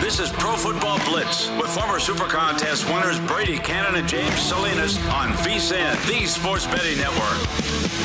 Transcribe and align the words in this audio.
This 0.00 0.18
is 0.18 0.30
Pro 0.30 0.56
Football 0.56 0.98
Blitz 1.04 1.50
with 1.60 1.68
former 1.68 2.00
Super 2.00 2.24
Contest 2.24 2.86
winners 2.86 3.20
Brady 3.20 3.58
Cannon 3.58 4.00
and 4.00 4.08
James 4.08 4.40
Salinas 4.40 4.96
on 5.08 5.28
VSIN, 5.34 5.94
the 6.08 6.24
Sports 6.26 6.66
Betting 6.66 6.96
Network. 6.96 8.00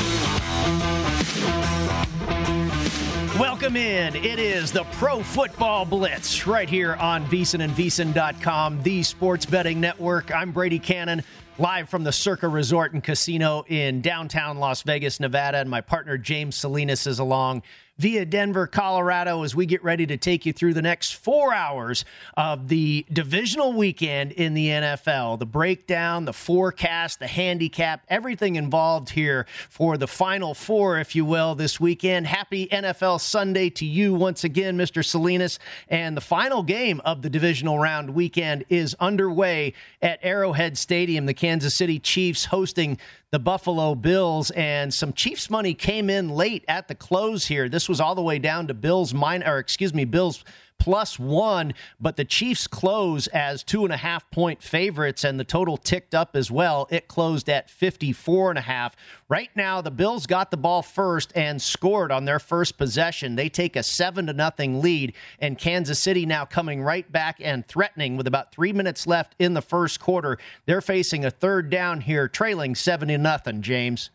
Welcome 3.40 3.76
in. 3.76 4.14
It 4.14 4.38
is 4.38 4.70
the 4.70 4.84
Pro 4.92 5.22
Football 5.22 5.86
Blitz 5.86 6.46
right 6.46 6.68
here 6.68 6.96
on 6.96 7.24
VSIN 7.26 7.64
and 7.64 7.72
VSIN.com, 7.72 8.82
the 8.82 9.02
Sports 9.02 9.46
Betting 9.46 9.80
Network. 9.80 10.30
I'm 10.34 10.52
Brady 10.52 10.78
Cannon, 10.78 11.22
live 11.58 11.88
from 11.88 12.04
the 12.04 12.12
Circa 12.12 12.46
Resort 12.46 12.92
and 12.92 13.02
Casino 13.02 13.64
in 13.68 14.02
downtown 14.02 14.58
Las 14.58 14.82
Vegas, 14.82 15.18
Nevada, 15.18 15.58
and 15.58 15.70
my 15.70 15.80
partner 15.80 16.18
James 16.18 16.56
Salinas 16.56 17.06
is 17.06 17.18
along 17.18 17.62
via 17.98 18.26
Denver, 18.26 18.66
Colorado, 18.66 19.42
as 19.42 19.54
we 19.54 19.64
get 19.64 19.82
ready 19.82 20.06
to 20.06 20.16
take 20.16 20.44
you 20.44 20.52
through 20.52 20.74
the 20.74 20.82
next 20.82 21.12
four 21.12 21.54
hours 21.54 22.04
of 22.36 22.68
the 22.68 23.06
divisional 23.10 23.72
weekend 23.72 24.32
in 24.32 24.54
the 24.54 24.68
NFL. 24.68 25.38
The 25.38 25.46
breakdown, 25.46 26.26
the 26.26 26.32
forecast, 26.32 27.20
the 27.20 27.26
handicap, 27.26 28.04
everything 28.08 28.56
involved 28.56 29.10
here 29.10 29.46
for 29.70 29.96
the 29.96 30.06
final 30.06 30.52
four, 30.52 30.98
if 30.98 31.16
you 31.16 31.24
will, 31.24 31.54
this 31.54 31.80
weekend. 31.80 32.26
Happy 32.26 32.66
NFL 32.66 33.20
Sunday 33.20 33.70
to 33.70 33.86
you 33.86 34.14
once 34.14 34.44
again, 34.44 34.76
Mr. 34.76 35.04
Salinas. 35.04 35.58
And 35.88 36.16
the 36.16 36.20
final 36.20 36.62
game 36.62 37.00
of 37.04 37.22
the 37.22 37.30
divisional 37.30 37.78
round 37.78 38.10
weekend 38.10 38.64
is 38.68 38.94
underway 39.00 39.72
at 40.02 40.18
Arrowhead 40.22 40.76
Stadium. 40.76 41.26
The 41.26 41.34
Kansas 41.34 41.74
City 41.74 41.98
Chiefs 41.98 42.46
hosting 42.46 42.98
the 43.32 43.38
Buffalo 43.38 43.94
Bills, 43.94 44.50
and 44.52 44.92
some 44.94 45.12
Chiefs 45.12 45.50
money 45.50 45.74
came 45.74 46.08
in 46.08 46.28
late 46.28 46.64
at 46.68 46.88
the 46.88 46.94
close 46.94 47.46
here. 47.46 47.68
This 47.68 47.88
was 47.88 48.00
all 48.00 48.14
the 48.14 48.22
way 48.22 48.38
down 48.38 48.68
to 48.68 48.74
Bills 48.74 49.12
minus, 49.12 49.48
or 49.48 49.58
excuse 49.58 49.92
me, 49.92 50.04
Bills 50.04 50.44
plus 50.78 51.18
one, 51.18 51.74
but 52.00 52.16
the 52.16 52.24
Chiefs 52.24 52.66
close 52.66 53.26
as 53.28 53.62
two 53.62 53.84
and 53.84 53.92
a 53.92 53.96
half 53.96 54.30
point 54.30 54.62
favorites, 54.62 55.24
and 55.24 55.38
the 55.38 55.44
total 55.44 55.76
ticked 55.76 56.14
up 56.14 56.36
as 56.36 56.50
well. 56.50 56.86
It 56.90 57.08
closed 57.08 57.48
at 57.48 57.70
54 57.70 58.50
and 58.50 58.58
a 58.58 58.62
half. 58.62 58.96
Right 59.28 59.50
now, 59.56 59.80
the 59.80 59.90
Bills 59.90 60.26
got 60.26 60.50
the 60.50 60.56
ball 60.56 60.82
first 60.82 61.32
and 61.34 61.60
scored 61.60 62.12
on 62.12 62.24
their 62.24 62.38
first 62.38 62.78
possession. 62.78 63.36
They 63.36 63.48
take 63.48 63.76
a 63.76 63.82
seven 63.82 64.26
to 64.26 64.32
nothing 64.32 64.80
lead, 64.80 65.14
and 65.40 65.58
Kansas 65.58 65.98
City 65.98 66.26
now 66.26 66.44
coming 66.44 66.82
right 66.82 67.10
back 67.10 67.38
and 67.40 67.66
threatening 67.66 68.16
with 68.16 68.26
about 68.26 68.52
three 68.52 68.72
minutes 68.72 69.06
left 69.06 69.34
in 69.38 69.54
the 69.54 69.62
first 69.62 70.00
quarter. 70.00 70.38
They're 70.66 70.80
facing 70.80 71.24
a 71.24 71.30
third 71.30 71.70
down 71.70 72.02
here, 72.02 72.28
trailing 72.28 72.74
seven 72.74 73.08
to 73.08 73.18
nothing, 73.18 73.62
James. 73.62 74.10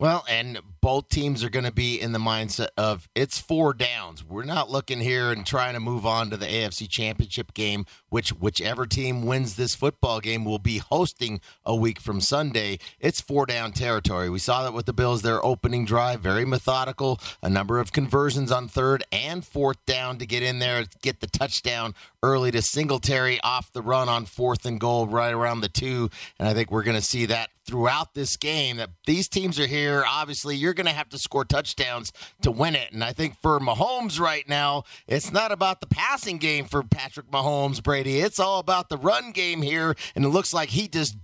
Well, 0.00 0.24
and 0.28 0.58
both 0.84 1.08
teams 1.08 1.42
are 1.42 1.48
going 1.48 1.64
to 1.64 1.72
be 1.72 1.98
in 1.98 2.12
the 2.12 2.18
mindset 2.18 2.68
of 2.76 3.08
it's 3.14 3.38
four 3.38 3.72
downs. 3.72 4.22
We're 4.22 4.44
not 4.44 4.68
looking 4.68 5.00
here 5.00 5.32
and 5.32 5.46
trying 5.46 5.72
to 5.72 5.80
move 5.80 6.04
on 6.04 6.28
to 6.28 6.36
the 6.36 6.44
AFC 6.44 6.90
Championship 6.90 7.54
game, 7.54 7.86
which 8.10 8.34
whichever 8.34 8.84
team 8.84 9.24
wins 9.24 9.56
this 9.56 9.74
football 9.74 10.20
game 10.20 10.44
will 10.44 10.58
be 10.58 10.76
hosting 10.76 11.40
a 11.64 11.74
week 11.74 11.98
from 11.98 12.20
Sunday. 12.20 12.78
It's 13.00 13.22
four 13.22 13.46
down 13.46 13.72
territory. 13.72 14.28
We 14.28 14.38
saw 14.38 14.62
that 14.62 14.74
with 14.74 14.84
the 14.84 14.92
Bills, 14.92 15.22
their 15.22 15.42
opening 15.42 15.86
drive, 15.86 16.20
very 16.20 16.44
methodical, 16.44 17.18
a 17.42 17.48
number 17.48 17.78
of 17.78 17.92
conversions 17.92 18.52
on 18.52 18.68
third 18.68 19.04
and 19.10 19.42
fourth 19.42 19.82
down 19.86 20.18
to 20.18 20.26
get 20.26 20.42
in 20.42 20.58
there, 20.58 20.84
get 21.00 21.20
the 21.20 21.26
touchdown 21.26 21.94
early 22.22 22.50
to 22.50 22.60
Singletary 22.60 23.40
off 23.42 23.72
the 23.72 23.80
run 23.80 24.10
on 24.10 24.26
fourth 24.26 24.66
and 24.66 24.78
goal 24.78 25.06
right 25.06 25.32
around 25.32 25.62
the 25.62 25.68
two. 25.70 26.10
And 26.38 26.46
I 26.46 26.52
think 26.52 26.70
we're 26.70 26.82
going 26.82 26.94
to 26.96 27.02
see 27.02 27.24
that 27.26 27.48
throughout 27.66 28.14
this 28.14 28.36
game 28.36 28.76
that 28.76 28.90
these 29.06 29.28
teams 29.28 29.58
are 29.58 29.66
here. 29.66 30.04
Obviously, 30.06 30.56
you're 30.56 30.73
going 30.74 30.86
to 30.86 30.92
have 30.92 31.08
to 31.10 31.18
score 31.18 31.44
touchdowns 31.44 32.12
to 32.42 32.50
win 32.50 32.74
it. 32.74 32.92
And 32.92 33.02
I 33.02 33.12
think 33.12 33.40
for 33.40 33.58
Mahomes 33.58 34.20
right 34.20 34.48
now, 34.48 34.84
it's 35.06 35.32
not 35.32 35.52
about 35.52 35.80
the 35.80 35.86
passing 35.86 36.38
game 36.38 36.66
for 36.66 36.82
Patrick 36.82 37.30
Mahomes, 37.30 37.82
Brady. 37.82 38.18
It's 38.18 38.38
all 38.38 38.58
about 38.58 38.88
the 38.88 38.96
run 38.96 39.32
game 39.32 39.62
here. 39.62 39.94
And 40.14 40.24
it 40.24 40.28
looks 40.28 40.52
like 40.52 40.70
he 40.70 40.88
just 40.88 41.16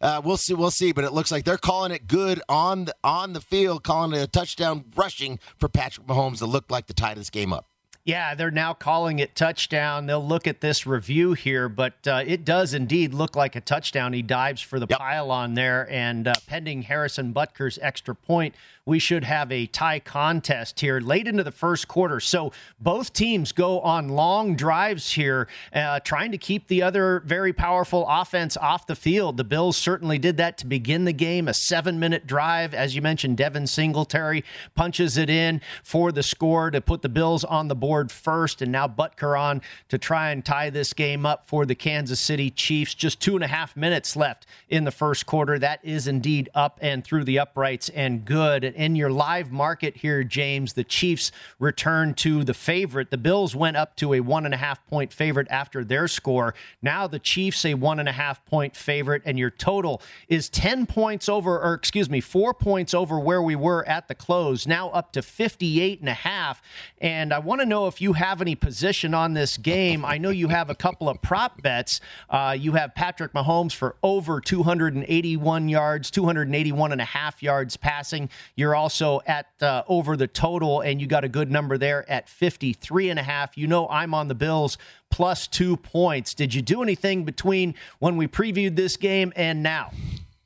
uh, 0.00 0.20
we'll 0.24 0.36
see, 0.36 0.54
we'll 0.54 0.70
see, 0.70 0.92
but 0.92 1.04
it 1.04 1.12
looks 1.12 1.30
like 1.30 1.44
they're 1.44 1.56
calling 1.56 1.92
it 1.92 2.08
good 2.08 2.40
on 2.48 2.86
the 2.86 2.94
on 3.04 3.32
the 3.32 3.40
field, 3.40 3.84
calling 3.84 4.12
it 4.12 4.22
a 4.22 4.26
touchdown 4.26 4.84
rushing 4.96 5.38
for 5.58 5.68
Patrick 5.68 6.06
Mahomes 6.06 6.38
to 6.38 6.46
look 6.46 6.70
like 6.70 6.86
to 6.86 6.94
tie 6.94 7.14
this 7.14 7.30
game 7.30 7.52
up. 7.52 7.66
Yeah, 8.04 8.34
they're 8.34 8.50
now 8.50 8.74
calling 8.74 9.20
it 9.20 9.36
touchdown. 9.36 10.06
They'll 10.06 10.26
look 10.26 10.48
at 10.48 10.60
this 10.60 10.88
review 10.88 11.34
here, 11.34 11.68
but 11.68 11.94
uh, 12.04 12.24
it 12.26 12.44
does 12.44 12.74
indeed 12.74 13.14
look 13.14 13.36
like 13.36 13.54
a 13.54 13.60
touchdown. 13.60 14.12
He 14.12 14.22
dives 14.22 14.60
for 14.60 14.80
the 14.80 14.88
yep. 14.90 14.98
pylon 14.98 15.54
there, 15.54 15.88
and 15.88 16.26
uh, 16.26 16.34
pending 16.48 16.82
Harrison 16.82 17.30
Butker's 17.30 17.78
extra 17.80 18.16
point, 18.16 18.56
we 18.84 18.98
should 18.98 19.22
have 19.22 19.52
a 19.52 19.66
tie 19.66 20.00
contest 20.00 20.80
here 20.80 20.98
late 20.98 21.28
into 21.28 21.44
the 21.44 21.52
first 21.52 21.86
quarter. 21.86 22.18
So 22.18 22.52
both 22.80 23.12
teams 23.12 23.52
go 23.52 23.80
on 23.80 24.08
long 24.08 24.56
drives 24.56 25.12
here, 25.12 25.46
uh, 25.72 26.00
trying 26.00 26.32
to 26.32 26.38
keep 26.38 26.66
the 26.66 26.82
other 26.82 27.22
very 27.24 27.52
powerful 27.52 28.04
offense 28.08 28.56
off 28.56 28.88
the 28.88 28.96
field. 28.96 29.36
The 29.36 29.44
Bills 29.44 29.76
certainly 29.76 30.18
did 30.18 30.36
that 30.38 30.58
to 30.58 30.66
begin 30.66 31.04
the 31.04 31.12
game. 31.12 31.46
A 31.46 31.54
seven 31.54 32.00
minute 32.00 32.26
drive, 32.26 32.74
as 32.74 32.96
you 32.96 33.02
mentioned, 33.02 33.36
Devin 33.36 33.68
Singletary 33.68 34.44
punches 34.74 35.16
it 35.16 35.30
in 35.30 35.60
for 35.84 36.10
the 36.10 36.22
score 36.24 36.70
to 36.72 36.80
put 36.80 37.02
the 37.02 37.08
Bills 37.08 37.44
on 37.44 37.68
the 37.68 37.76
board 37.76 38.10
first, 38.10 38.62
and 38.62 38.72
now 38.72 38.88
Butker 38.88 39.38
on 39.38 39.62
to 39.90 39.98
try 39.98 40.30
and 40.30 40.44
tie 40.44 40.70
this 40.70 40.92
game 40.92 41.24
up 41.24 41.46
for 41.46 41.64
the 41.64 41.76
Kansas 41.76 42.18
City 42.18 42.50
Chiefs. 42.50 42.94
Just 42.94 43.20
two 43.20 43.36
and 43.36 43.44
a 43.44 43.48
half 43.48 43.76
minutes 43.76 44.16
left 44.16 44.44
in 44.68 44.82
the 44.82 44.90
first 44.90 45.24
quarter. 45.24 45.56
That 45.56 45.78
is 45.84 46.08
indeed 46.08 46.48
up 46.52 46.80
and 46.82 47.04
through 47.04 47.24
the 47.24 47.38
uprights 47.38 47.88
and 47.90 48.24
good 48.24 48.71
in 48.74 48.96
your 48.96 49.10
live 49.10 49.52
market 49.52 49.96
here, 49.96 50.24
James, 50.24 50.72
the 50.72 50.84
Chiefs 50.84 51.32
return 51.58 52.14
to 52.14 52.44
the 52.44 52.54
favorite. 52.54 53.10
The 53.10 53.18
Bills 53.18 53.54
went 53.54 53.76
up 53.76 53.96
to 53.96 54.14
a 54.14 54.20
one 54.20 54.44
and 54.44 54.54
a 54.54 54.58
half 54.58 54.84
point 54.86 55.12
favorite 55.12 55.46
after 55.50 55.84
their 55.84 56.08
score. 56.08 56.54
Now 56.80 57.06
the 57.06 57.18
Chiefs 57.18 57.64
a 57.64 57.74
one 57.74 57.98
and 57.98 58.08
a 58.08 58.12
half 58.12 58.44
point 58.46 58.76
favorite, 58.76 59.22
and 59.24 59.38
your 59.38 59.50
total 59.50 60.02
is 60.28 60.48
10 60.48 60.86
points 60.86 61.28
over, 61.28 61.60
or 61.60 61.74
excuse 61.74 62.08
me, 62.08 62.20
four 62.20 62.54
points 62.54 62.94
over 62.94 63.18
where 63.18 63.42
we 63.42 63.56
were 63.56 63.86
at 63.88 64.08
the 64.08 64.14
close, 64.14 64.66
now 64.66 64.90
up 64.90 65.12
to 65.12 65.22
58 65.22 66.00
and 66.00 66.08
a 66.08 66.14
half. 66.14 66.62
And 67.00 67.32
I 67.32 67.38
want 67.38 67.60
to 67.60 67.66
know 67.66 67.86
if 67.86 68.00
you 68.00 68.14
have 68.14 68.40
any 68.40 68.54
position 68.54 69.14
on 69.14 69.34
this 69.34 69.56
game. 69.56 70.04
I 70.04 70.18
know 70.18 70.30
you 70.30 70.48
have 70.48 70.70
a 70.70 70.74
couple 70.74 71.08
of 71.08 71.20
prop 71.22 71.62
bets. 71.62 72.00
Uh, 72.30 72.56
you 72.58 72.72
have 72.72 72.94
Patrick 72.94 73.32
Mahomes 73.32 73.72
for 73.72 73.96
over 74.02 74.40
281 74.40 75.68
yards, 75.68 76.10
281 76.10 76.92
and 76.92 77.00
a 77.00 77.04
half 77.04 77.42
yards 77.42 77.76
passing. 77.76 78.28
You're 78.62 78.74
also 78.74 79.20
at 79.26 79.48
uh, 79.60 79.82
over 79.88 80.16
the 80.16 80.26
total, 80.26 80.80
and 80.80 81.00
you 81.00 81.06
got 81.06 81.24
a 81.24 81.28
good 81.28 81.50
number 81.50 81.76
there 81.76 82.08
at 82.10 82.28
53 82.28 83.10
and 83.10 83.18
a 83.18 83.22
half. 83.22 83.58
You 83.58 83.66
know, 83.66 83.88
I'm 83.88 84.14
on 84.14 84.28
the 84.28 84.34
Bills 84.34 84.78
plus 85.10 85.46
two 85.46 85.76
points. 85.76 86.32
Did 86.32 86.54
you 86.54 86.62
do 86.62 86.82
anything 86.82 87.24
between 87.24 87.74
when 87.98 88.16
we 88.16 88.26
previewed 88.26 88.76
this 88.76 88.96
game 88.96 89.32
and 89.36 89.62
now? 89.62 89.90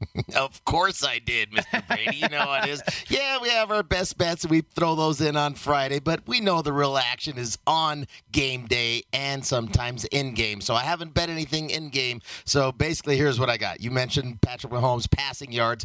of 0.37 0.65
course 0.65 1.05
I 1.05 1.19
did, 1.19 1.51
Mr. 1.53 1.87
Brady. 1.87 2.17
You 2.17 2.29
know 2.29 2.59
it 2.63 2.69
is. 2.69 2.83
Yeah, 3.09 3.39
we 3.41 3.49
have 3.49 3.71
our 3.71 3.83
best 3.83 4.19
bets 4.19 4.45
and 4.45 4.51
we 4.51 4.61
throw 4.61 4.95
those 4.95 5.21
in 5.21 5.37
on 5.37 5.55
Friday, 5.55 6.01
but 6.01 6.27
we 6.27 6.41
know 6.41 6.63
the 6.63 6.73
real 6.73 6.97
action 6.97 7.39
is 7.39 7.59
on 7.67 8.07
game 8.33 8.67
day 8.67 9.05
and 9.13 9.45
sometimes 9.45 10.05
in 10.07 10.35
game. 10.35 10.61
So 10.61 10.75
I 10.75 10.83
haven't 10.83 11.15
bet 11.15 11.29
anything 11.29 11.71
in 11.71 11.89
game. 11.89 12.21
So 12.45 12.73
basically, 12.73 13.17
here's 13.17 13.41
what 13.41 13.51
I 13.51 13.57
got. 13.57 13.81
You 13.81 13.91
mentioned 13.91 14.41
Patrick 14.43 14.73
Mahomes 14.73 15.11
passing 15.11 15.53
yards. 15.53 15.85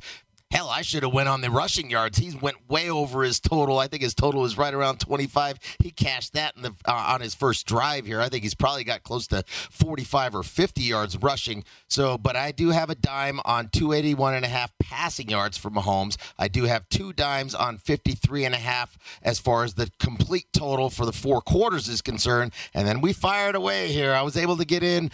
Hell, 0.52 0.70
I 0.70 0.82
should 0.82 1.04
have 1.04 1.14
went 1.14 1.30
on 1.30 1.40
the 1.40 1.50
rushing 1.50 1.90
yards. 1.90 2.18
He 2.18 2.36
went 2.36 2.70
way 2.70 2.90
over 2.90 3.24
his 3.24 3.40
total. 3.40 3.80
I 3.80 3.88
think 3.88 4.04
his 4.04 4.14
total 4.14 4.44
is 4.44 4.58
right 4.58 4.74
around 4.74 5.00
25. 5.00 5.58
He 5.80 5.92
cashed 5.92 6.34
that 6.34 6.56
in 6.58 6.64
the 6.64 6.74
uh, 6.86 6.92
on 6.92 7.22
his 7.22 7.34
first 7.34 7.66
drive 7.66 8.06
here. 8.06 8.20
I 8.20 8.28
think 8.28 8.44
he's 8.44 8.54
probably 8.54 8.84
got 8.84 9.04
close 9.04 9.28
to 9.28 9.44
45 9.48 10.36
or 10.36 10.44
50 10.44 10.82
yards 10.82 11.18
rushing. 11.18 11.64
So, 11.88 12.18
but 12.18 12.36
I 12.36 12.52
do 12.52 12.70
have 12.70 12.90
a 12.90 12.96
dime 12.96 13.40
on 13.46 13.70
281 13.70 14.34
and 14.34 14.46
a 14.46 14.50
half 14.50 14.74
passing 14.80 15.30
yards 15.30 15.58
for 15.58 15.70
Mahomes. 15.70 16.18
I 16.38 16.50
do 16.50 16.66
have 16.66 16.90
two 16.90 17.14
dimes 17.14 17.56
on 17.56 17.78
53 17.78 18.46
and 18.46 18.56
a 18.56 18.60
half 18.60 18.98
as 19.24 19.40
far 19.40 19.64
as 19.64 19.76
the 19.76 19.90
complete 20.00 20.48
total 20.52 20.90
for 20.90 21.06
the 21.06 21.14
four 21.14 21.42
quarters 21.42 21.88
is 21.88 22.02
concerned. 22.02 22.52
And 22.74 22.86
then 22.86 23.00
we 23.00 23.14
fired 23.14 23.56
away 23.56 23.92
here. 23.94 24.14
I 24.14 24.22
was 24.22 24.36
able 24.36 24.58
to 24.58 24.66
get 24.66 24.84
in 24.84 25.12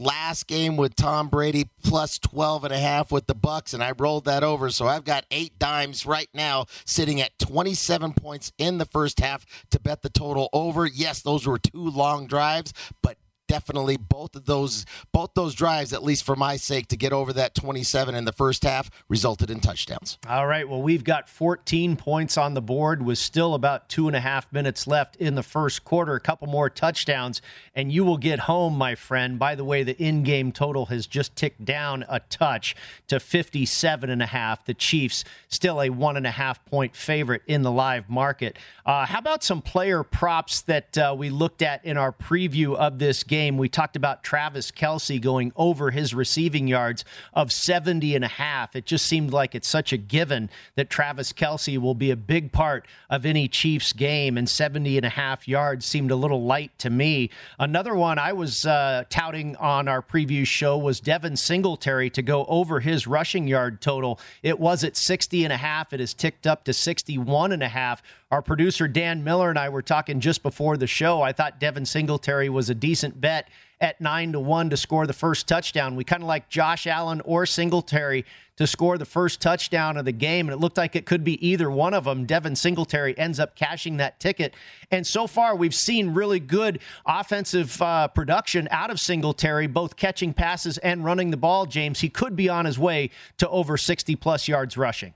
last 0.00 0.46
game 0.46 0.76
with 0.76 0.96
Tom 0.96 1.28
Brady 1.28 1.68
plus 1.82 2.18
12 2.18 2.64
and 2.64 2.72
a 2.72 2.78
half 2.78 3.12
with 3.12 3.26
the 3.26 3.34
Bucs 3.34 3.74
and 3.74 3.82
I 3.82 3.92
rolled 3.96 4.24
that 4.24 4.42
over 4.42 4.70
so 4.70 4.86
I've 4.86 5.04
got 5.04 5.26
8 5.30 5.58
dimes 5.58 6.06
right 6.06 6.28
now 6.32 6.66
sitting 6.84 7.20
at 7.20 7.38
27 7.38 8.14
points 8.14 8.52
in 8.58 8.78
the 8.78 8.86
first 8.86 9.20
half 9.20 9.44
to 9.70 9.78
bet 9.78 10.02
the 10.02 10.08
total 10.08 10.48
over. 10.52 10.86
Yes, 10.86 11.20
those 11.22 11.46
were 11.46 11.58
two 11.58 11.90
long 11.90 12.26
drives, 12.26 12.72
but 13.02 13.18
definitely 13.50 13.96
both 13.96 14.36
of 14.36 14.46
those 14.46 14.86
both 15.10 15.34
those 15.34 15.56
drives, 15.56 15.92
at 15.92 16.04
least 16.04 16.22
for 16.22 16.36
my 16.36 16.56
sake, 16.56 16.86
to 16.86 16.96
get 16.96 17.12
over 17.12 17.32
that 17.32 17.52
27 17.52 18.14
in 18.14 18.24
the 18.24 18.32
first 18.32 18.62
half, 18.62 18.88
resulted 19.08 19.50
in 19.50 19.58
touchdowns. 19.58 20.18
All 20.28 20.46
right. 20.46 20.68
Well, 20.68 20.80
we've 20.80 21.02
got 21.02 21.28
14 21.28 21.96
points 21.96 22.38
on 22.38 22.54
the 22.54 22.62
board 22.62 23.04
with 23.04 23.18
still 23.18 23.54
about 23.54 23.88
two 23.88 24.06
and 24.06 24.14
a 24.14 24.20
half 24.20 24.52
minutes 24.52 24.86
left 24.86 25.16
in 25.16 25.34
the 25.34 25.42
first 25.42 25.84
quarter. 25.84 26.14
A 26.14 26.20
couple 26.20 26.46
more 26.46 26.70
touchdowns, 26.70 27.42
and 27.74 27.90
you 27.90 28.04
will 28.04 28.18
get 28.18 28.40
home, 28.40 28.78
my 28.78 28.94
friend. 28.94 29.36
By 29.36 29.56
the 29.56 29.64
way, 29.64 29.82
the 29.82 30.00
in-game 30.00 30.52
total 30.52 30.86
has 30.86 31.08
just 31.08 31.34
ticked 31.34 31.64
down 31.64 32.04
a 32.08 32.20
touch 32.20 32.76
to 33.08 33.18
57 33.18 34.10
and 34.10 34.22
a 34.22 34.26
half. 34.26 34.64
The 34.64 34.74
Chiefs 34.74 35.24
still 35.48 35.82
a 35.82 35.90
one 35.90 36.16
and 36.16 36.26
a 36.26 36.30
half 36.30 36.64
point 36.66 36.94
favorite 36.94 37.42
in 37.48 37.62
the 37.62 37.72
live 37.72 38.08
market. 38.08 38.58
Uh, 38.86 39.06
how 39.06 39.18
about 39.18 39.42
some 39.42 39.60
player 39.60 40.04
props 40.04 40.60
that 40.62 40.96
uh, 40.96 41.16
we 41.18 41.30
looked 41.30 41.62
at 41.62 41.84
in 41.84 41.96
our 41.96 42.12
preview 42.12 42.76
of 42.76 43.00
this 43.00 43.24
game? 43.24 43.39
Game, 43.40 43.56
we 43.56 43.70
talked 43.70 43.96
about 43.96 44.22
Travis 44.22 44.70
Kelce 44.70 45.18
going 45.18 45.50
over 45.56 45.92
his 45.92 46.12
receiving 46.12 46.68
yards 46.68 47.06
of 47.32 47.50
70 47.50 48.14
and 48.14 48.22
a 48.22 48.28
half. 48.28 48.76
It 48.76 48.84
just 48.84 49.06
seemed 49.06 49.32
like 49.32 49.54
it's 49.54 49.66
such 49.66 49.94
a 49.94 49.96
given 49.96 50.50
that 50.74 50.90
Travis 50.90 51.32
Kelce 51.32 51.78
will 51.78 51.94
be 51.94 52.10
a 52.10 52.16
big 52.16 52.52
part 52.52 52.86
of 53.08 53.24
any 53.24 53.48
Chiefs 53.48 53.94
game, 53.94 54.36
and 54.36 54.46
70 54.46 54.98
and 54.98 55.06
a 55.06 55.08
half 55.08 55.48
yards 55.48 55.86
seemed 55.86 56.10
a 56.10 56.16
little 56.16 56.44
light 56.44 56.78
to 56.80 56.90
me. 56.90 57.30
Another 57.58 57.94
one 57.94 58.18
I 58.18 58.34
was 58.34 58.66
uh, 58.66 59.04
touting 59.08 59.56
on 59.56 59.88
our 59.88 60.02
preview 60.02 60.46
show 60.46 60.76
was 60.76 61.00
Devin 61.00 61.38
Singletary 61.38 62.10
to 62.10 62.20
go 62.20 62.44
over 62.44 62.80
his 62.80 63.06
rushing 63.06 63.48
yard 63.48 63.80
total. 63.80 64.20
It 64.42 64.60
was 64.60 64.84
at 64.84 64.98
60 64.98 65.44
and 65.44 65.52
a 65.54 65.56
half. 65.56 65.94
It 65.94 66.00
has 66.00 66.12
ticked 66.12 66.46
up 66.46 66.64
to 66.64 66.74
61 66.74 67.52
and 67.52 67.62
a 67.62 67.68
half 67.68 68.02
our 68.30 68.42
producer 68.42 68.86
Dan 68.86 69.24
Miller 69.24 69.50
and 69.50 69.58
I 69.58 69.68
were 69.68 69.82
talking 69.82 70.20
just 70.20 70.42
before 70.42 70.76
the 70.76 70.86
show. 70.86 71.20
I 71.20 71.32
thought 71.32 71.58
Devin 71.58 71.84
Singletary 71.84 72.48
was 72.48 72.70
a 72.70 72.74
decent 72.74 73.20
bet 73.20 73.48
at 73.80 74.00
nine 74.00 74.32
to 74.32 74.40
one 74.40 74.70
to 74.70 74.76
score 74.76 75.06
the 75.06 75.12
first 75.12 75.48
touchdown. 75.48 75.96
We 75.96 76.04
kind 76.04 76.22
of 76.22 76.28
like 76.28 76.48
Josh 76.48 76.86
Allen 76.86 77.22
or 77.22 77.46
Singletary 77.46 78.26
to 78.56 78.66
score 78.66 78.98
the 78.98 79.06
first 79.06 79.40
touchdown 79.40 79.96
of 79.96 80.04
the 80.04 80.12
game, 80.12 80.46
and 80.46 80.52
it 80.52 80.60
looked 80.60 80.76
like 80.76 80.94
it 80.94 81.06
could 81.06 81.24
be 81.24 81.44
either 81.44 81.70
one 81.70 81.94
of 81.94 82.04
them. 82.04 82.26
Devin 82.26 82.54
Singletary 82.54 83.16
ends 83.18 83.40
up 83.40 83.56
cashing 83.56 83.96
that 83.96 84.20
ticket, 84.20 84.54
and 84.90 85.06
so 85.06 85.26
far 85.26 85.56
we've 85.56 85.74
seen 85.74 86.10
really 86.10 86.38
good 86.38 86.80
offensive 87.06 87.80
uh, 87.80 88.06
production 88.08 88.68
out 88.70 88.90
of 88.90 89.00
Singletary, 89.00 89.66
both 89.66 89.96
catching 89.96 90.34
passes 90.34 90.76
and 90.78 91.06
running 91.06 91.30
the 91.30 91.38
ball. 91.38 91.64
James, 91.64 92.00
he 92.00 92.10
could 92.10 92.36
be 92.36 92.50
on 92.50 92.66
his 92.66 92.78
way 92.78 93.08
to 93.38 93.48
over 93.48 93.78
sixty 93.78 94.14
plus 94.14 94.46
yards 94.46 94.76
rushing. 94.76 95.14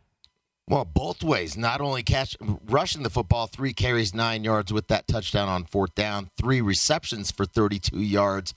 Well, 0.66 0.87
both 0.87 1.22
ways. 1.22 1.58
Not 1.58 1.82
only 1.82 2.02
catch 2.02 2.37
rushing 2.40 3.02
the 3.02 3.11
football, 3.11 3.46
three 3.46 3.75
carries, 3.75 4.14
nine 4.14 4.44
yards 4.44 4.72
with 4.72 4.88
that 4.88 5.06
touchdown 5.06 5.46
on 5.46 5.64
fourth 5.64 5.94
down, 5.94 6.31
three 6.38 6.62
receptions 6.62 7.31
for 7.31 7.44
32 7.44 8.00
yards. 8.00 8.55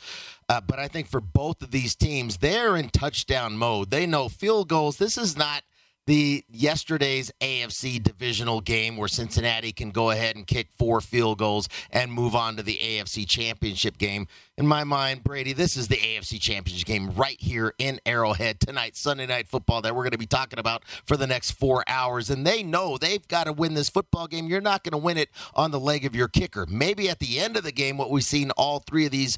Uh, 0.47 0.61
but 0.61 0.79
I 0.79 0.87
think 0.87 1.07
for 1.07 1.19
both 1.19 1.61
of 1.61 1.71
these 1.71 1.95
teams, 1.95 2.37
they're 2.37 2.77
in 2.77 2.89
touchdown 2.89 3.57
mode. 3.57 3.89
They 3.89 4.05
know 4.05 4.29
field 4.29 4.69
goals. 4.69 4.97
This 4.97 5.17
is 5.17 5.35
not 5.35 5.63
the 6.07 6.43
yesterday's 6.49 7.31
AFC 7.41 8.01
divisional 8.01 8.61
game 8.61 8.95
where 8.95 9.09
Cincinnati 9.09 9.73
can 9.73 9.91
go 9.91 10.09
ahead 10.09 10.37
and 10.37 10.47
kick 10.47 10.69
four 10.71 11.01
field 11.01 11.37
goals 11.37 11.67
and 11.91 12.11
move 12.11 12.33
on 12.33 12.55
to 12.55 12.63
the 12.63 12.77
AFC 12.77 13.27
championship 13.27 13.97
game. 13.97 14.25
In 14.57 14.65
my 14.65 14.85
mind, 14.85 15.23
Brady, 15.23 15.51
this 15.51 15.75
is 15.75 15.89
the 15.89 15.97
AFC 15.97 16.39
championship 16.41 16.87
game 16.87 17.11
right 17.11 17.39
here 17.39 17.73
in 17.77 17.99
Arrowhead 18.05 18.61
tonight, 18.61 18.95
Sunday 18.95 19.27
night 19.27 19.49
football 19.49 19.81
that 19.81 19.93
we're 19.93 20.03
going 20.03 20.11
to 20.11 20.17
be 20.17 20.25
talking 20.25 20.59
about 20.59 20.83
for 21.05 21.17
the 21.17 21.27
next 21.27 21.51
four 21.51 21.83
hours. 21.87 22.29
And 22.29 22.47
they 22.47 22.63
know 22.63 22.97
they've 22.97 23.27
got 23.27 23.43
to 23.43 23.53
win 23.53 23.73
this 23.73 23.89
football 23.89 24.27
game. 24.27 24.47
You're 24.47 24.61
not 24.61 24.83
going 24.83 24.93
to 24.93 24.97
win 24.97 25.17
it 25.17 25.29
on 25.53 25.71
the 25.71 25.79
leg 25.79 26.05
of 26.05 26.15
your 26.15 26.29
kicker. 26.29 26.65
Maybe 26.69 27.09
at 27.09 27.19
the 27.19 27.37
end 27.37 27.57
of 27.57 27.63
the 27.63 27.73
game, 27.73 27.97
what 27.97 28.09
we've 28.09 28.23
seen 28.23 28.51
all 28.51 28.79
three 28.79 29.05
of 29.05 29.11
these 29.11 29.37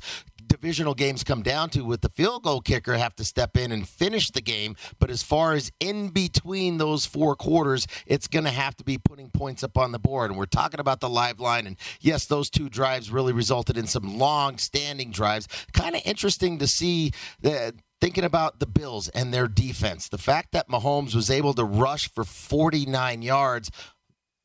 divisional 0.50 0.94
games 0.94 1.24
come 1.24 1.42
down 1.42 1.70
to 1.70 1.86
with 1.86 2.02
the 2.02 2.10
field 2.10 2.44
goal 2.44 2.60
kicker 2.60 2.98
have 2.98 3.16
to 3.16 3.24
step 3.24 3.56
in 3.56 3.72
and 3.72 3.88
finish 3.88 4.30
the 4.30 4.42
game. 4.42 4.76
But 5.00 5.10
as 5.10 5.24
far 5.24 5.54
as 5.54 5.72
in 5.80 6.10
between 6.10 6.78
those 6.78 7.06
four 7.06 7.36
quarters, 7.36 7.88
it's 8.06 8.28
going 8.28 8.46
to 8.46 8.52
have 8.52 8.76
to 8.78 8.84
be 8.84 8.98
putting 8.98 9.30
points 9.30 9.64
up 9.64 9.78
on 9.78 9.94
the 9.94 10.00
board. 10.00 10.32
And 10.32 10.38
we're 10.38 10.46
talking 10.46 10.80
about 10.80 11.00
the 11.00 11.10
live 11.10 11.40
line. 11.40 11.66
And 11.66 11.78
yes, 12.02 12.26
those 12.26 12.50
two 12.50 12.68
drives 12.68 13.12
really 13.12 13.32
resulted 13.32 13.78
in 13.78 13.88
some 13.88 14.18
long 14.18 14.58
standing 14.58 15.12
drives. 15.12 15.48
Kind 15.74 15.96
of 15.96 16.02
interesting 16.04 16.58
to 16.60 16.68
see 16.68 17.12
that 17.42 17.76
thinking 18.02 18.24
about 18.24 18.60
the 18.60 18.66
Bills 18.66 19.10
and 19.10 19.34
their 19.34 19.48
defense, 19.48 20.08
the 20.08 20.18
fact 20.18 20.52
that 20.54 20.70
Mahomes 20.70 21.14
was 21.14 21.30
able 21.30 21.54
to 21.54 21.64
rush 21.64 22.10
for 22.10 22.24
49 22.24 23.22
yards 23.22 23.72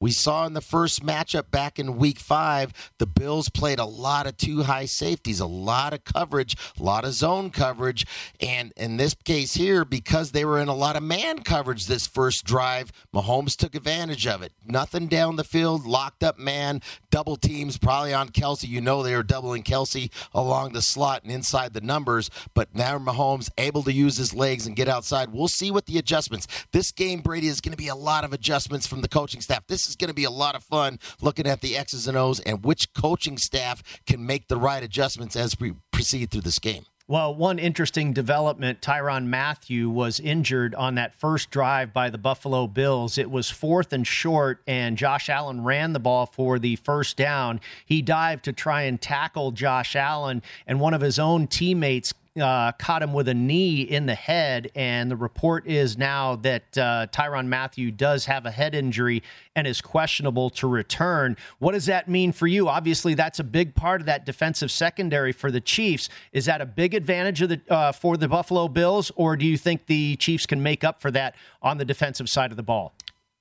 we 0.05 0.11
saw 0.11 0.45
in 0.45 0.53
the 0.53 0.61
first 0.61 1.03
matchup 1.03 1.51
back 1.51 1.79
in 1.79 1.97
week 1.97 2.19
five, 2.19 2.75
the 2.99 3.07
Bills 3.07 3.49
played 3.49 3.79
a 3.79 3.87
lot 3.87 4.27
of 4.27 4.37
two 4.37 4.65
high 4.65 4.85
safeties, 4.85 5.41
a 5.41 5.47
lot 5.47 5.95
of 5.95 6.05
coverage, 6.05 6.59
a 6.79 6.83
lot 6.83 7.07
of 7.07 7.15
zone 7.15 7.49
coverage. 7.49 8.05
And 8.39 8.75
in 8.77 8.99
this 8.99 9.15
case 9.15 9.55
here, 9.55 9.83
because 9.83 10.33
they 10.33 10.45
were 10.45 10.59
in 10.59 10.69
a 10.69 10.75
lot 10.75 10.97
of 10.97 11.03
man 11.03 11.39
coverage 11.39 11.87
this 11.87 12.07
first 12.07 12.45
drive, 12.45 12.93
Mahomes 13.15 13.57
took 13.57 13.75
advantage 13.75 14.27
of 14.27 14.43
it. 14.43 14.53
Nothing 14.63 15.07
down 15.07 15.37
the 15.37 15.43
field, 15.43 15.87
locked 15.87 16.23
up 16.23 16.39
man, 16.39 16.83
double 17.11 17.37
teams 17.37 17.79
probably 17.79 18.13
on 18.13 18.29
Kelce. 18.29 18.69
You 18.69 18.83
know 18.83 19.03
they 19.03 19.17
were 19.17 19.23
doubling 19.23 19.63
Kelce 19.63 20.11
along 20.35 20.75
the 20.75 20.83
slot 20.83 21.23
and 21.23 21.33
inside 21.33 21.73
the 21.73 21.81
numbers, 21.81 22.29
but 22.53 22.75
now 22.75 22.99
Mahomes 22.99 23.49
able 23.57 23.83
to 23.85 23.93
use 23.93 24.19
his 24.19 24.35
legs 24.35 24.67
and 24.67 24.77
get 24.77 24.87
outside. 24.87 25.33
We'll 25.33 25.49
see 25.49 25.71
what 25.71 25.87
the 25.87 25.97
adjustments. 25.97 26.47
This 26.73 26.93
game, 26.93 27.23
Brady, 27.23 27.47
is 27.47 27.63
going 27.63 27.73
to 27.73 27.79
be 27.79 27.89
a 27.89 27.95
lot 27.95 28.25
of 28.25 28.35
adjustments 28.35 28.87
from 28.87 29.01
the 29.01 29.09
coaching 29.09 29.41
staff. 29.41 29.67
This 29.67 29.87
is 29.87 29.94
is 29.95 29.97
going 29.97 30.09
to 30.09 30.15
be 30.15 30.25
a 30.25 30.31
lot 30.31 30.57
of 30.57 30.65
fun 30.65 30.99
looking 31.21 31.47
at 31.47 31.61
the 31.61 31.77
X's 31.77 32.09
and 32.09 32.17
O's 32.17 32.41
and 32.41 32.65
which 32.65 32.93
coaching 32.95 33.39
staff 33.39 33.83
can 34.07 34.27
make 34.27 34.49
the 34.49 34.57
right 34.57 34.83
adjustments 34.83 35.37
as 35.37 35.59
we 35.59 35.75
proceed 35.93 36.31
through 36.31 36.41
this 36.43 36.59
game. 36.59 36.85
Well, 37.07 37.35
one 37.35 37.59
interesting 37.59 38.15
development 38.15 38.81
Tyrann 38.81 39.27
Mathieu 39.27 39.91
was 39.91 40.19
injured 40.19 40.75
on 40.75 40.95
that 40.95 41.15
first 41.15 41.51
drive 41.51 41.93
by 41.93 42.09
the 42.09 42.17
Buffalo 42.17 42.67
Bills. 42.67 43.19
It 43.19 43.31
was 43.31 43.51
fourth 43.51 43.93
and 43.93 44.07
short, 44.07 44.63
and 44.67 44.97
Josh 44.97 45.29
Allen 45.29 45.63
ran 45.63 45.93
the 45.93 46.01
ball 46.01 46.25
for 46.25 46.59
the 46.59 46.77
first 46.77 47.19
down. 47.19 47.61
He 47.85 48.01
dived 48.01 48.47
to 48.47 48.55
try 48.55 48.83
and 48.83 48.99
tackle 48.99 49.51
Josh 49.51 49.95
Allen, 49.95 50.41
and 50.67 50.81
one 50.81 50.95
of 50.95 51.03
his 51.03 51.19
own 51.19 51.47
teammates 51.47 52.15
uh, 52.41 52.73
caught 52.73 53.03
him 53.03 53.13
with 53.13 53.29
a 53.29 53.35
knee 53.35 53.83
in 53.83 54.07
the 54.07 54.15
head, 54.15 54.71
and 54.75 55.11
the 55.11 55.17
report 55.17 55.67
is 55.67 55.97
now 55.97 56.37
that 56.37 56.77
uh, 56.77 57.07
Tyrann 57.13 57.47
Mathieu 57.47 57.91
does 57.91 58.27
have 58.27 58.45
a 58.45 58.51
head 58.51 58.75
injury 58.75 59.23
and 59.55 59.67
is 59.67 59.81
questionable 59.81 60.51
to 60.51 60.67
return. 60.67 61.37
What 61.61 61.73
does 61.73 61.87
that 61.87 62.09
mean 62.09 62.33
for 62.33 62.47
you? 62.47 62.69
Obviously, 62.69 63.15
that's 63.15 63.39
a 63.39 63.45
big 63.45 63.75
part 63.75 64.01
of 64.01 64.07
that 64.07 64.27
defensive 64.27 64.71
secondary 64.71 65.33
for 65.33 65.51
the 65.51 65.61
Chiefs. 65.61 66.09
Is 66.33 66.47
that 66.47 66.61
a 66.61 66.67
big 66.67 66.95
advantage 66.95 67.41
the 67.41 67.61
uh, 67.69 67.93
for 67.93 68.17
the 68.17 68.29
Buffalo 68.29 68.69
Bills, 68.69 69.13
or 69.15 69.37
do 69.37 69.47
you 69.47 69.57
think 69.57 69.87
the 69.87 70.17
Chiefs 70.17 70.47
can 70.47 70.63
make 70.63 70.83
up 70.83 71.01
for 71.01 71.11
that 71.13 71.37
on 71.63 71.79
the 71.79 71.85
defensive 71.85 72.29
side 72.29 72.51
of 72.51 72.57
the 72.57 72.63
ball? 72.63 72.95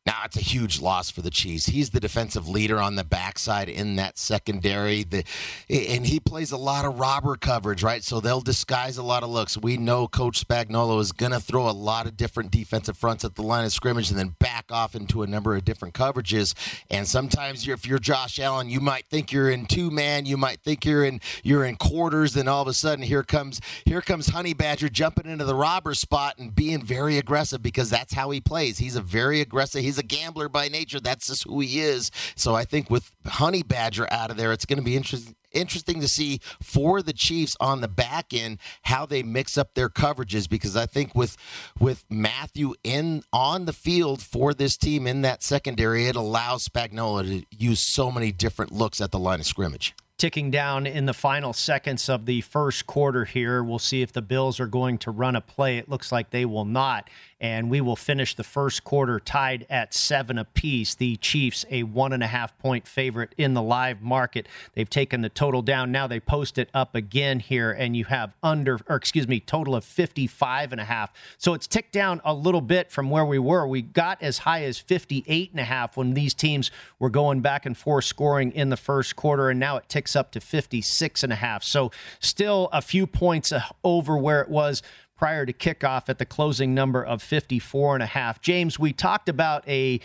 Now 0.06 0.24
it's 0.26 0.36
a 0.36 0.42
huge 0.42 0.82
loss 0.82 1.10
for 1.10 1.22
the 1.22 1.30
Chiefs. 1.30 1.68
He's 1.68 1.92
the 1.92 2.02
defensive 2.02 2.48
leader 2.50 2.78
on 2.80 2.96
the 2.96 3.06
backside 3.06 3.70
in 3.70 3.96
that 3.96 4.18
secondary. 4.18 5.04
The, 5.04 5.24
and 5.70 6.06
he 6.06 6.20
plays 6.20 6.52
a 6.52 6.58
lot 6.58 6.84
of 6.84 7.00
robber 7.00 7.38
coverage, 7.38 7.84
right? 7.84 8.04
So 8.04 8.20
they'll 8.20 8.42
disguise 8.42 8.98
a 8.98 9.04
lot 9.04 9.24
of 9.24 9.30
looks. 9.30 9.58
We 9.58 9.78
know 9.78 10.10
Coach 10.10 10.46
Spagnuolo 10.46 11.00
is 11.00 11.14
going 11.14 11.32
to 11.32 11.40
throw 11.40 11.70
a 11.70 11.72
lot 11.72 12.06
of 12.06 12.18
different 12.18 12.52
defensive 12.52 12.98
fronts 12.98 13.24
at 13.24 13.36
the 13.36 13.44
line 13.44 13.64
of 13.64 13.72
scrimmage 13.72 14.10
and 14.10 14.20
then 14.20 14.36
back 14.40 14.66
off 14.72 14.94
into 14.94 15.24
a 15.24 15.28
number 15.28 15.56
of 15.56 15.64
different 15.64 15.94
coverages. 15.94 16.54
And 16.90 17.08
sometimes 17.08 17.66
you're, 17.66 17.76
if 17.76 17.88
you're 17.88 18.00
Josh 18.00 18.40
Allen, 18.40 18.70
you 18.70 18.82
might 18.82 19.06
think 19.06 19.32
you're 19.32 19.50
in 19.50 19.66
two 19.66 19.90
man, 19.90 20.26
you 20.26 20.36
might 20.36 20.60
think 20.60 20.84
you're 20.84 21.06
in 21.06 21.22
you're 21.44 21.64
in 21.64 21.78
quarters. 21.78 22.34
Then 22.34 22.50
all 22.50 22.62
of 22.62 22.68
a 22.68 22.74
sudden, 22.74 23.06
here 23.06 23.24
comes 23.24 23.62
here 23.86 24.02
comes 24.02 24.28
Honey 24.28 24.54
Badger 24.54 24.90
jumping 24.90 25.32
into 25.32 25.46
the 25.46 25.56
robber 25.56 25.94
spot 25.94 26.36
and 26.40 26.54
being 26.54 26.82
very 26.84 27.18
aggressive 27.18 27.62
because 27.62 27.90
that's 27.90 28.14
how 28.14 28.32
he 28.32 28.42
plays. 28.42 28.80
He's 28.80 28.98
a 28.98 29.02
very 29.02 29.40
aggressive. 29.40 29.82
He's 29.82 29.93
he's 29.94 30.00
a 30.00 30.04
gambler 30.04 30.50
by 30.50 30.70
nature. 30.70 31.00
That's 31.00 31.28
just 31.28 31.44
who 31.44 31.60
he 31.60 31.80
is. 31.80 32.12
So 32.36 32.56
I 32.56 32.66
think 32.66 32.90
with 32.90 33.12
Honey 33.26 33.64
Badger 33.64 34.08
out 34.12 34.32
of 34.32 34.38
there, 34.38 34.52
it's 34.52 34.66
going 34.66 34.80
to 34.80 34.86
be 34.86 34.96
interesting 34.96 35.36
interesting 35.52 36.02
to 36.02 36.08
see 36.08 36.40
for 36.64 37.04
the 37.04 37.14
Chiefs 37.14 37.56
on 37.60 37.82
the 37.82 37.88
back 37.88 38.34
end 38.34 38.58
how 38.82 39.06
they 39.06 39.22
mix 39.22 39.56
up 39.56 39.76
their 39.76 39.88
coverages 39.88 40.50
because 40.50 40.76
I 40.76 40.88
think 40.88 41.14
with 41.14 41.38
with 41.80 42.06
Mathieu 42.10 42.74
in 42.84 43.22
on 43.32 43.66
the 43.66 43.74
field 43.74 44.24
for 44.24 44.56
this 44.56 44.78
team 44.78 45.06
in 45.06 45.22
that 45.22 45.44
secondary, 45.44 46.08
it 46.08 46.16
allows 46.16 46.68
Spagnuolo 46.68 47.42
to 47.42 47.46
use 47.56 47.80
so 47.80 48.12
many 48.12 48.32
different 48.32 48.72
looks 48.72 49.00
at 49.00 49.12
the 49.12 49.20
line 49.20 49.40
of 49.40 49.46
scrimmage 49.46 49.94
ticking 50.24 50.52
down 50.52 50.86
in 50.86 51.06
the 51.06 51.14
final 51.14 51.52
seconds 51.52 52.08
of 52.08 52.26
the 52.26 52.40
first 52.40 52.88
quarter 52.88 53.26
here. 53.26 53.62
We'll 53.62 53.78
see 53.78 54.02
if 54.02 54.14
the 54.14 54.22
Bills 54.22 54.58
are 54.60 54.68
going 54.68 54.98
to 55.00 55.12
run 55.12 55.36
a 55.36 55.42
play. 55.42 55.78
It 55.78 55.90
looks 55.90 56.14
like 56.14 56.30
they 56.30 56.46
will 56.46 56.64
not 56.64 57.10
and 57.44 57.70
we 57.70 57.82
will 57.82 57.98
finish 57.98 58.36
the 58.36 58.44
first 58.44 58.86
quarter 58.86 59.20
tied 59.20 59.68
at 59.70 59.94
seven 59.94 60.38
apiece. 60.38 60.96
The 60.96 61.18
Chiefs, 61.18 61.66
a 61.70 61.84
one 61.84 62.14
and 62.14 62.24
a 62.24 62.28
half 62.28 62.58
point 62.58 62.88
favorite 62.88 63.36
in 63.38 63.54
the 63.54 63.62
live 63.62 64.02
market. 64.02 64.48
They've 64.76 64.90
taken 64.90 65.20
the 65.20 65.28
total 65.28 65.62
down. 65.62 65.92
Now 65.92 66.08
they 66.08 66.22
post 66.22 66.58
it 66.58 66.70
up 66.74 66.96
again 66.96 67.42
here, 67.42 67.70
and 67.70 67.98
you 67.98 68.06
have 68.06 68.34
under, 68.42 68.80
or 68.88 68.96
excuse 68.96 69.28
me, 69.28 69.42
total 69.42 69.76
of 69.76 69.84
55 69.84 70.72
and 70.72 70.80
a 70.80 70.86
half. 70.86 71.12
So 71.38 71.54
it's 71.54 71.68
ticked 71.68 71.92
down 71.92 72.22
a 72.24 72.34
little 72.34 72.62
bit 72.62 72.90
from 72.90 73.10
where 73.10 73.26
we 73.26 73.40
were. 73.40 73.68
We 73.68 73.82
got 73.82 74.24
as 74.24 74.38
high 74.40 74.64
as 74.64 74.80
58 74.80 75.52
and 75.52 75.60
a 75.60 75.66
half 75.66 75.98
when 75.98 76.14
these 76.14 76.34
teams 76.34 76.72
were 76.98 77.10
going 77.10 77.42
back 77.42 77.66
and 77.66 77.78
forth 77.78 78.06
scoring 78.06 78.54
in 78.54 78.70
the 78.70 78.78
first 78.78 79.18
quarter, 79.18 79.50
and 79.50 79.60
now 79.60 79.76
it 79.76 79.90
ticks 79.90 80.16
up 80.16 80.32
to 80.32 80.40
56 80.40 81.24
and 81.24 81.34
a 81.34 81.36
half. 81.36 81.62
So 81.62 81.92
still 82.22 82.70
a 82.72 82.82
few 82.82 83.06
points 83.06 83.52
over 83.84 84.18
where 84.18 84.40
it 84.40 84.48
was 84.48 84.82
prior 85.16 85.46
to 85.46 85.54
kickoff 85.54 86.10
at 86.10 86.18
the 86.18 86.26
closing 86.26 86.74
number 86.74 87.04
of 87.04 87.22
54 87.22 87.96
and 87.96 88.04
a 88.04 88.08
half. 88.08 88.42
James, 88.42 88.78
we 88.80 88.94
talked 88.94 89.30
about 89.30 89.68
a 89.68 90.00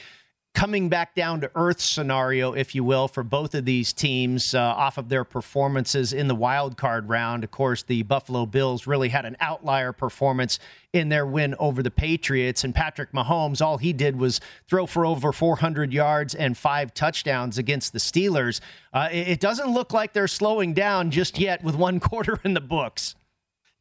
coming 0.59 0.89
back 0.89 1.15
down 1.15 1.41
to 1.41 1.51
earth 1.55 1.81
scenario, 1.81 2.53
if 2.53 2.75
you 2.75 2.83
will, 2.83 3.07
for 3.07 3.23
both 3.23 3.55
of 3.55 3.65
these 3.65 3.93
teams 3.93 4.55
uh, 4.55 4.61
off 4.61 4.99
of 4.99 5.09
their 5.09 5.23
performances 5.23 6.13
in 6.13 6.27
the 6.27 6.35
wild 6.35 6.77
card 6.77 7.09
round. 7.09 7.45
Of 7.45 7.53
course, 7.53 7.85
the 7.85 8.03
Buffalo 8.03 8.45
Bills 8.45 8.85
really 8.85 9.09
had 9.09 9.25
an 9.25 9.37
outlier 9.39 9.93
performance 9.93 10.59
in 10.93 11.11
their 11.11 11.25
win 11.25 11.55
over 11.61 11.81
the 11.81 11.93
Patriots. 11.93 12.65
And 12.65 12.75
Patrick 12.75 13.13
Mahomes, 13.13 13.63
all 13.63 13.79
he 13.79 13.93
did 13.93 14.19
was 14.19 14.41
throw 14.67 14.87
for 14.87 15.07
over 15.07 15.33
400 15.33 15.93
yards 15.93 16.35
and 16.35 16.59
five 16.59 16.93
touchdowns 16.93 17.57
against 17.57 17.93
the 17.93 18.01
Steelers. 18.01 18.61
Uh, 18.93 19.09
it 19.13 19.39
doesn't 19.39 19.71
look 19.71 19.93
like 19.93 20.13
they're 20.13 20.27
slowing 20.27 20.75
down 20.75 21.13
just 21.13 21.39
yet 21.39 21.63
with 21.63 21.77
one 21.77 22.01
quarter 22.01 22.41
in 22.43 22.55
the 22.55 22.61
books. 22.61 23.15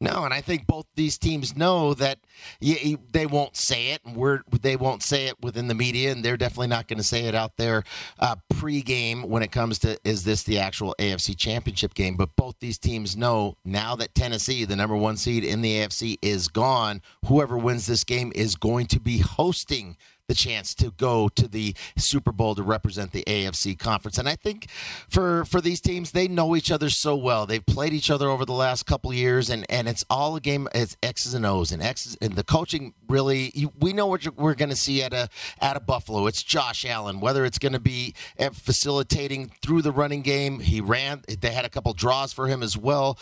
No, 0.00 0.22
and 0.24 0.32
I 0.32 0.40
think 0.40 0.66
both 0.68 0.86
these 0.94 1.18
teams 1.18 1.56
know 1.56 1.92
that 1.94 2.20
they 2.60 3.26
won't 3.26 3.56
say 3.56 3.88
it, 3.90 4.00
and 4.04 4.14
we're 4.16 4.42
they 4.60 4.76
won't 4.76 5.02
say 5.02 5.26
it 5.26 5.34
within 5.42 5.66
the 5.66 5.74
media, 5.74 6.12
and 6.12 6.24
they're 6.24 6.36
definitely 6.36 6.68
not 6.68 6.86
going 6.86 6.98
to 6.98 7.04
say 7.04 7.24
it 7.24 7.34
out 7.34 7.56
there 7.56 7.82
uh, 8.20 8.36
pre-game 8.48 9.28
when 9.28 9.42
it 9.42 9.50
comes 9.50 9.80
to 9.80 9.98
is 10.04 10.22
this 10.22 10.44
the 10.44 10.60
actual 10.60 10.94
AFC 11.00 11.36
Championship 11.36 11.94
game. 11.94 12.16
But 12.16 12.36
both 12.36 12.54
these 12.60 12.78
teams 12.78 13.16
know 13.16 13.56
now 13.64 13.96
that 13.96 14.14
Tennessee, 14.14 14.64
the 14.64 14.76
number 14.76 14.96
one 14.96 15.16
seed 15.16 15.44
in 15.44 15.62
the 15.62 15.78
AFC, 15.78 16.16
is 16.22 16.46
gone. 16.46 17.02
Whoever 17.26 17.58
wins 17.58 17.86
this 17.86 18.04
game 18.04 18.30
is 18.36 18.54
going 18.54 18.86
to 18.88 19.00
be 19.00 19.18
hosting 19.18 19.96
the 20.28 20.34
chance 20.34 20.74
to 20.74 20.90
go 20.92 21.28
to 21.30 21.48
the 21.48 21.74
Super 21.96 22.30
Bowl 22.32 22.54
to 22.54 22.62
represent 22.62 23.12
the 23.12 23.24
AFC 23.26 23.78
conference. 23.78 24.18
And 24.18 24.28
I 24.28 24.36
think 24.36 24.68
for 25.08 25.44
for 25.44 25.60
these 25.60 25.80
teams, 25.80 26.12
they 26.12 26.28
know 26.28 26.54
each 26.54 26.70
other 26.70 26.90
so 26.90 27.16
well. 27.16 27.46
They've 27.46 27.64
played 27.64 27.92
each 27.92 28.10
other 28.10 28.28
over 28.28 28.44
the 28.44 28.52
last 28.52 28.86
couple 28.86 29.12
years, 29.12 29.50
and 29.50 29.66
and 29.68 29.88
it's 29.88 30.04
all 30.08 30.36
a 30.36 30.40
game. 30.40 30.68
It's 30.74 30.96
X's 31.02 31.34
and 31.34 31.46
O's 31.46 31.72
and 31.72 31.82
X's 31.82 32.16
and 32.20 32.34
the 32.34 32.44
coaching. 32.44 32.94
Really, 33.08 33.68
we 33.80 33.92
know 33.92 34.06
what 34.06 34.26
we're 34.36 34.54
going 34.54 34.68
to 34.68 34.76
see 34.76 35.02
at 35.02 35.12
a 35.12 35.28
at 35.60 35.76
a 35.76 35.80
Buffalo. 35.80 36.26
It's 36.26 36.42
Josh 36.42 36.84
Allen. 36.84 37.20
Whether 37.20 37.44
it's 37.44 37.58
going 37.58 37.72
to 37.72 37.80
be 37.80 38.14
eh, 38.38 38.50
facilitating 38.52 39.50
through 39.62 39.82
the 39.82 39.92
running 39.92 40.22
game, 40.22 40.60
he 40.60 40.80
ran. 40.80 41.22
They 41.40 41.50
had 41.50 41.64
a 41.64 41.70
couple 41.70 41.92
draws 41.94 42.32
for 42.32 42.46
him 42.46 42.62
as 42.62 42.76
well 42.76 43.18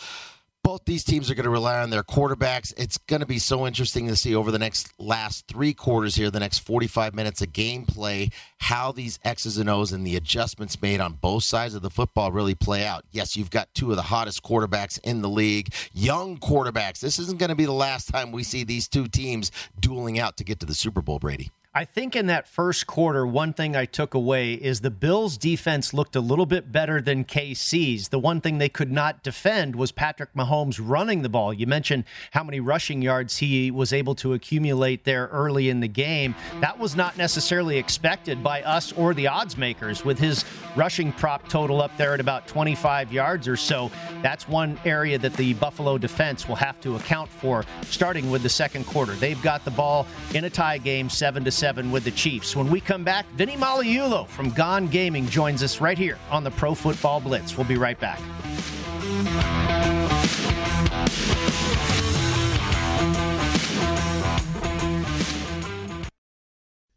both 0.67 0.83
these 0.83 1.05
teams 1.05 1.31
are 1.31 1.33
going 1.33 1.45
to 1.45 1.49
rely 1.49 1.79
on 1.79 1.91
their 1.91 2.03
quarterbacks. 2.03 2.73
It's 2.75 2.97
going 2.97 3.21
to 3.21 3.25
be 3.25 3.39
so 3.39 3.65
interesting 3.65 4.09
to 4.09 4.17
see 4.17 4.35
over 4.35 4.51
the 4.51 4.59
next 4.59 4.91
last 4.99 5.47
three 5.47 5.73
quarters 5.73 6.15
here, 6.15 6.29
the 6.29 6.41
next 6.41 6.57
45 6.59 7.15
minutes 7.15 7.41
of 7.41 7.53
gameplay, 7.53 8.33
how 8.57 8.91
these 8.91 9.17
X's 9.23 9.57
and 9.57 9.69
O's 9.69 9.93
and 9.93 10.05
the 10.05 10.17
adjustments 10.17 10.81
made 10.81 10.99
on 10.99 11.13
both 11.13 11.45
sides 11.45 11.73
of 11.73 11.83
the 11.83 11.89
football 11.89 12.33
really 12.33 12.53
play 12.53 12.85
out. 12.85 13.05
Yes, 13.13 13.37
you've 13.37 13.49
got 13.49 13.73
two 13.73 13.91
of 13.91 13.95
the 13.95 14.01
hottest 14.01 14.43
quarterbacks 14.43 14.99
in 15.05 15.21
the 15.21 15.29
league, 15.29 15.73
young 15.93 16.37
quarterbacks. 16.37 16.99
This 16.99 17.17
isn't 17.17 17.39
going 17.39 17.47
to 17.47 17.55
be 17.55 17.63
the 17.63 17.71
last 17.71 18.09
time 18.09 18.33
we 18.33 18.43
see 18.43 18.65
these 18.65 18.89
two 18.89 19.07
teams 19.07 19.53
dueling 19.79 20.19
out 20.19 20.35
to 20.35 20.43
get 20.43 20.59
to 20.59 20.65
the 20.65 20.75
Super 20.75 21.01
Bowl, 21.01 21.17
Brady. 21.17 21.49
I 21.73 21.85
think 21.85 22.15
in 22.15 22.25
that 22.27 22.47
first 22.47 22.87
quarter, 22.87 23.27
one 23.27 23.53
thing 23.53 23.75
I 23.75 23.85
took 23.85 24.13
away 24.13 24.53
is 24.53 24.79
the 24.81 24.89
Bills' 24.89 25.37
defense 25.37 25.93
looked 25.93 26.15
a 26.15 26.21
little 26.21 26.47
bit 26.47 26.71
better 26.71 27.01
than 27.01 27.23
KC's. 27.23 28.07
The 28.07 28.17
one 28.17 28.41
thing 28.41 28.57
they 28.57 28.69
could 28.69 28.91
not 28.91 29.21
defend 29.21 29.75
was 29.75 29.91
Patrick 29.91 30.33
Mahomes 30.33 30.79
running 30.81 31.21
the 31.21 31.29
ball. 31.29 31.53
You 31.53 31.67
mentioned 31.67 32.05
how 32.31 32.43
many 32.43 32.59
rushing 32.59 33.01
yards 33.01 33.37
he 33.37 33.69
was 33.69 33.93
able 33.93 34.15
to 34.15 34.33
accumulate 34.33 35.03
there 35.03 35.27
early 35.27 35.69
in 35.69 35.81
the 35.81 35.87
game. 35.87 36.33
That 36.61 36.79
was 36.79 36.95
not 36.95 37.15
necessarily 37.15 37.77
expected 37.77 38.41
by 38.41 38.63
us 38.63 38.91
or 38.93 39.13
the 39.13 39.27
odds 39.27 39.55
makers 39.55 40.03
with 40.03 40.17
his 40.17 40.45
rushing 40.75 41.11
prop 41.11 41.47
total 41.47 41.81
up 41.81 41.95
there 41.97 42.13
at 42.13 42.19
about 42.19 42.47
25 42.47 43.13
yards 43.13 43.47
or 43.47 43.57
so. 43.57 43.91
That's 44.23 44.47
one 44.47 44.79
area 44.83 45.19
that 45.19 45.33
the 45.33 45.53
Buffalo 45.55 45.99
defense 45.99 46.47
will 46.47 46.55
have 46.55 46.81
to 46.81 46.95
account 46.95 47.29
for 47.29 47.65
starting 47.83 48.31
with 48.31 48.41
the 48.41 48.49
second 48.49 48.85
quarter. 48.85 49.13
They've 49.13 49.41
got 49.43 49.63
the 49.63 49.71
ball 49.71 50.07
in 50.33 50.45
a 50.45 50.49
tie 50.49 50.79
game, 50.79 51.09
7 51.09 51.43
to 51.43 51.51
7 51.57 51.67
7 51.67 51.91
with 51.91 52.03
the 52.03 52.11
Chiefs. 52.11 52.55
When 52.55 52.69
we 52.69 52.79
come 52.79 53.03
back, 53.03 53.25
Vinny 53.31 53.55
Magliulo 53.55 54.27
from 54.27 54.51
Gaughan 54.51 54.91
Gaming 54.91 55.25
joins 55.25 55.63
us 55.63 55.81
right 55.81 55.97
here 55.97 56.19
on 56.29 56.43
the 56.43 56.51
Pro 56.51 56.75
Football 56.75 57.19
Blitz. 57.19 57.57
We'll 57.57 57.67
be 57.67 57.77
right 57.77 57.99
back. 57.99 58.19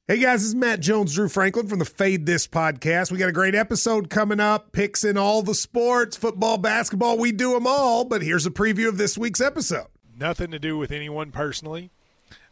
Hey 0.07 0.19
guys, 0.19 0.41
this 0.41 0.49
is 0.49 0.55
Matt 0.57 0.81
Jones, 0.81 1.15
Drew 1.15 1.29
Franklin 1.29 1.69
from 1.69 1.79
the 1.79 1.85
Fade 1.85 2.27
This 2.27 2.47
podcast. 2.47 3.11
We 3.11 3.19
got 3.19 3.29
a 3.29 3.33
great 3.33 3.55
episode 3.55 4.11
coming 4.11 4.41
up, 4.41 4.73
picks 4.73 5.05
in 5.05 5.17
all 5.17 5.43
the 5.43 5.55
sports, 5.55 6.17
football, 6.17 6.59
basketball, 6.59 7.17
we 7.17 7.31
do 7.33 7.55
them 7.55 7.67
all. 7.67 8.05
But 8.05 8.23
here's 8.23 8.45
a 8.45 8.51
preview 8.51 8.89
of 8.89 8.99
this 8.99 9.17
week's 9.17 9.41
episode. 9.41 9.87
Nothing 10.19 10.51
to 10.51 10.59
do 10.59 10.77
with 10.77 10.91
anyone 10.91 11.31
personally, 11.31 11.91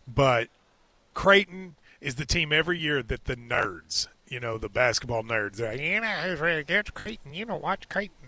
but 0.07 0.49
Creighton 1.15 1.75
is 2.01 2.15
the 2.15 2.25
team 2.25 2.53
every 2.53 2.79
year 2.79 3.03
that 3.03 3.25
the 3.25 3.37
nerds, 3.37 4.09
you 4.29 4.41
know, 4.41 4.59
the 4.59 4.69
basketball 4.69 5.23
nerds, 5.23 5.57
they're 5.57 5.73
like, 5.73 5.81
you 5.81 6.01
know, 6.01 6.63
get 6.67 6.95
Creighton, 6.95 7.35
you 7.35 7.45
know, 7.47 7.57
watch 7.57 7.89
Creighton. 7.89 8.28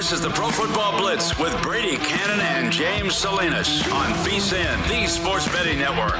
This 0.00 0.12
is 0.12 0.22
the 0.22 0.30
Pro 0.30 0.48
Football 0.48 0.96
Blitz 0.96 1.38
with 1.38 1.52
Brady 1.60 1.98
Cannon 1.98 2.40
and 2.40 2.72
James 2.72 3.14
Salinas 3.14 3.86
on 3.92 4.10
VSIN, 4.24 4.88
the 4.88 5.06
Sports 5.06 5.46
Betting 5.48 5.78
Network. 5.78 6.16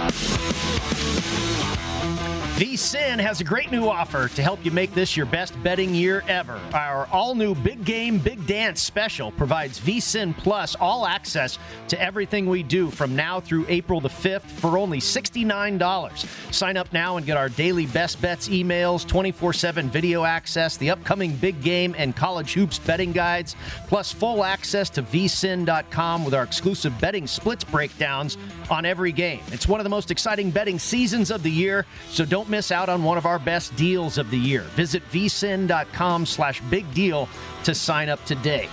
VSIN 2.61 3.19
has 3.19 3.41
a 3.41 3.45
great 3.45 3.73
new 3.73 3.89
offer 3.89 4.29
to 4.29 4.43
help 4.43 4.63
you 4.67 4.71
make 4.71 4.93
this 4.93 5.17
your 5.17 5.25
best 5.25 5.55
betting 5.63 5.95
year 5.95 6.23
ever. 6.29 6.61
Our 6.75 7.07
all 7.07 7.35
new 7.35 7.55
Big 7.55 7.87
Game 7.87 8.19
Big 8.19 8.47
Dance 8.47 8.83
special 8.83 9.33
provides 9.33 9.81
VSIN 9.81 10.37
Plus 10.37 10.75
all 10.75 11.07
access 11.07 11.59
to 11.89 11.99
everything 11.99 12.47
we 12.47 12.63
do 12.63 12.91
from 12.91 13.17
now 13.17 13.41
through 13.41 13.65
April 13.71 13.99
the 13.99 14.11
5th 14.11 14.43
for 14.43 14.77
only 14.77 14.99
$69. 14.99 16.53
Sign 16.53 16.77
up 16.77 16.93
now 16.93 17.17
and 17.17 17.25
get 17.25 17.39
our 17.39 17.49
daily 17.49 17.87
best 17.87 18.21
bets 18.21 18.51
emails, 18.51 19.09
24 19.09 19.55
7 19.55 19.89
video 19.89 20.25
access, 20.25 20.77
the 20.77 20.91
upcoming 20.91 21.35
big 21.37 21.63
game 21.63 21.95
and 21.97 22.15
college 22.15 22.53
hoops 22.53 22.79
betting 22.79 23.13
guides, 23.13 23.57
plus 23.87 24.13
full 24.13 24.45
access 24.45 24.91
to 24.91 25.03
vsin.com 25.03 26.27
with 26.27 26.35
our 26.35 26.45
exclusive 26.45 26.93
betting 27.01 27.27
splits 27.27 27.65
breakdowns 27.65 28.37
on 28.71 28.85
every 28.85 29.13
game. 29.13 29.41
It's 29.47 29.67
one 29.67 29.81
of 29.81 29.85
the 29.85 29.91
most 29.91 30.11
exciting 30.11 30.51
betting 30.51 30.79
seasons 30.79 31.31
of 31.31 31.43
the 31.43 31.51
year, 31.51 31.87
so 32.11 32.27
don't 32.27 32.50
miss 32.51 32.71
out 32.71 32.89
on 32.89 33.05
one 33.05 33.17
of 33.17 33.27
our 33.27 33.39
best 33.39 33.75
deals 33.77 34.19
of 34.19 34.31
the 34.31 34.39
year. 34.39 34.63
Visit 34.75 35.03
vsin.com 35.11 36.27
slash 36.27 36.61
big 36.63 36.93
deal 36.93 37.29
to 37.65 37.75
sign 37.75 38.09
up 38.09 38.25
today. 38.25 38.69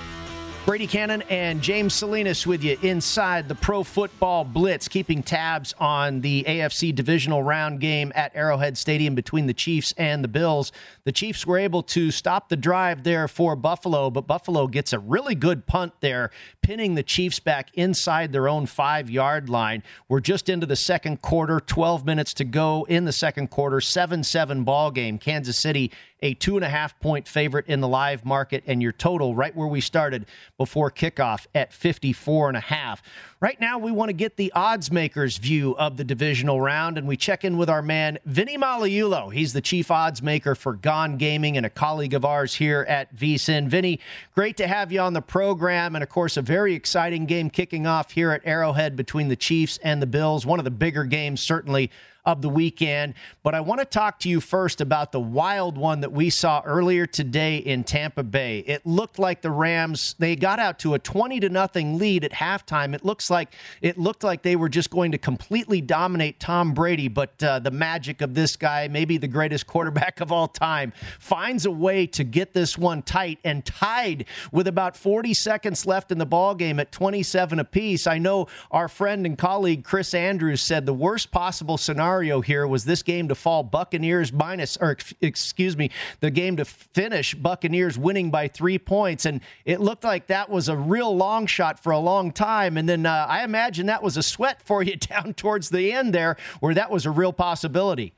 Brady 0.67 0.85
Cannon 0.85 1.21
and 1.29 1.61
James 1.61 1.93
Salinas 1.93 2.45
with 2.45 2.61
you 2.61 2.77
inside 2.81 3.47
the 3.47 3.55
Pro 3.55 3.83
Football 3.83 4.43
Blitz, 4.43 4.89
keeping 4.89 5.23
tabs 5.23 5.73
on 5.79 6.19
the 6.19 6.43
AFC 6.45 6.93
divisional 6.93 7.41
round 7.41 7.79
game 7.79 8.11
at 8.15 8.35
Arrowhead 8.35 8.77
Stadium 8.77 9.15
between 9.15 9.47
the 9.47 9.53
Chiefs 9.53 9.93
and 9.97 10.21
the 10.21 10.27
Bills. 10.27 10.73
The 11.05 11.13
Chiefs 11.13 11.47
were 11.47 11.57
able 11.57 11.83
to 11.83 12.11
stop 12.11 12.49
the 12.49 12.57
drive 12.57 13.05
there 13.05 13.29
for 13.29 13.55
Buffalo, 13.55 14.09
but 14.09 14.27
Buffalo 14.27 14.67
gets 14.67 14.91
a 14.91 14.99
really 14.99 15.35
good 15.35 15.67
punt 15.67 15.93
there, 16.01 16.31
pinning 16.61 16.95
the 16.95 17.03
Chiefs 17.03 17.39
back 17.39 17.69
inside 17.75 18.33
their 18.33 18.49
own 18.49 18.65
five 18.65 19.09
yard 19.09 19.47
line. 19.47 19.83
We're 20.09 20.19
just 20.19 20.49
into 20.49 20.65
the 20.65 20.75
second 20.75 21.21
quarter, 21.21 21.61
12 21.61 22.05
minutes 22.05 22.33
to 22.33 22.43
go 22.43 22.85
in 22.89 23.05
the 23.05 23.13
second 23.13 23.51
quarter, 23.51 23.79
7 23.79 24.21
7 24.21 24.65
ball 24.65 24.91
game. 24.91 25.17
Kansas 25.17 25.57
City 25.57 25.93
a 26.21 26.33
two 26.33 26.55
and 26.55 26.65
a 26.65 26.69
half 26.69 26.99
point 26.99 27.27
favorite 27.27 27.67
in 27.67 27.81
the 27.81 27.87
live 27.87 28.25
market, 28.25 28.63
and 28.65 28.81
your 28.81 28.91
total 28.91 29.35
right 29.35 29.55
where 29.55 29.67
we 29.67 29.81
started 29.81 30.25
before 30.57 30.91
kickoff 30.91 31.47
at 31.53 31.71
54 31.73 32.49
and 32.49 32.57
a 32.57 32.61
half. 32.61 33.01
Right 33.39 33.61
now, 33.61 33.77
we 33.77 33.91
want 33.91 34.09
to 34.09 34.13
get 34.13 34.35
the 34.35 34.51
odds 34.53 34.91
makers' 34.91 35.37
view 35.37 35.77
of 35.77 35.95
the 35.95 36.03
divisional 36.03 36.59
round, 36.59 36.97
and 36.97 37.07
we 37.07 37.15
check 37.15 37.45
in 37.45 37.55
with 37.55 37.69
our 37.69 37.83
man, 37.83 38.17
Vinny 38.25 38.57
Magliulo. 38.57 39.31
He's 39.31 39.53
the 39.53 39.61
chief 39.61 39.91
odds 39.91 40.23
maker 40.23 40.55
for 40.55 40.75
Gaughan 40.75 41.19
Gaming 41.19 41.55
and 41.55 41.63
a 41.63 41.69
colleague 41.69 42.15
of 42.15 42.25
ours 42.25 42.55
here 42.55 42.83
at 42.89 43.15
VSIN. 43.15 43.67
Vinny, 43.67 43.99
great 44.33 44.57
to 44.57 44.67
have 44.67 44.91
you 44.91 45.01
on 45.01 45.13
the 45.13 45.21
program, 45.21 45.95
and 45.95 46.01
of 46.01 46.09
course, 46.09 46.35
a 46.35 46.41
very 46.41 46.73
exciting 46.73 47.27
game 47.27 47.51
kicking 47.51 47.85
off 47.85 48.09
here 48.09 48.31
at 48.31 48.41
Arrowhead 48.43 48.95
between 48.95 49.27
the 49.27 49.35
Chiefs 49.35 49.77
and 49.83 50.01
the 50.01 50.07
Bills. 50.07 50.43
One 50.43 50.57
of 50.57 50.65
the 50.65 50.71
bigger 50.71 51.03
games, 51.03 51.39
certainly 51.39 51.91
of 52.27 52.41
the 52.41 52.49
weekend. 52.49 53.15
But 53.41 53.55
I 53.55 53.61
want 53.61 53.79
to 53.79 53.85
talk 53.85 54.19
to 54.19 54.29
you 54.29 54.41
first 54.41 54.81
about 54.81 55.13
the 55.13 55.19
wild 55.19 55.77
one 55.77 56.01
that 56.01 56.11
we 56.11 56.29
saw 56.29 56.61
earlier 56.65 57.07
today 57.07 57.57
in 57.57 57.85
Tampa 57.85 58.21
Bay. 58.21 58.59
It 58.59 58.85
looked 58.85 59.17
like 59.17 59.41
the 59.41 59.49
Rams 59.49 60.13
they 60.19 60.35
got 60.35 60.59
out 60.59 60.77
to 60.79 60.93
a 60.93 60.99
20 60.99 61.39
to 61.39 61.49
nothing 61.49 61.97
lead 61.97 62.25
at 62.25 62.33
halftime. 62.33 62.93
It 62.93 63.05
looks 63.05 63.26
like 63.29 63.53
it 63.81 63.97
looked 63.97 64.23
like 64.23 64.41
they 64.41 64.55
were 64.55 64.69
just 64.69 64.89
going 64.89 65.11
to 65.11 65.17
completely 65.17 65.81
dominate 65.81 66.39
Tom 66.39 66.73
Brady, 66.73 67.07
but 67.07 67.41
uh, 67.43 67.59
the 67.59 67.71
magic 67.71 68.21
of 68.21 68.33
this 68.33 68.55
guy, 68.55 68.87
maybe 68.87 69.17
the 69.17 69.27
greatest 69.27 69.67
quarterback 69.67 70.21
of 70.21 70.31
all 70.31 70.47
time, 70.47 70.93
finds 71.19 71.65
a 71.65 71.71
way 71.71 72.07
to 72.07 72.23
get 72.23 72.53
this 72.53 72.77
one 72.77 73.01
tight 73.01 73.39
and 73.43 73.65
tied 73.65 74.25
with 74.51 74.67
about 74.67 74.95
40 74.95 75.33
seconds 75.33 75.85
left 75.85 76.11
in 76.11 76.17
the 76.17 76.25
ball 76.25 76.55
game 76.55 76.79
at 76.79 76.91
27 76.91 77.59
apiece. 77.59 78.07
I 78.07 78.17
know 78.17 78.47
our 78.71 78.87
friend 78.87 79.25
and 79.25 79.37
colleague 79.37 79.83
Chris 79.83 80.13
Andrews 80.13 80.61
said 80.61 80.85
the 80.85 80.93
worst 80.93 81.31
possible 81.31 81.77
scenario 81.77 82.41
here 82.41 82.67
was 82.67 82.85
this 82.85 83.03
game 83.03 83.27
to 83.27 83.35
fall 83.35 83.63
Buccaneers 83.63 84.31
minus, 84.31 84.77
or 84.77 84.97
excuse 85.21 85.77
me, 85.77 85.89
the 86.19 86.31
game 86.31 86.57
to 86.57 86.65
finish 86.65 87.33
Buccaneers 87.33 87.97
winning 87.97 88.31
by 88.31 88.47
three 88.47 88.77
points. 88.77 89.25
And 89.25 89.41
it 89.65 89.79
looked 89.79 90.03
like 90.03 90.27
that 90.27 90.49
was 90.49 90.69
a 90.69 90.77
real 90.77 91.15
long 91.15 91.45
shot 91.45 91.81
for 91.81 91.91
a 91.91 91.99
long 91.99 92.31
time. 92.31 92.77
And 92.77 92.87
then 92.87 93.05
uh, 93.05 93.16
I 93.27 93.43
imagine 93.43 93.87
that 93.87 94.03
was 94.03 94.17
a 94.17 94.23
sweat 94.23 94.61
for 94.61 94.83
you 94.83 94.95
down 94.97 95.33
towards 95.33 95.69
the 95.69 95.91
end 95.91 96.13
there, 96.13 96.37
where 96.59 96.73
that 96.73 96.91
was 96.91 97.05
a 97.05 97.11
real 97.11 97.33
possibility. 97.33 98.13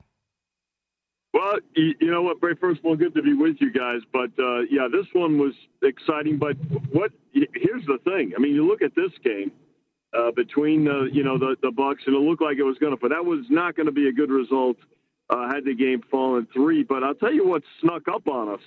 Well, 1.33 1.59
you, 1.75 1.93
you 2.01 2.11
know 2.11 2.23
what, 2.23 2.39
Bray. 2.39 2.55
First 2.55 2.79
of 2.79 2.85
all, 2.85 2.95
good 2.95 3.13
to 3.13 3.21
be 3.21 3.33
with 3.33 3.57
you 3.59 3.71
guys. 3.71 4.01
But 4.11 4.31
uh, 4.39 4.61
yeah, 4.69 4.87
this 4.91 5.05
one 5.13 5.37
was 5.37 5.53
exciting. 5.83 6.37
But 6.37 6.57
what? 6.91 7.11
Here's 7.33 7.85
the 7.85 7.99
thing. 8.03 8.33
I 8.35 8.39
mean, 8.39 8.55
you 8.55 8.67
look 8.67 8.81
at 8.81 8.95
this 8.95 9.11
game 9.23 9.51
uh, 10.17 10.31
between 10.31 10.85
the 10.85 11.07
you 11.11 11.23
know 11.23 11.37
the 11.37 11.55
the 11.61 11.69
Bucs, 11.69 12.07
and 12.07 12.15
it 12.15 12.19
looked 12.19 12.41
like 12.41 12.57
it 12.57 12.63
was 12.63 12.77
going 12.79 12.93
to, 12.93 12.99
but 12.99 13.09
that 13.09 13.23
was 13.23 13.45
not 13.49 13.75
going 13.75 13.85
to 13.85 13.91
be 13.91 14.07
a 14.07 14.11
good 14.11 14.31
result 14.31 14.77
uh, 15.29 15.47
had 15.53 15.65
the 15.65 15.75
game 15.75 16.01
fallen 16.09 16.47
three. 16.53 16.83
But 16.83 17.03
I'll 17.03 17.15
tell 17.15 17.33
you 17.33 17.47
what 17.47 17.63
snuck 17.81 18.07
up 18.07 18.27
on 18.27 18.49
us 18.49 18.61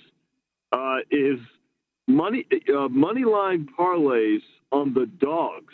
uh, 0.71 0.97
is 1.11 1.39
money 2.07 2.45
uh, 2.75 2.87
money 2.87 3.25
line 3.25 3.67
parlays 3.77 4.41
on 4.71 4.93
the 4.93 5.05
dogs. 5.05 5.73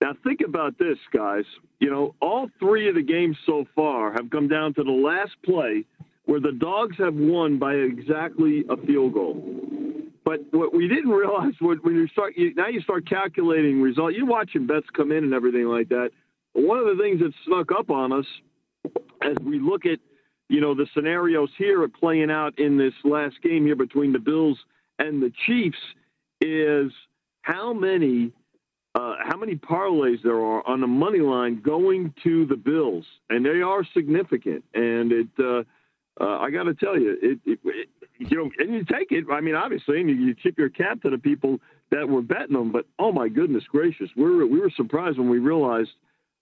Now 0.00 0.12
think 0.24 0.40
about 0.46 0.78
this, 0.78 0.98
guys. 1.12 1.44
You 1.80 1.90
know, 1.90 2.14
all 2.20 2.48
three 2.58 2.88
of 2.88 2.94
the 2.94 3.02
games 3.02 3.36
so 3.46 3.64
far 3.74 4.12
have 4.12 4.30
come 4.30 4.48
down 4.48 4.74
to 4.74 4.84
the 4.84 4.90
last 4.90 5.32
play 5.44 5.84
where 6.26 6.40
the 6.40 6.52
dogs 6.52 6.96
have 6.98 7.14
won 7.14 7.58
by 7.58 7.74
exactly 7.74 8.64
a 8.68 8.76
field 8.76 9.14
goal. 9.14 9.42
But 10.24 10.40
what 10.50 10.74
we 10.74 10.86
didn't 10.88 11.10
realize 11.22 11.54
when 11.60 11.80
you 11.84 12.06
start 12.08 12.34
you, 12.36 12.54
now 12.54 12.68
you 12.68 12.80
start 12.82 13.08
calculating 13.08 13.80
result. 13.80 14.14
You're 14.14 14.26
watching 14.26 14.66
bets 14.66 14.86
come 14.94 15.10
in 15.10 15.24
and 15.24 15.34
everything 15.34 15.64
like 15.64 15.88
that. 15.88 16.10
One 16.52 16.78
of 16.78 16.84
the 16.86 17.02
things 17.02 17.20
that 17.20 17.32
snuck 17.46 17.70
up 17.76 17.90
on 17.90 18.12
us 18.12 18.26
as 19.22 19.36
we 19.42 19.58
look 19.58 19.86
at 19.86 19.98
you 20.48 20.60
know 20.60 20.74
the 20.74 20.86
scenarios 20.94 21.50
here 21.58 21.82
are 21.82 21.88
playing 21.88 22.30
out 22.30 22.58
in 22.58 22.76
this 22.76 22.94
last 23.04 23.36
game 23.42 23.64
here 23.64 23.76
between 23.76 24.12
the 24.12 24.18
Bills 24.18 24.58
and 24.98 25.22
the 25.22 25.32
Chiefs 25.46 25.78
is 26.40 26.92
how 27.42 27.72
many 27.72 28.32
uh, 28.98 29.14
how 29.22 29.36
many 29.36 29.54
parlays 29.54 30.20
there 30.24 30.40
are 30.40 30.66
on 30.66 30.80
the 30.80 30.86
money 30.86 31.20
line 31.20 31.60
going 31.60 32.12
to 32.24 32.46
the 32.46 32.56
Bills, 32.56 33.04
and 33.30 33.46
they 33.46 33.60
are 33.62 33.84
significant. 33.94 34.64
And 34.74 35.12
it, 35.12 35.28
uh, 35.38 35.62
uh, 36.20 36.38
I 36.40 36.50
got 36.50 36.64
to 36.64 36.74
tell 36.74 36.98
you, 36.98 37.16
it, 37.22 37.38
it, 37.46 37.58
it, 37.64 37.88
you 38.18 38.36
know, 38.36 38.50
and 38.58 38.74
you 38.74 38.84
take 38.84 39.12
it. 39.12 39.26
I 39.30 39.40
mean, 39.40 39.54
obviously, 39.54 40.00
and 40.00 40.10
you, 40.10 40.16
you 40.16 40.34
tip 40.34 40.58
your 40.58 40.68
cap 40.68 41.00
to 41.02 41.10
the 41.10 41.18
people 41.18 41.60
that 41.92 42.08
were 42.08 42.22
betting 42.22 42.54
them. 42.54 42.72
But 42.72 42.86
oh 42.98 43.12
my 43.12 43.28
goodness 43.28 43.62
gracious, 43.70 44.10
we 44.16 44.24
were 44.24 44.46
we 44.46 44.58
were 44.58 44.72
surprised 44.76 45.16
when 45.18 45.30
we 45.30 45.38
realized, 45.38 45.90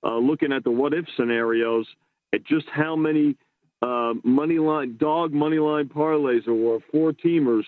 uh, 0.02 0.16
looking 0.16 0.50
at 0.50 0.64
the 0.64 0.70
what 0.70 0.94
if 0.94 1.04
scenarios, 1.14 1.86
at 2.32 2.42
just 2.44 2.66
how 2.72 2.96
many 2.96 3.36
uh, 3.82 4.14
money 4.24 4.58
line 4.58 4.96
dog 4.98 5.30
money 5.32 5.58
line 5.58 5.90
parlays 5.90 6.46
there 6.46 6.54
were, 6.54 6.78
four 6.90 7.12
teamers, 7.12 7.64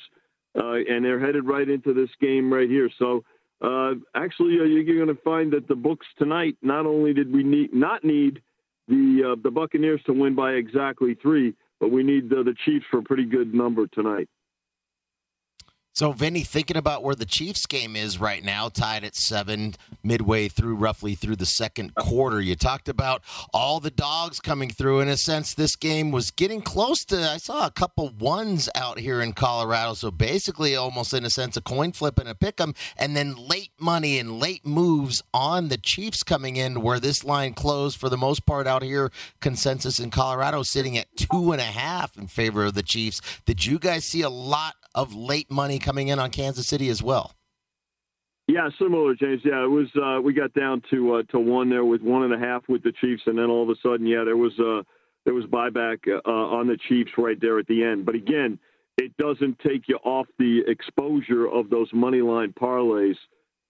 and 0.54 1.04
they're 1.04 1.20
headed 1.20 1.44
right 1.46 1.68
into 1.68 1.92
this 1.92 2.10
game 2.22 2.50
right 2.50 2.70
here. 2.70 2.88
So. 2.98 3.22
Uh, 3.60 3.94
actually, 4.14 4.58
uh, 4.60 4.64
you're 4.64 4.84
going 4.84 5.14
to 5.14 5.22
find 5.22 5.52
that 5.52 5.66
the 5.66 5.74
books 5.74 6.06
tonight. 6.16 6.56
Not 6.62 6.86
only 6.86 7.12
did 7.12 7.32
we 7.32 7.42
need 7.42 7.74
not 7.74 8.04
need 8.04 8.40
the 8.86 9.32
uh, 9.32 9.40
the 9.42 9.50
Buccaneers 9.50 10.00
to 10.06 10.12
win 10.12 10.34
by 10.34 10.52
exactly 10.52 11.16
three, 11.20 11.54
but 11.80 11.90
we 11.90 12.02
need 12.02 12.30
the 12.30 12.54
Chiefs 12.64 12.86
for 12.90 12.98
a 12.98 13.02
pretty 13.02 13.24
good 13.24 13.54
number 13.54 13.86
tonight. 13.88 14.28
So, 15.98 16.12
Vinny, 16.12 16.44
thinking 16.44 16.76
about 16.76 17.02
where 17.02 17.16
the 17.16 17.26
Chiefs 17.26 17.66
game 17.66 17.96
is 17.96 18.20
right 18.20 18.44
now, 18.44 18.68
tied 18.68 19.02
at 19.02 19.16
seven, 19.16 19.74
midway 20.04 20.46
through, 20.46 20.76
roughly 20.76 21.16
through 21.16 21.34
the 21.34 21.44
second 21.44 21.92
quarter. 21.96 22.40
You 22.40 22.54
talked 22.54 22.88
about 22.88 23.20
all 23.52 23.80
the 23.80 23.90
dogs 23.90 24.38
coming 24.38 24.70
through. 24.70 25.00
In 25.00 25.08
a 25.08 25.16
sense, 25.16 25.54
this 25.54 25.74
game 25.74 26.12
was 26.12 26.30
getting 26.30 26.62
close 26.62 27.04
to. 27.06 27.28
I 27.28 27.38
saw 27.38 27.66
a 27.66 27.72
couple 27.72 28.10
ones 28.10 28.68
out 28.76 29.00
here 29.00 29.20
in 29.20 29.32
Colorado. 29.32 29.94
So, 29.94 30.12
basically, 30.12 30.76
almost 30.76 31.12
in 31.12 31.24
a 31.24 31.30
sense, 31.30 31.56
a 31.56 31.60
coin 31.60 31.90
flip 31.90 32.20
and 32.20 32.28
a 32.28 32.34
pick 32.36 32.60
'em, 32.60 32.76
and 32.96 33.16
then 33.16 33.34
late 33.34 33.72
money 33.80 34.20
and 34.20 34.38
late 34.38 34.64
moves 34.64 35.24
on 35.34 35.66
the 35.66 35.78
Chiefs 35.78 36.22
coming 36.22 36.54
in, 36.54 36.80
where 36.80 37.00
this 37.00 37.24
line 37.24 37.54
closed 37.54 37.98
for 37.98 38.08
the 38.08 38.16
most 38.16 38.46
part 38.46 38.68
out 38.68 38.84
here. 38.84 39.10
Consensus 39.40 39.98
in 39.98 40.12
Colorado 40.12 40.62
sitting 40.62 40.96
at 40.96 41.08
two 41.16 41.50
and 41.50 41.60
a 41.60 41.64
half 41.64 42.16
in 42.16 42.28
favor 42.28 42.66
of 42.66 42.74
the 42.74 42.84
Chiefs. 42.84 43.20
Did 43.44 43.66
you 43.66 43.80
guys 43.80 44.04
see 44.04 44.22
a 44.22 44.30
lot 44.30 44.76
of 44.98 45.14
late 45.14 45.48
money 45.48 45.78
coming 45.78 46.08
in 46.08 46.18
on 46.18 46.28
Kansas 46.30 46.66
City 46.66 46.88
as 46.88 47.02
well. 47.02 47.34
Yeah, 48.48 48.68
similar, 48.80 49.14
James. 49.14 49.42
Yeah, 49.44 49.62
it 49.62 49.70
was. 49.70 49.86
Uh, 49.94 50.20
we 50.20 50.32
got 50.32 50.52
down 50.54 50.82
to 50.90 51.16
uh, 51.16 51.22
to 51.30 51.38
one 51.38 51.70
there 51.70 51.84
with 51.84 52.02
one 52.02 52.24
and 52.24 52.34
a 52.34 52.38
half 52.38 52.66
with 52.68 52.82
the 52.82 52.92
Chiefs, 52.92 53.22
and 53.26 53.38
then 53.38 53.44
all 53.44 53.62
of 53.62 53.68
a 53.68 53.76
sudden, 53.80 54.06
yeah, 54.06 54.24
there 54.24 54.36
was 54.36 54.58
uh, 54.58 54.82
there 55.24 55.34
was 55.34 55.44
buyback 55.44 55.98
uh, 56.08 56.30
on 56.30 56.66
the 56.66 56.76
Chiefs 56.88 57.12
right 57.16 57.40
there 57.40 57.58
at 57.58 57.66
the 57.66 57.84
end. 57.84 58.06
But 58.06 58.16
again, 58.16 58.58
it 58.96 59.16
doesn't 59.18 59.58
take 59.60 59.86
you 59.86 59.98
off 60.02 60.26
the 60.38 60.62
exposure 60.66 61.46
of 61.46 61.70
those 61.70 61.88
money 61.92 62.22
line 62.22 62.52
parlays 62.58 63.16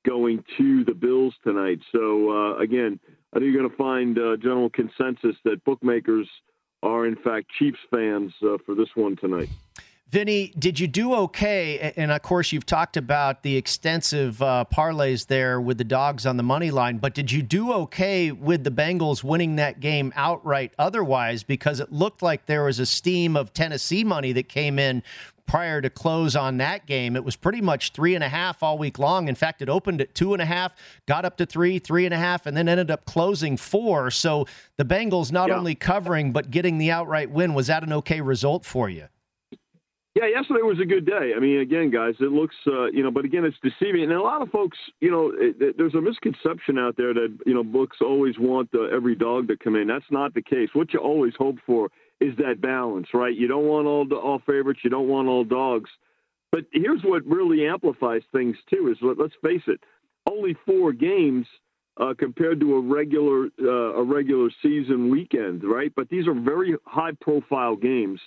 going 0.09 0.43
to 0.57 0.85
the 0.85 0.95
Bills 0.95 1.35
tonight. 1.45 1.81
So 1.93 2.31
uh, 2.31 2.57
again, 2.59 2.99
I 3.35 3.39
think 3.39 3.53
you're 3.53 3.61
going 3.61 3.71
to 3.71 3.77
find 3.77 4.19
uh, 4.19 4.37
general 4.37 4.71
consensus 4.71 5.37
that 5.45 5.63
bookmakers 5.65 6.29
are 6.83 7.07
in 7.07 7.17
fact 7.17 7.51
Chiefs 7.59 7.81
fans 7.91 8.33
uh, 8.43 8.57
for 8.65 8.75
this 8.75 8.89
one 8.95 9.17
tonight. 9.17 9.51
Vinny, 10.11 10.55
did 10.59 10.81
you 10.81 10.89
do 10.89 11.15
okay? 11.15 11.93
And 11.95 12.11
of 12.11 12.23
course, 12.23 12.51
you've 12.51 12.65
talked 12.65 12.97
about 12.97 13.43
the 13.43 13.59
extensive 13.59 14.41
uh, 14.41 14.65
parlays 14.73 15.27
there 15.27 15.61
with 15.61 15.77
the 15.77 15.85
dogs 15.85 16.25
on 16.25 16.39
the 16.39 16.43
money 16.43 16.71
line, 16.71 16.97
but 16.97 17.13
did 17.13 17.31
you 17.31 17.43
do 17.43 17.73
okay 17.75 18.33
with 18.33 18.65
the 18.65 18.71
Bengals 18.71 19.23
winning 19.23 19.57
that 19.57 19.81
game 19.81 20.11
outright 20.17 20.73
otherwise? 20.79 21.43
Because 21.43 21.79
it 21.79 21.93
looked 21.93 22.23
like 22.23 22.47
there 22.47 22.65
was 22.65 22.79
a 22.79 22.87
steam 22.87 23.37
of 23.37 23.53
Tennessee 23.53 24.03
money 24.03 24.33
that 24.33 24.49
came 24.49 24.79
in 24.79 25.03
prior 25.45 25.83
to 25.83 25.91
close 25.91 26.35
on 26.35 26.57
that 26.57 26.87
game. 26.87 27.15
It 27.15 27.25
was 27.25 27.37
pretty 27.37 27.61
much 27.61 27.93
three 27.93 28.15
and 28.15 28.25
a 28.25 28.31
half 28.31 28.63
all 28.63 28.79
week 28.79 28.99
long. 28.99 29.29
In 29.29 29.35
fact, 29.35 29.61
it 29.61 29.69
opened 29.69 30.01
at 30.01 30.15
two 30.15 30.33
and 30.33 30.41
a 30.41 30.47
half, 30.47 30.73
got 31.05 31.27
up 31.27 31.37
to 31.37 31.45
three, 31.45 31.79
three 31.79 32.07
and 32.07 32.15
a 32.15 32.19
half, 32.19 32.47
and 32.47 32.57
then 32.57 32.67
ended 32.67 32.91
up 32.91 33.05
closing 33.05 33.59
four. 33.59 34.11
So 34.11 34.47
the 34.79 34.87
Bengals 34.87 35.31
not 35.33 35.51
yeah. 35.51 35.57
only 35.57 35.75
covering, 35.75 36.33
but 36.33 36.51
getting 36.51 36.79
the 36.79 36.91
outright 36.91 37.31
win. 37.31 37.53
Was 37.53 37.67
that 37.67 37.83
an 37.83 37.93
okay 37.93 38.23
result 38.23 38.65
for 38.65 38.89
you? 38.89 39.09
Yeah, 40.15 40.27
yesterday 40.27 40.63
was 40.63 40.81
a 40.81 40.87
good 40.87 41.07
day. 41.07 41.33
I 41.37 41.39
mean, 41.39 41.61
again, 41.61 41.91
guys, 41.91 42.15
it 42.19 42.33
looks, 42.33 42.57
uh, 42.67 42.87
you 42.87 43.03
know, 43.05 43.11
but 43.11 43.25
again, 43.25 43.45
it's 43.45 43.57
deceiving. 43.63 44.03
And 44.05 44.13
a 44.13 44.23
lot 44.23 44.43
of 44.43 44.49
folks, 44.49 44.77
you 45.01 45.11
know, 45.11 45.33
it, 45.33 45.57
it, 45.61 45.79
there's 45.79 45.95
a 45.95 46.01
misconception 46.01 46.79
out 46.79 46.97
there 46.97 47.15
that, 47.15 47.39
you 47.47 47.55
know, 47.55 47.63
books 47.63 47.99
always 48.01 48.35
want 48.39 48.71
uh, 48.75 48.85
every 48.85 49.15
dog 49.15 49.47
to 49.49 49.57
come 49.57 49.77
in. 49.77 49.87
That's 49.87 50.11
not 50.11 50.35
the 50.35 50.43
case. 50.43 50.71
What 50.73 50.93
you 50.93 50.99
always 50.99 51.35
hope 51.39 51.57
for 51.65 51.91
is 52.21 52.37
that 52.39 52.61
balance, 52.61 53.09
right? 53.15 53.35
You 53.35 53.47
don't 53.47 53.67
want 53.67 53.87
all 53.87 54.13
all 54.15 54.41
favorites, 54.45 54.81
you 54.83 54.91
don't 54.91 55.09
want 55.09 55.29
all 55.29 55.45
dogs. 55.45 55.91
But 56.51 56.65
here's 56.73 57.03
what 57.03 57.25
really 57.25 57.67
amplifies 57.67 58.23
things 58.33 58.57
too: 58.69 58.91
is 58.91 58.99
let's 59.03 59.35
face 59.43 59.63
it, 59.69 59.81
only 60.29 60.57
four 60.67 60.93
games 60.93 61.47
uh, 61.99 62.15
compared 62.19 62.59
to 62.61 62.75
a 62.75 62.81
regular 62.81 63.49
uh, 63.63 63.95
a 63.95 64.03
regular 64.03 64.49
season 64.63 65.11
weekend, 65.11 65.63
right? 65.63 65.93
But 65.95 66.09
these 66.09 66.27
are 66.27 66.35
very 66.35 66.75
high 66.87 67.13
profile 67.21 67.77
games. 67.77 68.21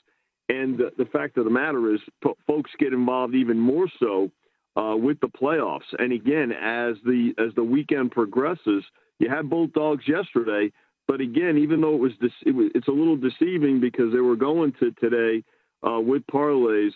And 0.51 0.77
the, 0.77 0.91
the 0.97 1.05
fact 1.05 1.37
of 1.37 1.45
the 1.45 1.49
matter 1.49 1.93
is, 1.93 2.01
folks 2.45 2.71
get 2.77 2.91
involved 2.91 3.35
even 3.35 3.57
more 3.57 3.87
so 4.01 4.29
uh, 4.75 4.97
with 4.97 5.17
the 5.21 5.29
playoffs. 5.29 5.87
And 5.97 6.11
again, 6.11 6.51
as 6.51 6.95
the 7.05 7.33
as 7.37 7.55
the 7.55 7.63
weekend 7.63 8.11
progresses, 8.11 8.83
you 9.19 9.29
had 9.29 9.49
both 9.49 9.71
dogs 9.71 10.03
yesterday. 10.07 10.73
But 11.07 11.21
again, 11.21 11.57
even 11.57 11.79
though 11.79 11.95
it 11.95 12.01
was, 12.01 12.11
de- 12.19 12.49
it 12.49 12.51
was 12.53 12.69
it's 12.75 12.89
a 12.89 12.91
little 12.91 13.15
deceiving 13.15 13.79
because 13.79 14.11
they 14.11 14.19
were 14.19 14.35
going 14.35 14.73
to 14.81 14.91
today 14.91 15.41
uh, 15.87 16.01
with 16.01 16.23
parlays 16.27 16.91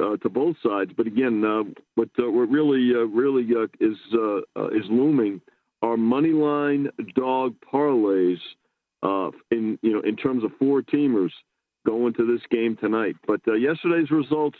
uh, 0.00 0.16
to 0.18 0.28
both 0.28 0.54
sides. 0.64 0.92
But 0.96 1.08
again, 1.08 1.44
uh, 1.44 1.64
what 1.96 2.08
uh, 2.20 2.30
what 2.30 2.50
really 2.50 2.92
uh, 2.94 3.06
really 3.06 3.42
is 3.80 3.96
is 4.14 4.86
looming 4.90 5.40
are 5.82 5.96
money 5.96 6.30
line 6.30 6.88
dog 7.16 7.56
parlays 7.72 8.38
in 9.50 9.76
you 9.82 9.92
know 9.92 10.00
in 10.02 10.14
terms 10.14 10.44
of 10.44 10.52
four 10.60 10.82
teamers 10.82 11.32
going 11.86 12.14
to 12.14 12.26
this 12.26 12.42
game 12.50 12.76
tonight. 12.76 13.16
But 13.26 13.40
uh, 13.46 13.54
yesterday's 13.54 14.10
results, 14.10 14.58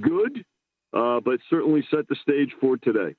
good, 0.00 0.44
uh, 0.92 1.20
but 1.20 1.40
certainly 1.50 1.86
set 1.90 2.08
the 2.08 2.16
stage 2.22 2.52
for 2.60 2.76
today. 2.76 3.14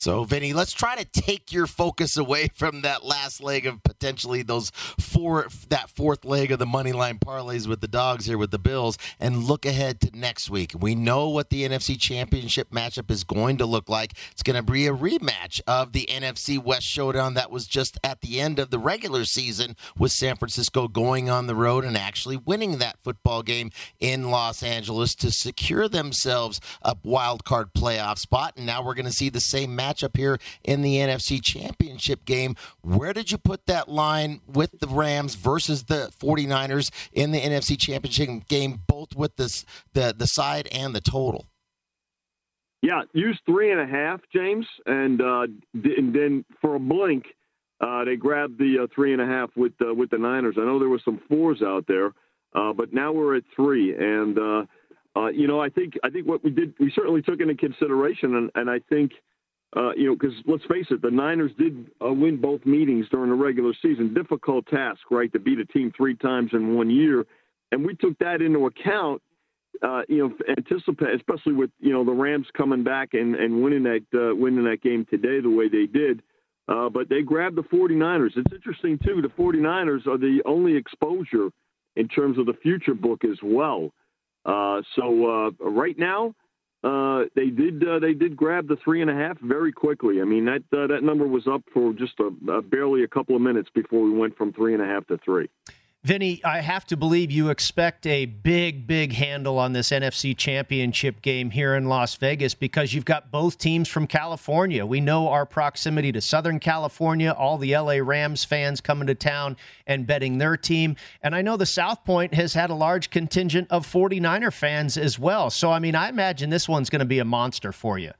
So, 0.00 0.24
Vinny, 0.24 0.52
let's 0.52 0.72
try 0.72 0.96
to 0.96 1.04
take 1.04 1.52
your 1.52 1.66
focus 1.66 2.16
away 2.16 2.48
from 2.54 2.82
that 2.82 3.04
last 3.04 3.42
leg 3.42 3.64
of 3.64 3.82
potentially 4.04 4.42
those 4.42 4.70
four, 5.00 5.46
that 5.70 5.88
fourth 5.88 6.26
leg 6.26 6.52
of 6.52 6.58
the 6.58 6.66
money 6.66 6.92
line 6.92 7.18
parlays 7.18 7.66
with 7.66 7.80
the 7.80 7.88
dogs 7.88 8.26
here 8.26 8.36
with 8.36 8.50
the 8.50 8.58
Bills, 8.58 8.98
and 9.18 9.44
look 9.44 9.64
ahead 9.64 9.98
to 9.98 10.10
next 10.14 10.50
week. 10.50 10.72
We 10.78 10.94
know 10.94 11.30
what 11.30 11.48
the 11.48 11.66
NFC 11.66 11.98
Championship 11.98 12.70
matchup 12.70 13.10
is 13.10 13.24
going 13.24 13.56
to 13.56 13.64
look 13.64 13.88
like. 13.88 14.12
It's 14.30 14.42
going 14.42 14.62
to 14.62 14.72
be 14.72 14.86
a 14.86 14.92
rematch 14.92 15.62
of 15.66 15.92
the 15.92 16.06
NFC 16.10 16.62
West 16.62 16.86
showdown 16.86 17.32
that 17.32 17.50
was 17.50 17.66
just 17.66 17.98
at 18.04 18.20
the 18.20 18.42
end 18.42 18.58
of 18.58 18.68
the 18.68 18.78
regular 18.78 19.24
season, 19.24 19.74
with 19.96 20.12
San 20.12 20.36
Francisco 20.36 20.86
going 20.86 21.30
on 21.30 21.46
the 21.46 21.54
road 21.54 21.84
and 21.84 21.96
actually 21.96 22.36
winning 22.36 22.76
that 22.78 22.98
football 23.02 23.42
game 23.42 23.70
in 24.00 24.30
Los 24.30 24.62
Angeles 24.62 25.14
to 25.14 25.30
secure 25.30 25.88
themselves 25.88 26.60
a 26.82 26.94
wild 27.02 27.44
card 27.44 27.72
playoff 27.72 28.18
spot. 28.18 28.52
And 28.58 28.66
now 28.66 28.84
we're 28.84 28.94
going 28.94 29.06
to 29.06 29.12
see 29.12 29.30
the 29.30 29.40
same 29.40 29.74
matchup 29.74 30.14
here 30.14 30.38
in 30.62 30.82
the 30.82 30.96
NFC 30.96 31.42
Championship 31.42 32.26
game. 32.26 32.54
Where 32.82 33.14
did 33.14 33.32
you 33.32 33.38
put 33.38 33.64
that 33.64 33.88
line 33.94 34.40
with 34.46 34.80
the 34.80 34.88
Rams 34.88 35.34
versus 35.34 35.84
the 35.84 36.10
49ers 36.20 36.90
in 37.12 37.30
the 37.32 37.40
NFC 37.40 37.78
Championship 37.78 38.48
game, 38.48 38.80
both 38.86 39.14
with 39.16 39.36
this, 39.36 39.64
the, 39.92 40.14
the 40.16 40.26
side 40.26 40.68
and 40.72 40.94
the 40.94 41.00
total? 41.00 41.46
Yeah, 42.82 43.02
use 43.14 43.40
three 43.46 43.70
and 43.72 43.80
a 43.80 43.86
half, 43.86 44.20
James, 44.30 44.66
and, 44.84 45.22
uh, 45.22 45.46
and 45.72 46.14
then 46.14 46.44
for 46.60 46.74
a 46.74 46.78
blink, 46.78 47.24
uh, 47.80 48.04
they 48.04 48.16
grabbed 48.16 48.58
the 48.58 48.80
uh, 48.82 48.86
three 48.94 49.12
and 49.12 49.20
a 49.20 49.26
half 49.26 49.50
with 49.56 49.72
uh, 49.84 49.92
with 49.92 50.10
the 50.10 50.18
Niners. 50.18 50.56
I 50.58 50.64
know 50.64 50.78
there 50.78 50.88
were 50.88 51.00
some 51.04 51.20
fours 51.28 51.60
out 51.62 51.86
there, 51.86 52.12
uh, 52.54 52.72
but 52.72 52.92
now 52.92 53.12
we're 53.12 53.36
at 53.36 53.42
three, 53.54 53.94
and 53.94 54.38
uh, 54.38 54.64
uh, 55.16 55.28
you 55.28 55.46
know 55.46 55.60
I 55.60 55.68
think 55.68 55.94
I 56.04 56.10
think 56.10 56.26
what 56.26 56.44
we 56.44 56.50
did 56.50 56.74
we 56.78 56.92
certainly 56.94 57.20
took 57.20 57.40
into 57.40 57.54
consideration, 57.54 58.36
and, 58.36 58.50
and 58.54 58.70
I 58.70 58.80
think 58.88 59.12
uh, 59.76 59.90
you 59.96 60.06
know, 60.06 60.14
because 60.14 60.34
let's 60.46 60.64
face 60.66 60.86
it, 60.90 61.02
the 61.02 61.10
Niners 61.10 61.50
did 61.58 61.90
uh, 62.04 62.12
win 62.12 62.40
both 62.40 62.64
meetings 62.64 63.06
during 63.10 63.30
the 63.30 63.36
regular 63.36 63.72
season. 63.82 64.14
Difficult 64.14 64.66
task, 64.66 65.00
right, 65.10 65.32
to 65.32 65.40
beat 65.40 65.58
a 65.58 65.64
team 65.64 65.92
three 65.96 66.14
times 66.14 66.50
in 66.52 66.76
one 66.76 66.90
year, 66.90 67.26
and 67.72 67.84
we 67.84 67.94
took 67.96 68.16
that 68.18 68.40
into 68.40 68.66
account. 68.66 69.20
Uh, 69.82 70.02
you 70.08 70.18
know, 70.18 70.32
anticipate, 70.48 71.14
especially 71.16 71.52
with 71.52 71.70
you 71.80 71.92
know 71.92 72.04
the 72.04 72.12
Rams 72.12 72.46
coming 72.56 72.84
back 72.84 73.14
and, 73.14 73.34
and 73.34 73.62
winning 73.62 73.82
that 73.82 74.04
uh, 74.14 74.34
winning 74.34 74.64
that 74.64 74.80
game 74.80 75.04
today 75.10 75.40
the 75.40 75.50
way 75.50 75.68
they 75.68 75.86
did. 75.86 76.22
Uh, 76.68 76.88
but 76.88 77.08
they 77.08 77.20
grabbed 77.20 77.56
the 77.56 77.62
49ers. 77.62 78.30
It's 78.36 78.52
interesting 78.52 78.98
too. 79.04 79.20
The 79.20 79.28
49ers 79.28 80.06
are 80.06 80.16
the 80.16 80.40
only 80.46 80.76
exposure 80.76 81.50
in 81.96 82.08
terms 82.08 82.38
of 82.38 82.46
the 82.46 82.54
future 82.62 82.94
book 82.94 83.24
as 83.24 83.38
well. 83.42 83.90
Uh, 84.46 84.80
so 84.96 85.52
right 85.60 85.98
now, 85.98 86.34
uh, 86.84 87.24
they 87.34 87.48
did 87.48 87.86
uh, 87.86 87.98
they 87.98 88.12
did 88.12 88.36
grab 88.36 88.68
the 88.68 88.76
three 88.76 89.00
and 89.00 89.10
a 89.10 89.14
half 89.14 89.40
very 89.40 89.72
quickly. 89.72 90.20
I 90.20 90.24
mean 90.24 90.44
that 90.44 90.62
uh, 90.70 90.86
that 90.88 91.02
number 91.02 91.26
was 91.26 91.46
up 91.46 91.62
for 91.72 91.94
just 91.94 92.12
a, 92.20 92.60
barely 92.60 93.04
a 93.04 93.08
couple 93.08 93.34
of 93.34 93.40
minutes 93.40 93.70
before 93.74 94.02
we 94.02 94.10
went 94.10 94.36
from 94.36 94.52
three 94.52 94.74
and 94.74 94.82
a 94.82 94.86
half 94.86 95.06
to 95.06 95.16
three. 95.18 95.48
Vinny, 96.04 96.44
I 96.44 96.60
have 96.60 96.84
to 96.88 96.98
believe 96.98 97.30
you 97.30 97.48
expect 97.48 98.06
a 98.06 98.26
big, 98.26 98.86
big 98.86 99.14
handle 99.14 99.58
on 99.58 99.72
this 99.72 99.88
NFC 99.88 100.36
championship 100.36 101.22
game 101.22 101.48
here 101.48 101.74
in 101.74 101.86
Las 101.86 102.14
Vegas 102.16 102.54
because 102.54 102.92
you've 102.92 103.06
got 103.06 103.30
both 103.30 103.56
teams 103.56 103.88
from 103.88 104.06
California. 104.06 104.84
We 104.84 105.00
know 105.00 105.30
our 105.30 105.46
proximity 105.46 106.12
to 106.12 106.20
Southern 106.20 106.60
California, 106.60 107.30
all 107.30 107.56
the 107.56 107.74
LA 107.74 108.00
Rams 108.02 108.44
fans 108.44 108.82
coming 108.82 109.06
to 109.06 109.14
town 109.14 109.56
and 109.86 110.06
betting 110.06 110.36
their 110.36 110.58
team. 110.58 110.96
And 111.22 111.34
I 111.34 111.40
know 111.40 111.56
the 111.56 111.64
South 111.64 112.04
Point 112.04 112.34
has 112.34 112.52
had 112.52 112.68
a 112.68 112.74
large 112.74 113.08
contingent 113.08 113.68
of 113.70 113.86
49er 113.86 114.52
fans 114.52 114.98
as 114.98 115.18
well. 115.18 115.48
So, 115.48 115.72
I 115.72 115.78
mean, 115.78 115.94
I 115.94 116.10
imagine 116.10 116.50
this 116.50 116.68
one's 116.68 116.90
going 116.90 117.00
to 117.00 117.06
be 117.06 117.20
a 117.20 117.24
monster 117.24 117.72
for 117.72 117.96
you. 117.98 118.12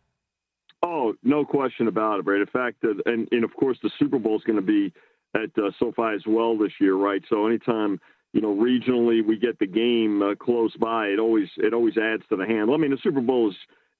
Oh, 0.82 1.12
no 1.22 1.44
question 1.44 1.88
about 1.88 2.18
it, 2.18 2.24
Brad. 2.24 2.40
In 2.40 2.46
fact, 2.46 2.82
uh, 2.82 2.94
and, 3.04 3.28
and 3.30 3.44
of 3.44 3.54
course, 3.54 3.76
the 3.82 3.90
Super 3.98 4.18
Bowl 4.18 4.36
is 4.36 4.42
going 4.44 4.56
to 4.56 4.62
be 4.62 4.90
at 5.34 5.50
uh, 5.58 5.70
SoFi 5.78 6.14
as 6.14 6.22
well 6.26 6.56
this 6.56 6.72
year, 6.80 6.94
right? 6.94 7.22
So 7.28 7.46
anytime 7.46 8.00
you 8.32 8.40
know 8.40 8.54
regionally 8.54 9.24
we 9.26 9.38
get 9.38 9.58
the 9.58 9.66
game 9.66 10.22
uh, 10.22 10.34
close 10.34 10.74
by, 10.76 11.08
it 11.08 11.18
always 11.18 11.48
it 11.56 11.72
always 11.72 11.96
adds 11.96 12.22
to 12.30 12.36
the 12.36 12.46
handle. 12.46 12.74
I 12.74 12.78
mean, 12.78 12.90
the 12.90 12.98
Super 13.02 13.20
Bowl 13.20 13.50
is 13.50 13.56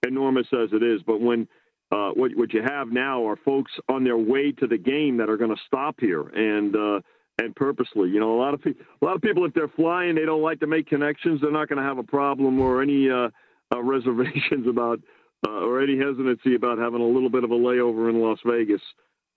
enormous 0.07 0.47
as 0.53 0.71
it 0.73 0.83
is, 0.83 1.01
but 1.07 1.21
when 1.21 1.49
uh, 1.93 2.11
what 2.11 2.33
what 2.35 2.53
you 2.53 2.63
have 2.63 2.89
now 2.89 3.27
are 3.27 3.37
folks 3.37 3.73
on 3.89 4.05
their 4.05 4.17
way 4.17 4.53
to 4.53 4.67
the 4.67 4.79
game 4.79 5.17
that 5.19 5.29
are 5.29 5.37
going 5.37 5.55
to 5.55 5.63
stop 5.67 5.97
here 6.01 6.23
and 6.29 6.75
uh, 6.75 7.01
and 7.39 7.55
purposely. 7.55 8.09
You 8.11 8.21
know, 8.21 8.35
a 8.35 8.41
lot 8.41 8.55
of 8.55 8.63
people 8.63 8.85
a 9.01 9.05
lot 9.05 9.17
of 9.17 9.23
people 9.23 9.45
if 9.45 9.55
they're 9.55 9.69
flying, 9.69 10.15
they 10.15 10.25
don't 10.25 10.43
like 10.43 10.61
to 10.61 10.67
make 10.67 10.89
connections. 10.89 11.41
They're 11.41 11.51
not 11.51 11.69
going 11.69 11.81
to 11.81 11.89
have 11.89 11.99
a 11.99 12.03
problem 12.03 12.61
or 12.61 12.83
any 12.83 13.11
uh, 13.11 13.29
uh, 13.75 13.83
reservations 13.83 14.67
about 14.69 15.01
uh, 15.47 15.65
or 15.65 15.83
any 15.83 15.99
hesitancy 15.99 16.55
about 16.55 16.79
having 16.79 17.01
a 17.01 17.07
little 17.07 17.31
bit 17.31 17.45
of 17.45 17.51
a 17.51 17.55
layover 17.55 18.09
in 18.09 18.21
Las 18.21 18.39
Vegas 18.45 18.81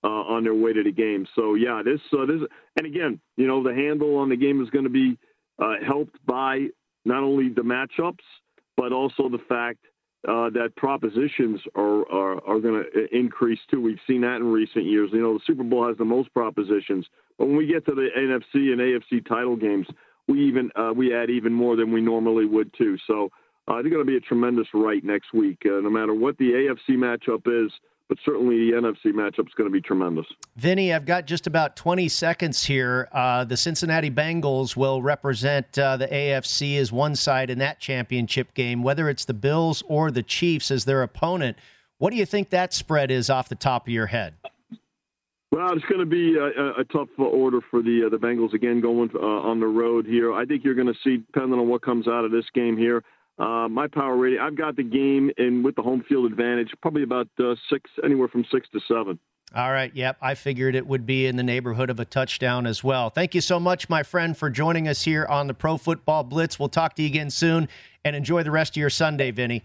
uh, 0.04 0.08
on 0.08 0.44
their 0.44 0.54
way 0.54 0.74
to 0.74 0.84
the 0.84 0.92
game. 0.92 1.28
So 1.36 1.56
yeah, 1.56 1.82
this 1.84 2.00
uh, 2.14 2.26
this 2.26 2.42
and 2.78 2.86
again, 2.86 3.20
you 3.36 3.48
know, 3.48 3.64
the 3.64 3.74
handle 3.74 4.18
on 4.18 4.30
the 4.30 4.36
game 4.36 4.62
is 4.62 4.70
going 4.70 4.86
to 4.86 4.90
be 4.90 5.18
uh, 5.60 5.76
helped 5.86 6.18
by 6.26 6.68
not 7.06 7.24
only 7.24 7.50
the 7.50 7.62
matchups 7.62 8.24
but 8.76 8.92
also 8.92 9.28
the 9.28 9.40
fact 9.50 9.80
uh, 10.28 10.50
that 10.52 10.74
propositions 10.78 11.60
are 11.76 12.10
are, 12.12 12.36
are 12.48 12.60
going 12.60 12.84
to 12.84 13.16
increase 13.16 13.60
too. 13.72 13.82
We've 13.82 14.00
seen 14.08 14.22
that 14.22 14.38
in 14.38 14.46
recent 14.46 14.86
years. 14.86 15.10
You 15.12 15.22
know, 15.22 15.34
the 15.34 15.44
Super 15.46 15.64
Bowl 15.64 15.88
has 15.88 15.98
the 15.98 16.06
most 16.06 16.34
propositions, 16.34 17.08
but 17.38 17.48
when 17.48 17.58
we 17.58 17.66
get 17.66 17.86
to 17.88 17.96
the 17.96 18.10
NFC 18.16 18.72
and 18.72 18.80
AFC 18.80 19.28
title 19.28 19.56
games, 19.56 19.88
we 20.28 20.48
even 20.48 20.70
uh, 20.76 20.94
we 20.96 21.14
add 21.16 21.30
even 21.30 21.54
more 21.54 21.76
than 21.76 21.92
we 21.92 22.02
normally 22.02 22.46
would 22.46 22.74
too. 22.78 22.98
So. 23.08 23.30
Uh, 23.70 23.74
I 23.74 23.82
think 23.82 23.92
it'll 23.92 24.06
be 24.06 24.16
a 24.16 24.22
tremendous 24.22 24.68
right 24.74 25.04
next 25.04 25.34
week, 25.34 25.58
no 25.66 25.90
matter 25.90 26.14
what 26.14 26.38
the 26.38 26.52
AFC 26.52 26.96
matchup 26.96 27.42
is 27.48 27.70
but 28.10 28.18
certainly 28.24 28.72
the 28.72 28.78
NFC 28.78 29.14
matchup 29.14 29.48
is 29.48 29.54
going 29.56 29.70
to 29.70 29.74
be 29.74 29.82
tremendous. 29.82 30.26
Vinny, 30.56 30.94
I've 30.94 31.06
got 31.06 31.26
just 31.26 31.48
about 31.48 31.76
20 31.76 32.08
seconds 32.08 32.64
here. 32.64 33.10
Uh, 33.12 33.44
the 33.44 33.58
Cincinnati 33.58 34.10
Bengals 34.10 34.76
will 34.76 35.02
represent 35.02 35.78
uh, 35.78 35.98
the 35.98 36.08
AFC 36.08 36.78
as 36.78 36.92
one 36.92 37.16
side 37.16 37.50
in 37.50 37.60
that 37.60 37.80
championship 37.80 38.54
game, 38.54 38.84
whether 38.84 39.10
it's 39.10 39.26
the 39.26 39.34
Bills 39.34 39.84
or 39.88 40.12
the 40.12 40.24
Chiefs 40.24 40.72
as 40.72 40.86
their 40.86 41.04
opponent. 41.04 41.58
What 41.98 42.12
do 42.12 42.18
you 42.18 42.26
think 42.26 42.50
that 42.50 42.74
spread 42.74 43.12
is 43.12 43.30
off 43.30 43.50
the 43.50 43.56
top 43.56 43.88
of 43.88 43.94
your 43.94 44.08
head? 44.08 44.36
Well, 45.52 45.74
it's 45.74 45.86
going 45.86 46.00
to 46.00 46.06
be 46.06 46.36
a, 46.36 46.82
a 46.82 46.84
tough 46.86 47.08
order 47.18 47.60
for 47.72 47.82
the 47.82 48.04
uh, 48.06 48.10
the 48.10 48.18
Bengals 48.18 48.54
again 48.54 48.82
going 48.82 49.10
uh, 49.16 49.26
on 49.26 49.62
the 49.62 49.66
road 49.66 50.06
here. 50.06 50.34
I 50.34 50.46
think 50.46 50.64
you're 50.66 50.76
going 50.76 50.88
to 50.88 51.00
see, 51.04 51.18
depending 51.18 51.58
on 51.58 51.70
what 51.70 51.82
comes 51.82 52.08
out 52.08 52.26
of 52.26 52.32
this 52.32 52.46
game 52.54 52.78
here, 52.78 53.02
uh, 53.38 53.68
my 53.70 53.88
power 53.88 54.16
rating. 54.16 54.40
I've 54.40 54.56
got 54.56 54.76
the 54.76 54.84
game 54.84 55.32
in 55.38 55.64
with 55.64 55.76
the 55.76 55.82
home 55.82 56.04
field 56.08 56.26
advantage, 56.26 56.70
probably 56.82 57.04
about 57.04 57.28
uh, 57.40 57.56
six, 57.70 57.90
anywhere 58.04 58.28
from 58.28 58.46
six 58.52 58.68
to 58.74 58.80
seven. 58.88 59.20
All 59.56 59.72
right. 59.72 59.96
Yep. 59.96 60.18
I 60.22 60.36
figured 60.36 60.76
it 60.76 60.86
would 60.86 61.06
be 61.06 61.26
in 61.26 61.38
the 61.38 61.44
neighborhood 61.44 61.90
of 61.90 62.00
a 62.00 62.06
touchdown 62.06 62.68
as 62.68 62.84
well. 62.84 63.10
Thank 63.10 63.34
you 63.34 63.42
so 63.42 63.60
much, 63.60 63.88
my 63.88 64.04
friend, 64.04 64.38
for 64.38 64.50
joining 64.50 64.88
us 64.88 65.04
here 65.04 65.26
on 65.26 65.48
the 65.48 65.54
Pro 65.54 65.78
Football 65.78 66.26
Blitz. 66.26 66.60
We'll 66.60 66.68
talk 66.68 66.96
to 66.96 67.02
you 67.02 67.08
again 67.08 67.30
soon 67.30 67.70
and 68.04 68.16
enjoy 68.16 68.44
the 68.44 68.52
rest 68.52 68.74
of 68.74 68.78
your 68.78 68.90
Sunday, 68.90 69.32
Vinny. 69.32 69.64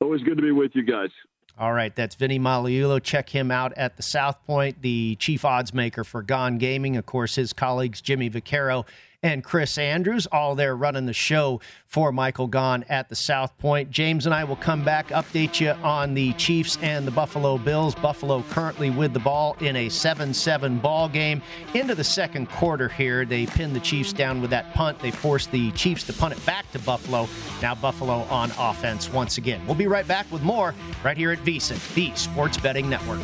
Always 0.00 0.22
good 0.22 0.36
to 0.36 0.42
be 0.42 0.50
with 0.50 0.72
you 0.74 0.82
guys. 0.82 1.10
All 1.56 1.72
right, 1.72 1.94
that's 1.94 2.16
Vinny 2.16 2.38
Magliulo. 2.38 3.00
Check 3.00 3.28
him 3.28 3.50
out 3.50 3.72
at 3.76 3.96
the 3.96 4.02
South 4.02 4.44
Point, 4.44 4.82
the 4.82 5.14
chief 5.16 5.44
odds 5.44 5.72
maker 5.72 6.02
for 6.02 6.22
Gaughan 6.22 6.58
Gaming. 6.58 6.96
Of 6.96 7.06
course, 7.06 7.36
his 7.36 7.52
colleagues 7.52 8.00
Jimmy 8.00 8.28
Vaccaro 8.28 8.86
and 9.24 9.42
Chris 9.42 9.78
Andrews, 9.78 10.26
all 10.30 10.54
there 10.54 10.76
running 10.76 11.06
the 11.06 11.14
show 11.14 11.60
for 11.86 12.12
Michael 12.12 12.46
Gaughan 12.46 12.84
at 12.90 13.08
the 13.08 13.16
South 13.16 13.56
Point. 13.58 13.90
James 13.90 14.26
and 14.26 14.34
I 14.34 14.44
will 14.44 14.56
come 14.56 14.84
back, 14.84 15.08
update 15.08 15.60
you 15.60 15.70
on 15.82 16.12
the 16.12 16.34
Chiefs 16.34 16.76
and 16.82 17.06
the 17.06 17.10
Buffalo 17.10 17.56
Bills. 17.56 17.94
Buffalo 17.94 18.44
currently 18.50 18.90
with 18.90 19.14
the 19.14 19.18
ball 19.18 19.56
in 19.60 19.76
a 19.76 19.88
7 19.88 20.34
7 20.34 20.78
ball 20.78 21.08
game. 21.08 21.40
Into 21.72 21.94
the 21.94 22.04
second 22.04 22.50
quarter 22.50 22.88
here, 22.88 23.24
they 23.24 23.46
pinned 23.46 23.74
the 23.74 23.80
Chiefs 23.80 24.12
down 24.12 24.42
with 24.42 24.50
that 24.50 24.74
punt. 24.74 24.98
They 24.98 25.10
forced 25.10 25.50
the 25.50 25.70
Chiefs 25.72 26.04
to 26.04 26.12
punt 26.12 26.36
it 26.36 26.44
back 26.44 26.70
to 26.72 26.78
Buffalo. 26.80 27.26
Now 27.62 27.74
Buffalo 27.74 28.24
on 28.24 28.52
offense 28.58 29.10
once 29.10 29.38
again. 29.38 29.66
We'll 29.66 29.74
be 29.74 29.86
right 29.86 30.06
back 30.06 30.30
with 30.30 30.42
more 30.42 30.74
right 31.02 31.16
here 31.16 31.32
at 31.32 31.38
VSIN, 31.38 31.94
the 31.94 32.14
Sports 32.14 32.58
Betting 32.58 32.90
Network. 32.90 33.22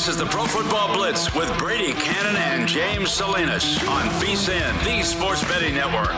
This 0.00 0.08
is 0.08 0.16
the 0.16 0.24
Pro 0.24 0.46
Football 0.46 0.94
Blitz 0.94 1.34
with 1.34 1.54
Brady 1.58 1.92
Cannon 1.92 2.34
and 2.34 2.66
James 2.66 3.10
Salinas 3.10 3.86
on 3.86 4.06
VSIN, 4.18 4.82
the 4.82 5.02
Sports 5.02 5.44
Betting 5.44 5.74
Network. 5.74 6.08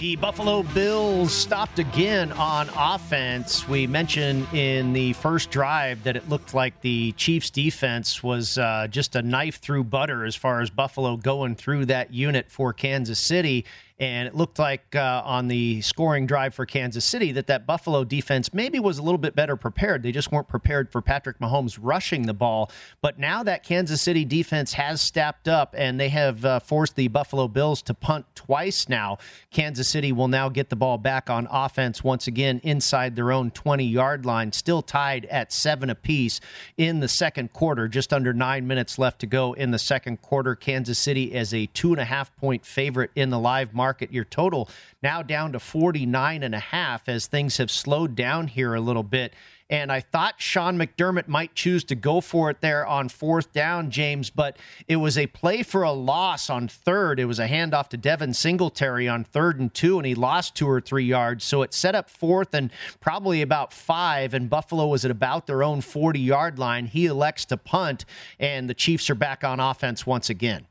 The 0.00 0.16
Buffalo 0.16 0.62
Bills 0.62 1.32
stopped 1.32 1.78
again 1.78 2.30
on 2.32 2.68
offense. 2.76 3.66
We 3.66 3.86
mentioned 3.86 4.46
in 4.52 4.92
the 4.92 5.14
first 5.14 5.50
drive 5.50 6.04
that 6.04 6.14
it 6.14 6.28
looked 6.28 6.52
like 6.52 6.78
the 6.82 7.12
Chiefs' 7.12 7.48
defense 7.48 8.22
was 8.22 8.58
uh, 8.58 8.86
just 8.90 9.16
a 9.16 9.22
knife 9.22 9.60
through 9.60 9.84
butter 9.84 10.26
as 10.26 10.36
far 10.36 10.60
as 10.60 10.68
Buffalo 10.68 11.16
going 11.16 11.54
through 11.54 11.86
that 11.86 12.12
unit 12.12 12.50
for 12.50 12.74
Kansas 12.74 13.18
City. 13.18 13.64
And 14.00 14.26
it 14.26 14.34
looked 14.34 14.58
like 14.58 14.96
uh, 14.96 15.22
on 15.24 15.46
the 15.46 15.80
scoring 15.80 16.26
drive 16.26 16.52
for 16.52 16.66
Kansas 16.66 17.04
City 17.04 17.30
that 17.30 17.46
that 17.46 17.64
Buffalo 17.64 18.02
defense 18.02 18.52
maybe 18.52 18.80
was 18.80 18.98
a 18.98 19.02
little 19.02 19.18
bit 19.18 19.36
better 19.36 19.54
prepared. 19.54 20.02
They 20.02 20.10
just 20.10 20.32
weren't 20.32 20.48
prepared 20.48 20.90
for 20.90 21.00
Patrick 21.00 21.38
Mahomes 21.38 21.78
rushing 21.80 22.26
the 22.26 22.34
ball. 22.34 22.72
But 23.00 23.20
now 23.20 23.44
that 23.44 23.62
Kansas 23.62 24.02
City 24.02 24.24
defense 24.24 24.72
has 24.72 25.00
stepped 25.00 25.46
up 25.46 25.76
and 25.78 26.00
they 26.00 26.08
have 26.08 26.44
uh, 26.44 26.58
forced 26.58 26.96
the 26.96 27.06
Buffalo 27.06 27.46
Bills 27.46 27.82
to 27.82 27.94
punt 27.94 28.26
twice 28.34 28.88
now, 28.88 29.18
Kansas 29.52 29.88
City 29.88 30.10
will 30.10 30.26
now 30.28 30.48
get 30.48 30.70
the 30.70 30.76
ball 30.76 30.98
back 30.98 31.30
on 31.30 31.46
offense 31.48 32.02
once 32.02 32.26
again 32.26 32.60
inside 32.64 33.14
their 33.14 33.30
own 33.30 33.52
20 33.52 33.84
yard 33.84 34.26
line, 34.26 34.50
still 34.50 34.82
tied 34.82 35.24
at 35.26 35.52
seven 35.52 35.88
apiece 35.88 36.40
in 36.76 36.98
the 36.98 37.08
second 37.08 37.52
quarter. 37.52 37.86
Just 37.86 38.12
under 38.12 38.32
nine 38.32 38.66
minutes 38.66 38.98
left 38.98 39.20
to 39.20 39.26
go 39.26 39.52
in 39.52 39.70
the 39.70 39.78
second 39.78 40.20
quarter. 40.20 40.56
Kansas 40.56 40.98
City 40.98 41.32
as 41.32 41.54
a 41.54 41.66
two 41.66 41.92
and 41.92 42.00
a 42.00 42.04
half 42.04 42.34
point 42.34 42.66
favorite 42.66 43.12
in 43.14 43.30
the 43.30 43.38
live 43.38 43.72
market 43.72 43.83
market. 43.84 44.10
Your 44.10 44.24
total 44.24 44.70
now 45.02 45.20
down 45.20 45.52
to 45.52 45.60
49 45.60 46.42
and 46.42 46.54
a 46.54 46.58
half 46.58 47.06
as 47.06 47.26
things 47.26 47.58
have 47.58 47.70
slowed 47.70 48.14
down 48.14 48.48
here 48.48 48.72
a 48.74 48.80
little 48.80 49.02
bit. 49.02 49.34
And 49.68 49.92
I 49.92 50.00
thought 50.00 50.36
Sean 50.38 50.78
McDermott 50.78 51.28
might 51.28 51.54
choose 51.54 51.84
to 51.84 51.94
go 51.94 52.22
for 52.22 52.48
it 52.48 52.62
there 52.62 52.86
on 52.86 53.10
fourth 53.10 53.52
down, 53.52 53.90
James, 53.90 54.30
but 54.30 54.56
it 54.88 54.96
was 54.96 55.18
a 55.18 55.26
play 55.26 55.62
for 55.62 55.82
a 55.82 55.92
loss 55.92 56.48
on 56.48 56.66
third. 56.66 57.20
It 57.20 57.26
was 57.26 57.38
a 57.38 57.46
handoff 57.46 57.88
to 57.88 57.98
Devin 57.98 58.32
Singletary 58.32 59.06
on 59.06 59.22
third 59.22 59.60
and 59.60 59.72
two, 59.72 59.98
and 59.98 60.06
he 60.06 60.14
lost 60.14 60.54
two 60.54 60.68
or 60.68 60.80
three 60.80 61.04
yards. 61.04 61.44
So 61.44 61.60
it 61.60 61.74
set 61.74 61.94
up 61.94 62.08
fourth 62.08 62.54
and 62.54 62.70
probably 63.00 63.42
about 63.42 63.70
five, 63.70 64.32
and 64.32 64.48
Buffalo 64.48 64.86
was 64.86 65.04
at 65.04 65.10
about 65.10 65.46
their 65.46 65.62
own 65.62 65.82
40 65.82 66.20
yard 66.20 66.58
line. 66.58 66.86
He 66.86 67.04
elects 67.04 67.44
to 67.46 67.58
punt, 67.58 68.06
and 68.38 68.70
the 68.70 68.74
Chiefs 68.74 69.10
are 69.10 69.14
back 69.14 69.44
on 69.44 69.60
offense 69.60 70.06
once 70.06 70.30
again. 70.30 70.66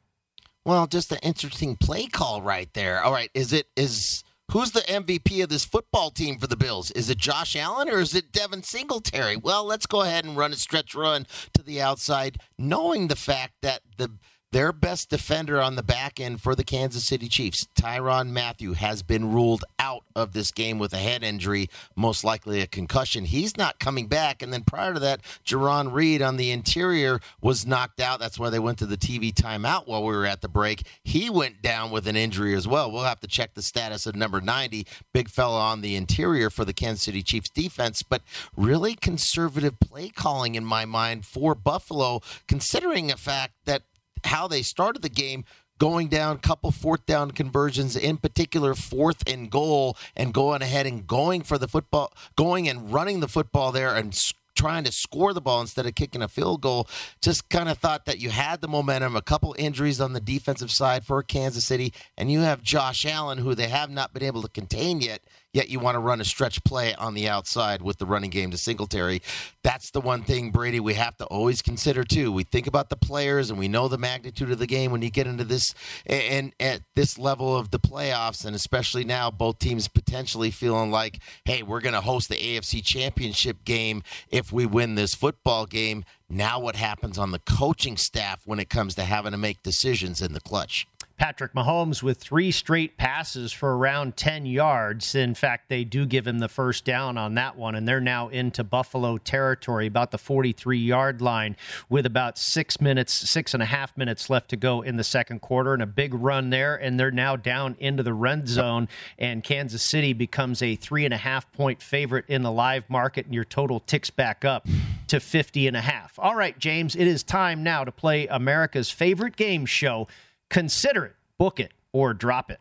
Well, 0.65 0.87
just 0.87 1.11
an 1.11 1.19
interesting 1.21 1.75
play 1.75 2.07
call 2.07 2.41
right 2.41 2.69
there. 2.73 3.03
All 3.03 3.11
right, 3.11 3.29
is 3.33 3.51
it 3.51 3.67
is 3.75 4.23
who's 4.51 4.71
the 4.71 4.81
MVP 4.81 5.43
of 5.43 5.49
this 5.49 5.65
football 5.65 6.09
team 6.09 6.39
for 6.39 6.47
the 6.47 6.55
Bills? 6.55 6.89
Is 6.91 7.09
it 7.09 7.17
Josh 7.17 7.55
Allen 7.55 7.89
or 7.89 7.99
is 7.99 8.15
it 8.15 8.31
Devin 8.31 8.63
Singletary? 8.63 9.35
Well, 9.35 9.65
let's 9.65 9.85
go 9.85 10.01
ahead 10.03 10.23
and 10.23 10.37
run 10.37 10.53
a 10.53 10.55
stretch 10.55 10.95
run 10.95 11.27
to 11.53 11.63
the 11.63 11.81
outside, 11.81 12.37
knowing 12.57 13.07
the 13.07 13.15
fact 13.17 13.55
that 13.61 13.81
the 13.97 14.11
their 14.53 14.71
best 14.71 15.09
defender 15.09 15.59
on 15.59 15.75
the 15.75 15.83
back 15.83 16.19
end 16.19 16.39
for 16.39 16.53
the 16.53 16.63
Kansas 16.63 17.03
City 17.03 17.27
Chiefs, 17.27 17.67
Tyrann 17.75 18.29
Mathieu, 18.29 18.73
has 18.73 19.01
been 19.01 19.31
ruled 19.31 19.65
out 19.79 20.03
of 20.15 20.33
this 20.33 20.51
game 20.51 20.77
with 20.77 20.93
a 20.93 20.97
head 20.97 21.23
injury, 21.23 21.69
most 21.95 22.23
likely 22.23 22.61
a 22.61 22.67
concussion. 22.67 23.25
He's 23.25 23.57
not 23.57 23.79
coming 23.79 24.07
back. 24.07 24.43
And 24.43 24.53
then 24.53 24.63
prior 24.63 24.93
to 24.93 24.99
that, 24.99 25.21
Jarran 25.43 25.91
Reed 25.91 26.21
on 26.21 26.37
the 26.37 26.51
interior 26.51 27.19
was 27.41 27.65
knocked 27.65 27.99
out. 27.99 28.19
That's 28.19 28.37
why 28.37 28.51
they 28.51 28.59
went 28.59 28.77
to 28.77 28.85
the 28.85 28.95
TV 28.95 29.33
timeout 29.33 29.87
while 29.87 30.03
we 30.03 30.13
were 30.13 30.27
at 30.27 30.41
the 30.41 30.47
break. 30.47 30.85
He 31.03 31.31
went 31.31 31.63
down 31.63 31.89
with 31.89 32.07
an 32.07 32.15
injury 32.15 32.53
as 32.53 32.67
well. 32.67 32.91
We'll 32.91 33.03
have 33.03 33.21
to 33.21 33.27
check 33.27 33.55
the 33.55 33.63
status 33.63 34.05
of 34.05 34.15
number 34.15 34.39
90, 34.39 34.85
big 35.13 35.29
fella 35.29 35.59
on 35.59 35.81
the 35.81 35.95
interior 35.95 36.51
for 36.51 36.63
the 36.63 36.73
Kansas 36.73 37.03
City 37.03 37.23
Chiefs 37.23 37.49
defense. 37.49 38.03
But 38.03 38.21
really 38.55 38.93
conservative 38.93 39.79
play 39.79 40.09
calling 40.09 40.53
in 40.53 40.63
my 40.63 40.85
mind 40.85 41.25
for 41.25 41.55
Buffalo, 41.55 42.21
considering 42.47 43.07
the 43.07 43.17
fact 43.17 43.53
that 43.65 43.81
how 44.25 44.47
they 44.47 44.61
started 44.61 45.01
the 45.01 45.09
game 45.09 45.43
going 45.79 46.07
down 46.07 46.37
couple 46.37 46.71
fourth 46.71 47.05
down 47.05 47.31
conversions 47.31 47.95
in 47.95 48.17
particular 48.17 48.73
fourth 48.73 49.23
and 49.27 49.49
goal 49.49 49.97
and 50.15 50.33
going 50.33 50.61
ahead 50.61 50.85
and 50.85 51.07
going 51.07 51.41
for 51.41 51.57
the 51.57 51.67
football 51.67 52.13
going 52.35 52.69
and 52.69 52.93
running 52.93 53.19
the 53.19 53.27
football 53.27 53.71
there 53.71 53.95
and 53.95 54.13
trying 54.55 54.83
to 54.83 54.91
score 54.91 55.33
the 55.33 55.41
ball 55.41 55.61
instead 55.61 55.85
of 55.85 55.95
kicking 55.95 56.21
a 56.21 56.27
field 56.27 56.61
goal. 56.61 56.87
Just 57.21 57.49
kind 57.49 57.69
of 57.69 57.77
thought 57.77 58.05
that 58.05 58.19
you 58.19 58.29
had 58.29 58.61
the 58.61 58.67
momentum 58.67 59.15
a 59.15 59.21
couple 59.21 59.55
injuries 59.57 59.99
on 59.99 60.13
the 60.13 60.19
defensive 60.19 60.71
side 60.71 61.05
for 61.05 61.23
Kansas 61.23 61.65
City 61.65 61.93
and 62.17 62.31
you 62.31 62.41
have 62.41 62.61
Josh 62.61 63.05
Allen 63.05 63.39
who 63.39 63.55
they 63.55 63.67
have 63.67 63.89
not 63.89 64.13
been 64.13 64.23
able 64.23 64.41
to 64.41 64.49
contain 64.49 65.01
yet 65.01 65.21
yet 65.53 65.69
you 65.69 65.79
want 65.79 65.95
to 65.95 65.99
run 65.99 66.19
a 66.19 66.25
stretch 66.25 66.63
play 66.63 66.93
on 66.95 67.13
the 67.13 67.29
outside 67.29 67.81
with 67.81 67.99
the 67.99 68.05
running 68.05 68.29
game 68.29 68.51
to 68.51 68.57
Singletary. 68.57 69.21
That's 69.63 69.91
the 69.91 70.01
one 70.01 70.23
thing, 70.23 70.51
Brady, 70.51 70.79
we 70.79 70.95
have 70.95 71.15
to 71.17 71.25
always 71.25 71.61
consider 71.61 72.03
too. 72.03 72.31
We 72.31 72.43
think 72.43 72.67
about 72.67 72.89
the 72.89 72.97
players 72.97 73.49
and 73.49 73.59
we 73.59 73.67
know 73.67 73.87
the 73.87 73.97
magnitude 73.97 74.51
of 74.51 74.59
the 74.59 74.67
game 74.67 74.91
when 74.91 75.01
you 75.01 75.09
get 75.09 75.27
into 75.27 75.43
this 75.43 75.73
and 76.05 76.53
at 76.59 76.81
this 76.95 77.17
level 77.17 77.55
of 77.55 77.71
the 77.71 77.79
playoffs, 77.79 78.45
and 78.45 78.55
especially 78.55 79.03
now, 79.03 79.29
both 79.29 79.59
teams 79.59 79.87
potentially 79.87 80.51
feeling 80.51 80.91
like, 80.91 81.19
hey, 81.45 81.63
we're 81.63 81.81
going 81.81 81.93
to 81.93 82.01
host 82.01 82.29
the 82.29 82.35
AFC 82.35 82.83
Championship 82.83 83.63
game 83.63 84.03
if 84.29 84.51
we 84.51 84.65
win 84.65 84.95
this 84.95 85.15
football 85.15 85.65
game. 85.65 86.03
Now, 86.29 86.59
what 86.59 86.75
happens 86.75 87.19
on 87.19 87.31
the 87.31 87.39
coaching 87.39 87.95
staff 87.95 88.41
when 88.45 88.59
it 88.59 88.69
comes 88.69 88.95
to 88.95 89.03
having 89.03 89.33
to 89.33 89.37
make 89.37 89.61
decisions 89.61 90.21
in 90.21 90.33
the 90.33 90.41
clutch? 90.41 90.87
Patrick 91.23 91.53
Mahomes 91.53 92.03
with 92.03 92.17
three 92.17 92.51
straight 92.51 92.97
passes 92.97 93.53
for 93.53 93.77
around 93.77 94.17
10 94.17 94.45
yards. 94.45 95.15
In 95.15 95.33
fact, 95.33 95.69
they 95.69 95.85
do 95.85 96.05
give 96.05 96.27
him 96.27 96.39
the 96.39 96.49
first 96.49 96.83
down 96.83 97.17
on 97.17 97.35
that 97.35 97.55
one, 97.55 97.75
and 97.75 97.87
they're 97.87 98.01
now 98.01 98.27
into 98.27 98.61
Buffalo 98.61 99.17
territory, 99.17 99.87
about 99.87 100.11
the 100.11 100.17
43 100.17 100.77
yard 100.77 101.21
line, 101.21 101.55
with 101.87 102.05
about 102.05 102.37
six 102.37 102.81
minutes, 102.81 103.13
six 103.13 103.53
and 103.53 103.63
a 103.63 103.67
half 103.67 103.95
minutes 103.95 104.29
left 104.29 104.49
to 104.49 104.57
go 104.57 104.81
in 104.81 104.97
the 104.97 105.03
second 105.05 105.39
quarter, 105.39 105.73
and 105.73 105.81
a 105.81 105.85
big 105.85 106.13
run 106.13 106.49
there. 106.49 106.75
And 106.75 106.99
they're 106.99 107.09
now 107.09 107.37
down 107.37 107.77
into 107.79 108.03
the 108.03 108.13
red 108.13 108.49
zone, 108.49 108.89
and 109.17 109.45
Kansas 109.45 109.81
City 109.81 110.11
becomes 110.11 110.61
a 110.61 110.75
three 110.75 111.05
and 111.05 111.13
a 111.13 111.17
half 111.17 111.49
point 111.53 111.81
favorite 111.81 112.25
in 112.27 112.43
the 112.43 112.51
live 112.51 112.89
market, 112.89 113.27
and 113.27 113.33
your 113.33 113.45
total 113.45 113.79
ticks 113.79 114.09
back 114.09 114.43
up 114.43 114.67
to 115.07 115.21
50 115.21 115.69
and 115.69 115.77
a 115.77 115.81
half. 115.81 116.19
All 116.19 116.35
right, 116.35 116.59
James, 116.59 116.97
it 116.97 117.07
is 117.07 117.23
time 117.23 117.63
now 117.63 117.85
to 117.85 117.93
play 117.93 118.27
America's 118.27 118.91
favorite 118.91 119.37
game 119.37 119.65
show. 119.65 120.09
Consider 120.53 121.05
it, 121.05 121.15
book 121.39 121.59
it, 121.59 121.71
or 121.93 122.13
drop 122.13 122.51
it. 122.51 122.59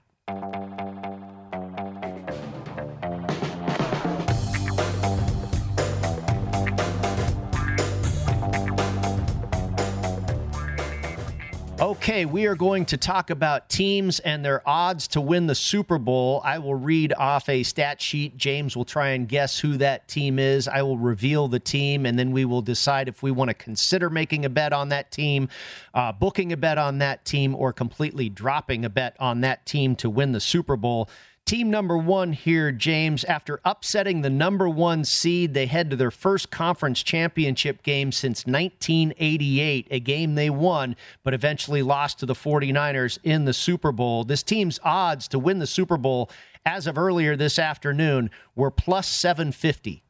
Okay, 11.82 12.26
we 12.26 12.46
are 12.46 12.54
going 12.54 12.84
to 12.86 12.96
talk 12.96 13.30
about 13.30 13.68
teams 13.68 14.20
and 14.20 14.44
their 14.44 14.62
odds 14.68 15.08
to 15.08 15.20
win 15.20 15.48
the 15.48 15.54
Super 15.56 15.98
Bowl. 15.98 16.40
I 16.44 16.58
will 16.58 16.76
read 16.76 17.12
off 17.12 17.48
a 17.48 17.64
stat 17.64 18.00
sheet. 18.00 18.36
James 18.36 18.76
will 18.76 18.84
try 18.84 19.08
and 19.08 19.28
guess 19.28 19.58
who 19.58 19.76
that 19.78 20.06
team 20.06 20.38
is. 20.38 20.68
I 20.68 20.82
will 20.82 20.96
reveal 20.96 21.48
the 21.48 21.58
team, 21.58 22.06
and 22.06 22.16
then 22.16 22.30
we 22.30 22.44
will 22.44 22.62
decide 22.62 23.08
if 23.08 23.20
we 23.20 23.32
want 23.32 23.48
to 23.48 23.54
consider 23.54 24.10
making 24.10 24.44
a 24.44 24.48
bet 24.48 24.72
on 24.72 24.90
that 24.90 25.10
team, 25.10 25.48
uh, 25.92 26.12
booking 26.12 26.52
a 26.52 26.56
bet 26.56 26.78
on 26.78 26.98
that 26.98 27.24
team, 27.24 27.52
or 27.56 27.72
completely 27.72 28.28
dropping 28.28 28.84
a 28.84 28.88
bet 28.88 29.16
on 29.18 29.40
that 29.40 29.66
team 29.66 29.96
to 29.96 30.08
win 30.08 30.30
the 30.30 30.40
Super 30.40 30.76
Bowl. 30.76 31.10
Team 31.44 31.70
number 31.70 31.98
one 31.98 32.32
here, 32.32 32.70
James, 32.72 33.24
after 33.24 33.60
upsetting 33.64 34.22
the 34.22 34.30
number 34.30 34.68
one 34.68 35.04
seed, 35.04 35.54
they 35.54 35.66
head 35.66 35.90
to 35.90 35.96
their 35.96 36.10
first 36.10 36.50
conference 36.50 37.02
championship 37.02 37.82
game 37.82 38.12
since 38.12 38.46
1988, 38.46 39.88
a 39.90 40.00
game 40.00 40.34
they 40.34 40.48
won, 40.48 40.96
but 41.24 41.34
eventually 41.34 41.82
lost 41.82 42.20
to 42.20 42.26
the 42.26 42.34
49ers 42.34 43.18
in 43.24 43.44
the 43.44 43.52
Super 43.52 43.92
Bowl. 43.92 44.24
This 44.24 44.42
team's 44.42 44.78
odds 44.84 45.28
to 45.28 45.38
win 45.38 45.58
the 45.58 45.66
Super 45.66 45.96
Bowl 45.96 46.30
as 46.64 46.86
of 46.86 46.96
earlier 46.96 47.36
this 47.36 47.58
afternoon 47.58 48.30
were 48.54 48.70
plus 48.70 49.08
750. 49.08 50.04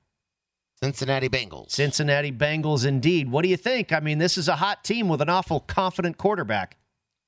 Cincinnati 0.83 1.29
Bengals. 1.29 1.71
Cincinnati 1.71 2.33
Bengals, 2.33 2.85
indeed. 2.85 3.31
What 3.31 3.43
do 3.43 3.49
you 3.49 3.57
think? 3.57 3.93
I 3.93 4.01
mean, 4.01 4.19
this 4.19 4.37
is 4.37 4.49
a 4.49 4.57
hot 4.57 4.85
team 4.85 5.09
with 5.09 5.23
an 5.23 5.29
awful 5.29 5.61
confident 5.61 6.19
quarterback. 6.19 6.77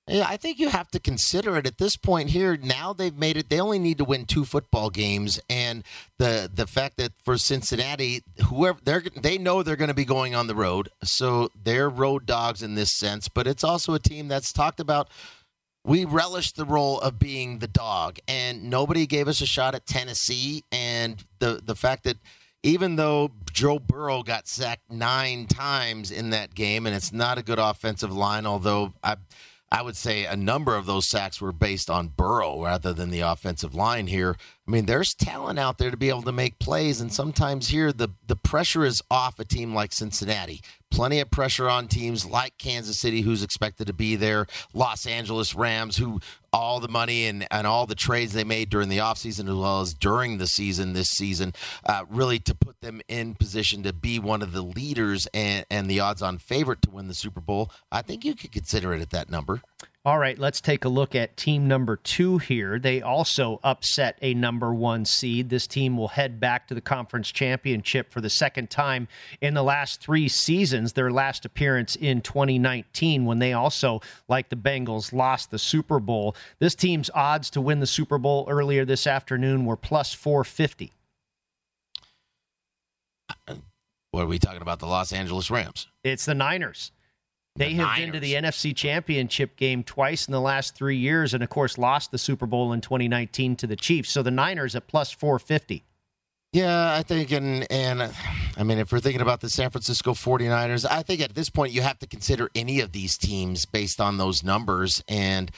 Yeah, 0.07 0.27
I 0.29 0.37
think 0.37 0.59
you 0.59 0.69
have 0.69 0.91
to 0.91 1.01
consider 1.01 1.57
it 1.57 1.67
at 1.67 1.79
this 1.79 1.97
point 1.97 2.29
here. 2.29 2.59
Now 2.59 2.93
they've 2.93 3.17
made 3.17 3.39
it. 3.39 3.49
They 3.49 3.59
only 3.59 3.79
need 3.79 3.97
to 3.99 4.05
win 4.05 4.27
two 4.27 4.45
football 4.45 4.91
games, 4.91 5.41
and 5.49 5.83
the 6.19 6.51
the 6.53 6.67
fact 6.67 6.99
that 6.99 7.13
for 7.25 7.39
Cincinnati, 7.39 8.23
whoever 8.49 8.79
they 8.85 9.01
they 9.17 9.39
know 9.39 9.63
they're 9.63 9.77
going 9.77 9.89
to 9.89 9.95
be 9.95 10.05
going 10.05 10.35
on 10.35 10.47
the 10.47 10.55
road, 10.55 10.91
so 11.03 11.49
they're 11.63 11.89
road 11.89 12.27
dogs 12.27 12.63
in 12.63 12.75
this 12.75 12.93
sense. 12.93 13.29
But 13.31 13.47
it's 13.47 13.65
also 13.65 13.95
a 13.95 13.99
team 13.99 14.29
that's 14.29 14.53
talked 14.53 14.79
about. 14.79 15.09
We 15.87 16.05
relish 16.05 16.53
the 16.53 16.65
role 16.67 17.01
of 17.01 17.19
being 17.19 17.59
the 17.61 17.69
dog, 17.69 18.19
and 18.29 18.65
nobody 18.65 19.07
gave 19.07 19.27
us 19.27 19.41
a 19.41 19.47
shot 19.47 19.75
at 19.75 19.87
Tennessee. 19.87 20.65
And 20.71 21.25
the 21.39 21.63
the 21.65 21.75
fact 21.75 22.05
that 22.05 22.19
even 22.63 22.97
though 22.97 23.31
Joe 23.51 23.79
Burrow 23.79 24.23
got 24.23 24.49
sacked 24.49 24.91
nine 24.91 25.47
times 25.47 26.11
in 26.11 26.29
that 26.31 26.55
game, 26.55 26.85
and 26.87 26.95
it's 26.95 27.13
not 27.13 27.39
a 27.39 27.43
good 27.43 27.59
offensive 27.59 28.13
line, 28.13 28.45
although 28.45 28.93
I 29.03 29.17
I 29.75 29.83
would 29.83 29.97
say 29.97 30.25
a 30.25 30.37
number 30.37 30.77
of 30.77 30.87
those 30.87 31.05
sacks 31.05 31.41
were 31.41 31.51
based 31.51 31.91
on 31.91 32.07
Burrow 32.07 32.63
rather 32.63 32.93
than 32.93 33.11
the 33.11 33.23
offensive 33.23 33.75
line 33.75 34.07
here. 34.07 34.37
I 34.67 34.71
mean, 34.71 34.87
there's 34.87 35.13
talent 35.13 35.59
out 35.59 35.77
there 35.77 35.91
to 35.91 35.97
be 35.97 36.09
able 36.09 36.23
to 36.23 36.33
make 36.33 36.59
plays, 36.59 37.01
and 37.01 37.13
sometimes 37.13 37.69
here 37.69 37.93
the 37.93 38.09
the 38.27 38.37
pressure 38.37 38.85
is 38.85 39.03
off 39.11 39.39
a 39.39 39.45
team 39.45 39.75
like 39.75 39.93
Cincinnati. 39.93 40.63
Plenty 40.91 41.21
of 41.21 41.31
pressure 41.31 41.69
on 41.69 41.87
teams 41.87 42.25
like 42.25 42.57
Kansas 42.57 42.99
City, 42.99 43.21
who's 43.21 43.43
expected 43.43 43.89
to 43.89 43.93
be 43.93 44.17
there, 44.17 44.47
Los 44.73 45.07
Angeles 45.07 45.55
Rams, 45.55 45.97
who 45.97 46.21
all 46.53 46.81
the 46.81 46.89
money 46.89 47.27
and, 47.27 47.47
and 47.51 47.67
all 47.67 47.85
the 47.85 47.97
trades 47.97 48.33
they 48.33 48.45
made 48.45 48.71
during 48.71 48.89
the 48.89 48.99
offseason 48.99 49.49
as 49.49 49.57
well 49.57 49.81
as 49.81 49.93
during 49.93 50.39
the 50.39 50.47
season 50.47 50.93
this 50.93 51.11
season, 51.11 51.53
uh, 51.85 52.05
really 52.09 52.39
to 52.39 52.55
put 52.55 52.81
them 52.81 53.01
in 53.09 53.35
position 53.35 53.83
to 53.83 53.93
be 53.93 54.21
one 54.21 54.41
of 54.41 54.53
the 54.53 54.63
leaders 54.63 55.27
and, 55.35 55.67
and 55.69 55.91
the 55.91 55.99
odds 55.99 56.23
on 56.23 56.39
favorite 56.39 56.81
to 56.83 56.91
win 56.91 57.09
the 57.09 57.15
Super 57.15 57.41
Bowl. 57.41 57.73
I 57.91 58.01
think 58.01 58.25
you 58.25 58.37
could 58.37 58.53
consider 58.53 58.95
it 58.95 59.03
at 59.03 59.11
that 59.11 59.29
number. 59.29 59.63
All 60.07 60.19
right, 60.19 60.39
let's 60.39 60.61
take 60.61 60.85
a 60.85 60.91
look 60.91 61.15
at 61.15 61.35
team 61.35 61.67
number 61.67 61.97
two 61.97 62.37
here. 62.37 62.79
They 62.79 63.01
also 63.01 63.59
upset 63.65 64.19
a 64.21 64.35
number 64.35 64.75
one 64.75 65.07
seed. 65.07 65.49
This 65.49 65.67
team 65.67 65.97
will 65.97 66.09
head 66.09 66.39
back 66.39 66.69
to 66.69 66.75
the 66.75 66.83
conference 66.83 67.33
championship 67.33 68.13
for 68.13 68.21
the 68.21 68.29
second 68.29 68.69
time 68.69 69.09
in 69.41 69.55
the 69.55 69.63
last 69.63 70.03
three 70.03 70.29
seasons. 70.29 70.93
Their 70.93 71.11
last 71.11 71.47
appearance 71.47 71.97
in 71.97 72.21
2019, 72.21 73.25
when 73.25 73.39
they 73.39 73.55
also, 73.55 74.03
like 74.29 74.51
the 74.51 74.57
Bengals, 74.57 75.15
lost 75.15 75.51
the 75.51 75.59
Super 75.59 75.99
Bowl. 75.99 76.37
This 76.59 76.75
team's 76.75 77.09
odds 77.15 77.49
to 77.51 77.63
win 77.63 77.81
the 77.81 77.87
Super 77.87 78.19
Bowl 78.19 78.47
earlier 78.47 78.85
this 78.85 79.07
afternoon 79.07 79.65
were 79.65 79.75
plus 79.75 80.13
450. 80.13 80.93
What 84.11 84.23
are 84.23 84.27
we 84.27 84.39
talking 84.39 84.61
about? 84.61 84.81
The 84.81 84.87
Los 84.87 85.15
Angeles 85.15 85.51
Rams. 85.51 85.89
It's 86.05 86.27
the 86.27 86.35
Niners. 86.35 86.93
They 87.57 87.69
The 87.69 87.75
have 87.77 87.87
Niners. 87.87 88.05
been 88.05 88.13
to 88.15 88.21
the 88.21 88.35
NFC 88.35 88.75
Championship 88.75 89.57
game 89.57 89.85
twice 89.85 90.27
in 90.27 90.33
the 90.33 90.41
last 90.41 90.75
three 90.75 90.97
years, 90.97 91.35
and 91.35 91.43
of 91.43 91.51
course, 91.51 91.79
lost 91.79 92.11
the 92.11 92.19
Super 92.19 92.47
Bowl 92.47 92.73
in 92.73 92.81
2019 92.81 93.55
to 93.57 93.67
the 93.69 93.77
Chiefs. 93.77 94.11
So 94.11 94.23
the 94.23 94.31
Niners 94.33 94.75
at 94.75 94.89
plus 94.89 95.13
450. 95.13 95.85
Yeah, 96.53 96.95
I 96.95 97.03
think, 97.03 97.31
and 97.33 97.67
and 97.71 98.03
I 98.57 98.63
mean, 98.63 98.79
if 98.79 98.93
we're 98.93 99.01
thinking 99.01 99.21
about 99.23 99.41
the 99.41 99.49
San 99.51 99.71
Francisco 99.71 100.13
49ers, 100.15 100.87
I 100.89 101.03
think 101.03 101.21
at 101.21 101.35
this 101.35 101.51
point 101.51 101.73
you 101.73 101.83
have 101.83 101.99
to 102.01 102.07
consider 102.07 102.49
any 102.55 102.81
of 102.81 102.93
these 102.93 103.19
teams 103.19 103.67
based 103.67 104.01
on 104.01 104.19
those 104.19 104.43
numbers 104.45 105.03
and 105.09 105.51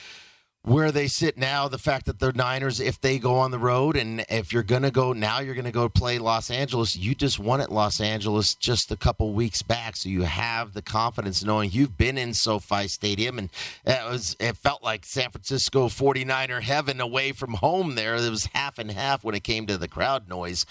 where 0.67 0.91
they 0.91 1.07
sit 1.07 1.39
now. 1.39 1.69
The 1.69 1.79
fact 1.79 2.07
that 2.07 2.19
the 2.19 2.33
Niners, 2.33 2.81
if 2.81 3.01
they 3.01 3.21
go 3.21 3.37
on 3.37 3.53
the 3.53 3.59
road, 3.59 3.97
and 3.97 4.25
if 4.29 4.53
you're 4.53 4.65
going 4.65 4.83
to 4.83 4.91
go 4.91 5.13
now, 5.13 5.39
you're 5.39 5.55
going 5.55 5.65
to 5.65 5.71
go 5.71 5.89
play 5.89 6.19
Los 6.19 6.51
Angeles. 6.51 6.97
You 6.97 7.15
just 7.15 7.39
won 7.39 7.61
at 7.61 7.71
Los 7.71 8.01
Angeles 8.01 8.55
just 8.57 8.91
a 8.91 8.97
couple 8.97 9.33
weeks 9.33 9.63
back, 9.63 9.95
so 9.95 10.09
you 10.09 10.23
have 10.23 10.75
the 10.75 10.83
confidence 10.83 11.45
knowing 11.45 11.71
you've 11.71 11.97
been 11.97 12.19
in 12.19 12.35
SoFi 12.35 12.89
Stadium, 12.89 13.39
and 13.39 13.49
it 13.85 14.11
was 14.11 14.37
it 14.41 14.57
felt 14.57 14.83
like 14.83 15.07
San 15.07 15.31
Francisco 15.31 15.87
49er 15.87 16.63
heaven 16.63 17.01
away 17.01 17.31
from 17.31 17.55
home. 17.55 17.95
There, 17.95 18.17
it 18.17 18.29
was 18.29 18.47
half 18.53 18.79
and 18.79 18.91
half 18.91 19.23
when 19.23 19.37
it 19.37 19.45
came 19.45 19.67
to 19.69 19.79
the 19.79 19.89
crowd 19.89 20.29
noise 20.29 20.67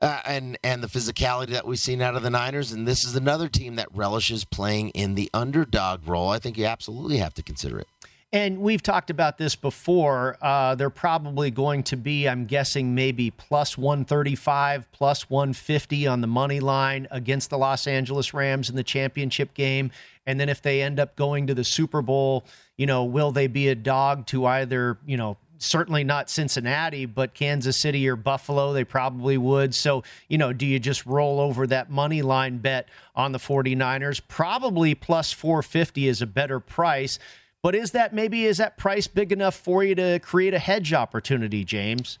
uh, 0.00 0.20
and 0.26 0.58
and 0.64 0.82
the 0.82 0.88
physicality 0.88 1.50
that 1.50 1.66
we've 1.66 1.78
seen 1.78 2.02
out 2.02 2.16
of 2.16 2.22
the 2.22 2.30
Niners. 2.30 2.72
And 2.72 2.86
this 2.86 3.04
is 3.04 3.14
another 3.14 3.48
team 3.48 3.76
that 3.76 3.94
relishes 3.94 4.44
playing 4.44 4.90
in 4.90 5.14
the 5.14 5.30
underdog 5.32 6.06
role. 6.08 6.30
I 6.30 6.40
think 6.40 6.58
you 6.58 6.64
absolutely 6.64 7.18
have 7.18 7.34
to 7.34 7.44
consider 7.44 7.78
it. 7.78 7.86
And 8.36 8.58
we've 8.58 8.82
talked 8.82 9.08
about 9.08 9.38
this 9.38 9.56
before. 9.56 10.36
Uh, 10.42 10.74
they're 10.74 10.90
probably 10.90 11.50
going 11.50 11.82
to 11.84 11.96
be, 11.96 12.28
I'm 12.28 12.44
guessing, 12.44 12.94
maybe 12.94 13.30
plus 13.30 13.78
135, 13.78 14.92
plus 14.92 15.30
150 15.30 16.06
on 16.06 16.20
the 16.20 16.26
money 16.26 16.60
line 16.60 17.08
against 17.10 17.48
the 17.48 17.56
Los 17.56 17.86
Angeles 17.86 18.34
Rams 18.34 18.68
in 18.68 18.76
the 18.76 18.84
championship 18.84 19.54
game. 19.54 19.90
And 20.26 20.38
then 20.38 20.50
if 20.50 20.60
they 20.60 20.82
end 20.82 21.00
up 21.00 21.16
going 21.16 21.46
to 21.46 21.54
the 21.54 21.64
Super 21.64 22.02
Bowl, 22.02 22.44
you 22.76 22.84
know, 22.84 23.04
will 23.04 23.32
they 23.32 23.46
be 23.46 23.68
a 23.68 23.74
dog 23.74 24.26
to 24.26 24.44
either, 24.44 24.98
you 25.06 25.16
know, 25.16 25.38
certainly 25.56 26.04
not 26.04 26.28
Cincinnati, 26.28 27.06
but 27.06 27.32
Kansas 27.32 27.78
City 27.78 28.06
or 28.06 28.16
Buffalo, 28.16 28.74
they 28.74 28.84
probably 28.84 29.38
would. 29.38 29.74
So, 29.74 30.04
you 30.28 30.36
know, 30.36 30.52
do 30.52 30.66
you 30.66 30.78
just 30.78 31.06
roll 31.06 31.40
over 31.40 31.66
that 31.68 31.88
money 31.88 32.20
line 32.20 32.58
bet 32.58 32.86
on 33.14 33.32
the 33.32 33.38
49ers? 33.38 34.20
Probably 34.28 34.94
plus 34.94 35.32
450 35.32 36.06
is 36.06 36.20
a 36.20 36.26
better 36.26 36.60
price. 36.60 37.18
But 37.66 37.74
is 37.74 37.90
that 37.90 38.14
maybe 38.14 38.44
is 38.44 38.58
that 38.58 38.76
price 38.76 39.08
big 39.08 39.32
enough 39.32 39.56
for 39.56 39.82
you 39.82 39.96
to 39.96 40.20
create 40.20 40.54
a 40.54 40.58
hedge 40.60 40.92
opportunity, 40.92 41.64
James? 41.64 42.20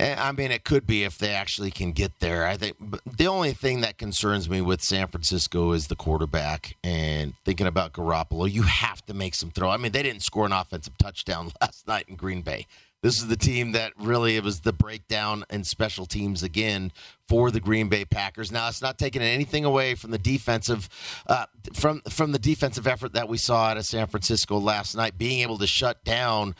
Eh, 0.00 0.16
I 0.18 0.32
mean, 0.32 0.50
it 0.50 0.64
could 0.64 0.84
be 0.84 1.04
if 1.04 1.16
they 1.16 1.30
actually 1.30 1.70
can 1.70 1.92
get 1.92 2.18
there. 2.18 2.44
I 2.44 2.56
think 2.56 2.76
the 3.06 3.28
only 3.28 3.52
thing 3.52 3.82
that 3.82 3.98
concerns 3.98 4.50
me 4.50 4.60
with 4.60 4.82
San 4.82 5.06
Francisco 5.06 5.70
is 5.70 5.86
the 5.86 5.94
quarterback. 5.94 6.74
And 6.82 7.34
thinking 7.44 7.68
about 7.68 7.92
Garoppolo, 7.92 8.50
you 8.50 8.62
have 8.62 9.06
to 9.06 9.14
make 9.14 9.36
some 9.36 9.52
throw. 9.52 9.70
I 9.70 9.76
mean, 9.76 9.92
they 9.92 10.02
didn't 10.02 10.22
score 10.24 10.44
an 10.44 10.50
offensive 10.50 10.98
touchdown 10.98 11.52
last 11.60 11.86
night 11.86 12.06
in 12.08 12.16
Green 12.16 12.42
Bay. 12.42 12.66
This 13.04 13.18
is 13.18 13.26
the 13.26 13.36
team 13.36 13.72
that 13.72 13.92
really 13.98 14.34
it 14.36 14.42
was 14.42 14.60
the 14.60 14.72
breakdown 14.72 15.44
in 15.50 15.64
special 15.64 16.06
teams 16.06 16.42
again 16.42 16.90
for 17.28 17.50
the 17.50 17.60
Green 17.60 17.90
Bay 17.90 18.06
Packers. 18.06 18.50
Now 18.50 18.66
it's 18.66 18.80
not 18.80 18.96
taking 18.96 19.20
anything 19.20 19.66
away 19.66 19.94
from 19.94 20.10
the 20.10 20.16
defensive 20.16 20.88
uh, 21.26 21.44
from 21.74 22.00
from 22.08 22.32
the 22.32 22.38
defensive 22.38 22.86
effort 22.86 23.12
that 23.12 23.28
we 23.28 23.36
saw 23.36 23.66
out 23.66 23.76
of 23.76 23.84
San 23.84 24.06
Francisco 24.06 24.56
last 24.56 24.96
night, 24.96 25.18
being 25.18 25.42
able 25.42 25.58
to 25.58 25.66
shut 25.66 26.02
down 26.02 26.54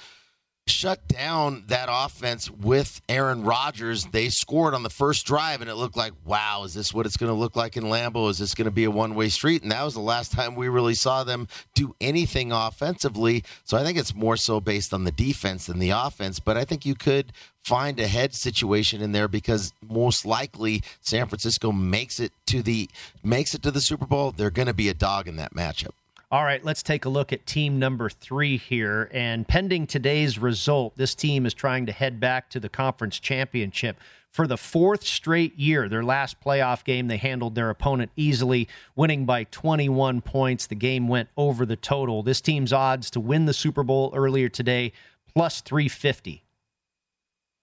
shut 0.66 1.06
down 1.08 1.64
that 1.68 1.88
offense 1.90 2.50
with 2.50 3.02
Aaron 3.08 3.44
Rodgers. 3.44 4.06
They 4.06 4.28
scored 4.28 4.74
on 4.74 4.82
the 4.82 4.90
first 4.90 5.26
drive, 5.26 5.60
and 5.60 5.68
it 5.68 5.74
looked 5.74 5.96
like, 5.96 6.12
wow, 6.24 6.62
is 6.64 6.74
this 6.74 6.92
what 6.92 7.06
it's 7.06 7.16
going 7.16 7.30
to 7.30 7.38
look 7.38 7.54
like 7.56 7.76
in 7.76 7.84
Lambeau? 7.84 8.30
Is 8.30 8.38
this 8.38 8.54
going 8.54 8.66
to 8.66 8.70
be 8.70 8.84
a 8.84 8.90
one 8.90 9.14
way 9.14 9.28
street? 9.28 9.62
And 9.62 9.72
that 9.72 9.82
was 9.82 9.94
the 9.94 10.00
last 10.00 10.32
time 10.32 10.54
we 10.54 10.68
really 10.68 10.94
saw 10.94 11.24
them 11.24 11.48
do 11.74 11.94
anything 12.00 12.52
offensively. 12.52 13.44
So 13.64 13.76
I 13.76 13.84
think 13.84 13.98
it's 13.98 14.14
more 14.14 14.36
so 14.36 14.60
based 14.60 14.94
on 14.94 15.04
the 15.04 15.12
defense 15.12 15.66
than 15.66 15.78
the 15.78 15.90
offense. 15.90 16.40
But 16.40 16.56
I 16.56 16.64
think 16.64 16.86
you 16.86 16.94
could 16.94 17.32
find 17.62 17.98
a 18.00 18.06
head 18.06 18.34
situation 18.34 19.02
in 19.02 19.12
there 19.12 19.28
because 19.28 19.72
most 19.86 20.24
likely 20.24 20.82
San 21.00 21.26
Francisco 21.26 21.72
makes 21.72 22.20
it 22.20 22.32
to 22.46 22.62
the 22.62 22.88
makes 23.22 23.54
it 23.54 23.62
to 23.62 23.70
the 23.70 23.80
Super 23.80 24.06
Bowl. 24.06 24.32
They're 24.32 24.50
going 24.50 24.68
to 24.68 24.74
be 24.74 24.88
a 24.88 24.94
dog 24.94 25.28
in 25.28 25.36
that 25.36 25.54
matchup. 25.54 25.92
All 26.30 26.42
right, 26.44 26.64
let's 26.64 26.82
take 26.82 27.04
a 27.04 27.08
look 27.08 27.32
at 27.32 27.46
team 27.46 27.78
number 27.78 28.08
three 28.08 28.56
here. 28.56 29.08
And 29.12 29.46
pending 29.46 29.86
today's 29.86 30.38
result, 30.38 30.96
this 30.96 31.14
team 31.14 31.46
is 31.46 31.54
trying 31.54 31.86
to 31.86 31.92
head 31.92 32.18
back 32.18 32.50
to 32.50 32.60
the 32.60 32.68
conference 32.68 33.20
championship 33.20 33.98
for 34.30 34.48
the 34.48 34.56
fourth 34.56 35.04
straight 35.04 35.56
year. 35.56 35.88
Their 35.88 36.02
last 36.02 36.40
playoff 36.40 36.82
game, 36.82 37.06
they 37.06 37.18
handled 37.18 37.54
their 37.54 37.70
opponent 37.70 38.10
easily, 38.16 38.66
winning 38.96 39.26
by 39.26 39.44
21 39.44 40.22
points. 40.22 40.66
The 40.66 40.74
game 40.74 41.06
went 41.06 41.28
over 41.36 41.64
the 41.64 41.76
total. 41.76 42.22
This 42.24 42.40
team's 42.40 42.72
odds 42.72 43.10
to 43.10 43.20
win 43.20 43.44
the 43.44 43.54
Super 43.54 43.84
Bowl 43.84 44.12
earlier 44.14 44.48
today, 44.48 44.92
plus 45.32 45.60
350. 45.60 46.42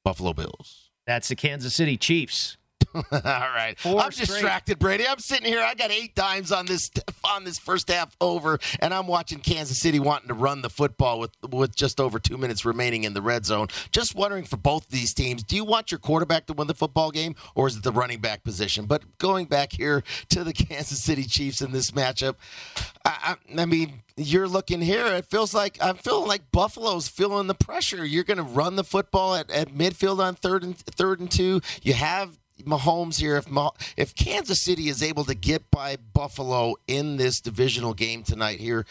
Buffalo 0.06 0.34
Bills. 0.34 0.92
That's 1.06 1.28
the 1.28 1.36
Kansas 1.36 1.76
City 1.76 1.98
Chiefs. 1.98 2.58
All 2.96 3.04
right. 3.22 3.76
Four 3.80 4.02
I'm 4.02 4.10
distracted, 4.10 4.80
Brady. 4.80 5.08
I'm 5.08 5.20
sitting 5.20 5.46
here. 5.46 5.62
I 5.62 5.76
got 5.76 5.92
eight 5.92 6.16
dimes 6.16 6.52
on 6.52 6.66
this 6.66 6.92
on 7.24 7.44
this 7.44 7.58
first 7.58 7.90
half 7.90 8.16
over, 8.20 8.60
and 8.80 8.94
I'm 8.94 9.08
watching 9.08 9.40
Kansas 9.40 9.78
City 9.78 10.00
wanting 10.00 10.28
to 10.28 10.34
run 10.34 10.62
the 10.62 10.70
football 10.70 11.20
with 11.20 11.32
with 11.50 11.76
just 11.76 12.00
over 12.02 12.20
two 12.20 12.38
minutes 12.38 12.66
remaining 12.66 13.04
in 13.06 13.14
the 13.14 13.22
red 13.22 13.46
zone. 13.46 13.68
Just 13.92 14.16
wondering 14.16 14.44
for 14.44 14.58
both 14.58 14.90
these 14.90 15.14
teams, 15.14 15.44
do 15.44 15.56
you 15.56 15.64
want 15.64 15.92
your 15.92 16.00
quarterback 16.00 16.48
to 16.48 16.54
win 16.54 16.68
the 16.68 16.74
football 16.74 17.12
game, 17.12 17.36
or 17.56 17.68
is 17.68 17.78
it 17.78 17.84
the 17.84 17.92
running 17.92 18.20
back 18.20 18.44
position? 18.44 18.86
But 18.86 19.18
going 19.18 19.46
back 19.46 19.74
here 19.74 20.04
to 20.30 20.44
the 20.44 20.54
Kansas 20.54 21.02
City 21.02 21.24
Chiefs 21.24 21.62
in 21.62 21.72
this 21.72 21.92
matchup, 21.92 22.36
I, 23.06 23.38
I, 23.58 23.62
I 23.62 23.66
mean, 23.66 24.02
you're 24.18 24.48
looking 24.48 24.82
here. 24.82 25.06
It 25.08 25.26
feels 25.26 25.54
like 25.54 25.78
I'm 25.82 25.96
feeling 25.96 26.28
like 26.28 26.52
Buffalo's 26.52 27.08
feeling 27.08 27.48
the 27.48 27.56
pressure. 27.56 28.06
You're 28.06 28.24
going 28.24 28.38
to 28.38 28.44
run 28.44 28.76
the 28.76 28.84
football 28.84 29.36
at, 29.36 29.50
at 29.50 29.70
midfield 29.70 30.20
on 30.20 30.36
third 30.36 30.64
and 30.64 30.78
third 30.78 31.20
and 31.20 31.32
two. 31.32 31.62
You 31.82 31.94
have 31.94 32.38
Mahomes 32.66 33.20
here. 33.20 33.38
If 33.38 33.48
if 33.98 34.16
Kansas 34.16 34.62
City 34.62 34.88
is 34.90 35.02
able 35.04 35.24
to 35.26 35.36
get 35.36 35.70
by 35.72 35.98
Buffalo 36.14 36.76
in 36.88 37.18
this 37.18 37.42
divisional 37.42 37.94
game 37.94 38.24
tonight 38.24 38.60
here, 38.60 38.86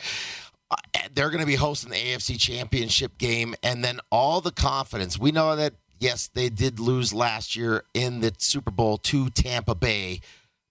uh, 0.70 0.76
they're 1.14 1.30
going 1.30 1.40
to 1.40 1.46
be 1.46 1.56
hosting 1.56 1.90
the 1.90 1.96
AFC 1.96 2.38
Championship 2.38 3.18
game, 3.18 3.54
and 3.62 3.84
then 3.84 4.00
all 4.10 4.40
the 4.40 4.52
confidence. 4.52 5.18
We 5.18 5.32
know 5.32 5.56
that 5.56 5.74
yes, 6.00 6.28
they 6.32 6.48
did 6.48 6.80
lose 6.80 7.12
last 7.12 7.54
year 7.54 7.84
in 7.94 8.20
the 8.20 8.32
Super 8.38 8.70
Bowl 8.70 8.98
to 8.98 9.30
Tampa 9.30 9.74
Bay. 9.74 10.20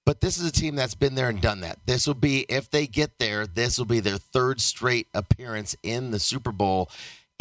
But 0.06 0.22
this 0.22 0.40
is 0.40 0.48
a 0.48 0.52
team 0.52 0.76
that's 0.76 0.96
been 0.96 1.14
there 1.14 1.30
and 1.30 1.40
done 1.40 1.62
that. 1.62 1.78
This 1.86 2.08
will 2.08 2.16
be, 2.16 2.40
if 2.50 2.68
they 2.72 2.88
get 2.88 3.20
there, 3.20 3.46
this 3.46 3.78
will 3.78 3.86
be 3.86 4.00
their 4.00 4.18
third 4.18 4.60
straight 4.60 5.08
appearance 5.14 5.76
in 5.84 6.10
the 6.10 6.18
Super 6.18 6.52
Bowl. 6.52 6.90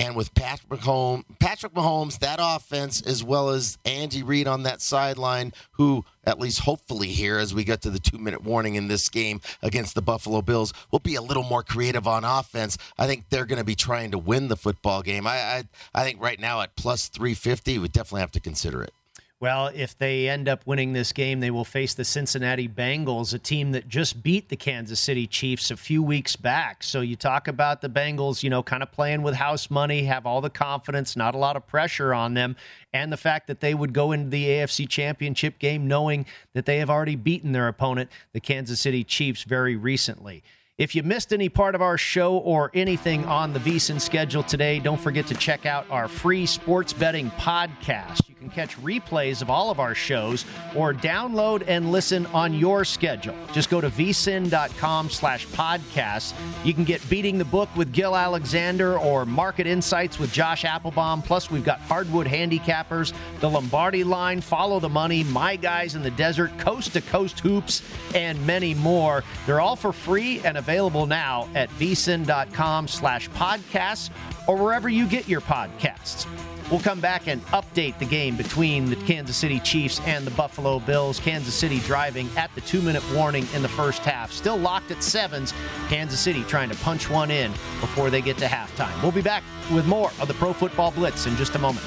And 0.00 0.14
with 0.14 0.32
Patrick 0.34 0.80
Mahomes, 0.80 1.24
Patrick 1.40 1.74
Mahomes, 1.74 2.20
that 2.20 2.38
offense, 2.40 3.02
as 3.02 3.24
well 3.24 3.48
as 3.48 3.78
Andy 3.84 4.22
Reid 4.22 4.46
on 4.46 4.62
that 4.62 4.80
sideline, 4.80 5.52
who 5.72 6.04
at 6.24 6.38
least 6.38 6.60
hopefully 6.60 7.08
here, 7.08 7.38
as 7.38 7.52
we 7.52 7.64
get 7.64 7.82
to 7.82 7.90
the 7.90 7.98
two-minute 7.98 8.44
warning 8.44 8.76
in 8.76 8.86
this 8.86 9.08
game 9.08 9.40
against 9.60 9.96
the 9.96 10.02
Buffalo 10.02 10.40
Bills, 10.40 10.72
will 10.92 11.00
be 11.00 11.16
a 11.16 11.22
little 11.22 11.42
more 11.42 11.64
creative 11.64 12.06
on 12.06 12.24
offense. 12.24 12.78
I 12.96 13.08
think 13.08 13.24
they're 13.28 13.44
going 13.44 13.58
to 13.58 13.64
be 13.64 13.74
trying 13.74 14.12
to 14.12 14.18
win 14.18 14.46
the 14.46 14.56
football 14.56 15.02
game. 15.02 15.26
I, 15.26 15.36
I, 15.36 15.64
I 15.94 16.04
think 16.04 16.22
right 16.22 16.38
now 16.38 16.60
at 16.60 16.76
plus 16.76 17.08
three 17.08 17.34
fifty, 17.34 17.78
we 17.78 17.88
definitely 17.88 18.20
have 18.20 18.30
to 18.32 18.40
consider 18.40 18.82
it. 18.82 18.92
Well, 19.40 19.70
if 19.72 19.96
they 19.96 20.28
end 20.28 20.48
up 20.48 20.66
winning 20.66 20.94
this 20.94 21.12
game, 21.12 21.38
they 21.38 21.52
will 21.52 21.64
face 21.64 21.94
the 21.94 22.04
Cincinnati 22.04 22.68
Bengals, 22.68 23.32
a 23.32 23.38
team 23.38 23.70
that 23.70 23.86
just 23.86 24.20
beat 24.20 24.48
the 24.48 24.56
Kansas 24.56 24.98
City 24.98 25.28
Chiefs 25.28 25.70
a 25.70 25.76
few 25.76 26.02
weeks 26.02 26.34
back. 26.34 26.82
So 26.82 27.02
you 27.02 27.14
talk 27.14 27.46
about 27.46 27.80
the 27.80 27.88
Bengals, 27.88 28.42
you 28.42 28.50
know, 28.50 28.64
kind 28.64 28.82
of 28.82 28.90
playing 28.90 29.22
with 29.22 29.36
house 29.36 29.70
money, 29.70 30.02
have 30.02 30.26
all 30.26 30.40
the 30.40 30.50
confidence, 30.50 31.14
not 31.14 31.36
a 31.36 31.38
lot 31.38 31.54
of 31.54 31.68
pressure 31.68 32.12
on 32.12 32.34
them, 32.34 32.56
and 32.92 33.12
the 33.12 33.16
fact 33.16 33.46
that 33.46 33.60
they 33.60 33.74
would 33.74 33.92
go 33.92 34.10
into 34.10 34.28
the 34.28 34.44
AFC 34.44 34.88
Championship 34.88 35.60
game 35.60 35.86
knowing 35.86 36.26
that 36.54 36.66
they 36.66 36.78
have 36.78 36.90
already 36.90 37.14
beaten 37.14 37.52
their 37.52 37.68
opponent, 37.68 38.10
the 38.32 38.40
Kansas 38.40 38.80
City 38.80 39.04
Chiefs, 39.04 39.44
very 39.44 39.76
recently. 39.76 40.42
If 40.78 40.94
you 40.94 41.02
missed 41.02 41.32
any 41.32 41.48
part 41.48 41.74
of 41.74 41.82
our 41.82 41.98
show 41.98 42.36
or 42.36 42.70
anything 42.72 43.24
on 43.24 43.52
the 43.52 43.58
VSIN 43.58 44.00
schedule 44.00 44.44
today, 44.44 44.78
don't 44.78 45.00
forget 45.00 45.26
to 45.26 45.34
check 45.34 45.66
out 45.66 45.84
our 45.90 46.06
free 46.06 46.46
sports 46.46 46.92
betting 46.92 47.32
podcast. 47.32 48.28
You 48.28 48.36
can 48.36 48.48
catch 48.48 48.80
replays 48.80 49.42
of 49.42 49.50
all 49.50 49.72
of 49.72 49.80
our 49.80 49.96
shows 49.96 50.44
or 50.76 50.94
download 50.94 51.64
and 51.66 51.90
listen 51.90 52.26
on 52.26 52.54
your 52.54 52.84
schedule. 52.84 53.34
Just 53.52 53.70
go 53.70 53.80
to 53.80 53.90
vsin.com 53.90 55.10
slash 55.10 55.48
podcast. 55.48 56.34
You 56.64 56.72
can 56.74 56.84
get 56.84 57.06
Beating 57.10 57.38
the 57.38 57.44
Book 57.44 57.68
with 57.74 57.92
Gill 57.92 58.14
Alexander 58.14 58.96
or 59.00 59.26
Market 59.26 59.66
Insights 59.66 60.20
with 60.20 60.32
Josh 60.32 60.64
Applebaum. 60.64 61.22
Plus, 61.22 61.50
we've 61.50 61.64
got 61.64 61.80
Hardwood 61.80 62.28
Handicappers, 62.28 63.12
the 63.40 63.50
Lombardi 63.50 64.04
Line, 64.04 64.40
Follow 64.40 64.78
the 64.78 64.88
Money, 64.88 65.24
My 65.24 65.56
Guys 65.56 65.96
in 65.96 66.04
the 66.04 66.12
Desert, 66.12 66.56
Coast 66.58 66.92
to 66.92 67.00
Coast 67.00 67.40
Hoops, 67.40 67.82
and 68.14 68.46
many 68.46 68.74
more. 68.74 69.24
They're 69.44 69.60
all 69.60 69.74
for 69.74 69.92
free 69.92 70.38
and 70.44 70.56
available 70.56 70.67
now 70.68 71.48
at 71.54 71.68
vsin.com 71.70 72.88
slash 72.88 73.30
podcasts 73.30 74.10
or 74.46 74.56
wherever 74.56 74.88
you 74.88 75.06
get 75.06 75.28
your 75.28 75.40
podcasts. 75.40 76.26
We'll 76.70 76.80
come 76.80 77.00
back 77.00 77.28
and 77.28 77.42
update 77.46 77.98
the 77.98 78.04
game 78.04 78.36
between 78.36 78.90
the 78.90 78.96
Kansas 78.96 79.36
City 79.36 79.58
Chiefs 79.60 80.00
and 80.00 80.26
the 80.26 80.30
Buffalo 80.32 80.78
Bills. 80.80 81.18
Kansas 81.18 81.54
City 81.54 81.78
driving 81.80 82.28
at 82.36 82.54
the 82.54 82.60
two 82.60 82.82
minute 82.82 83.02
warning 83.14 83.46
in 83.54 83.62
the 83.62 83.68
first 83.68 84.02
half. 84.02 84.30
Still 84.30 84.58
locked 84.58 84.90
at 84.90 85.02
sevens. 85.02 85.54
Kansas 85.88 86.20
City 86.20 86.44
trying 86.44 86.68
to 86.68 86.76
punch 86.76 87.08
one 87.08 87.30
in 87.30 87.52
before 87.80 88.10
they 88.10 88.20
get 88.20 88.36
to 88.38 88.46
halftime. 88.46 89.02
We'll 89.02 89.12
be 89.12 89.22
back 89.22 89.42
with 89.72 89.86
more 89.86 90.10
of 90.20 90.28
the 90.28 90.34
Pro 90.34 90.52
Football 90.52 90.90
Blitz 90.90 91.26
in 91.26 91.36
just 91.36 91.54
a 91.54 91.58
moment. 91.58 91.86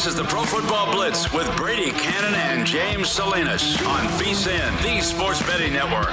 This 0.00 0.14
is 0.14 0.14
the 0.14 0.24
Pro 0.24 0.44
Football 0.44 0.94
Blitz 0.94 1.30
with 1.30 1.54
Brady 1.58 1.90
Cannon 1.90 2.32
and 2.32 2.66
James 2.66 3.10
Salinas 3.10 3.76
on 3.82 4.06
VSIN, 4.16 4.82
the 4.82 5.02
Sports 5.02 5.42
Betting 5.42 5.74
Network. 5.74 6.08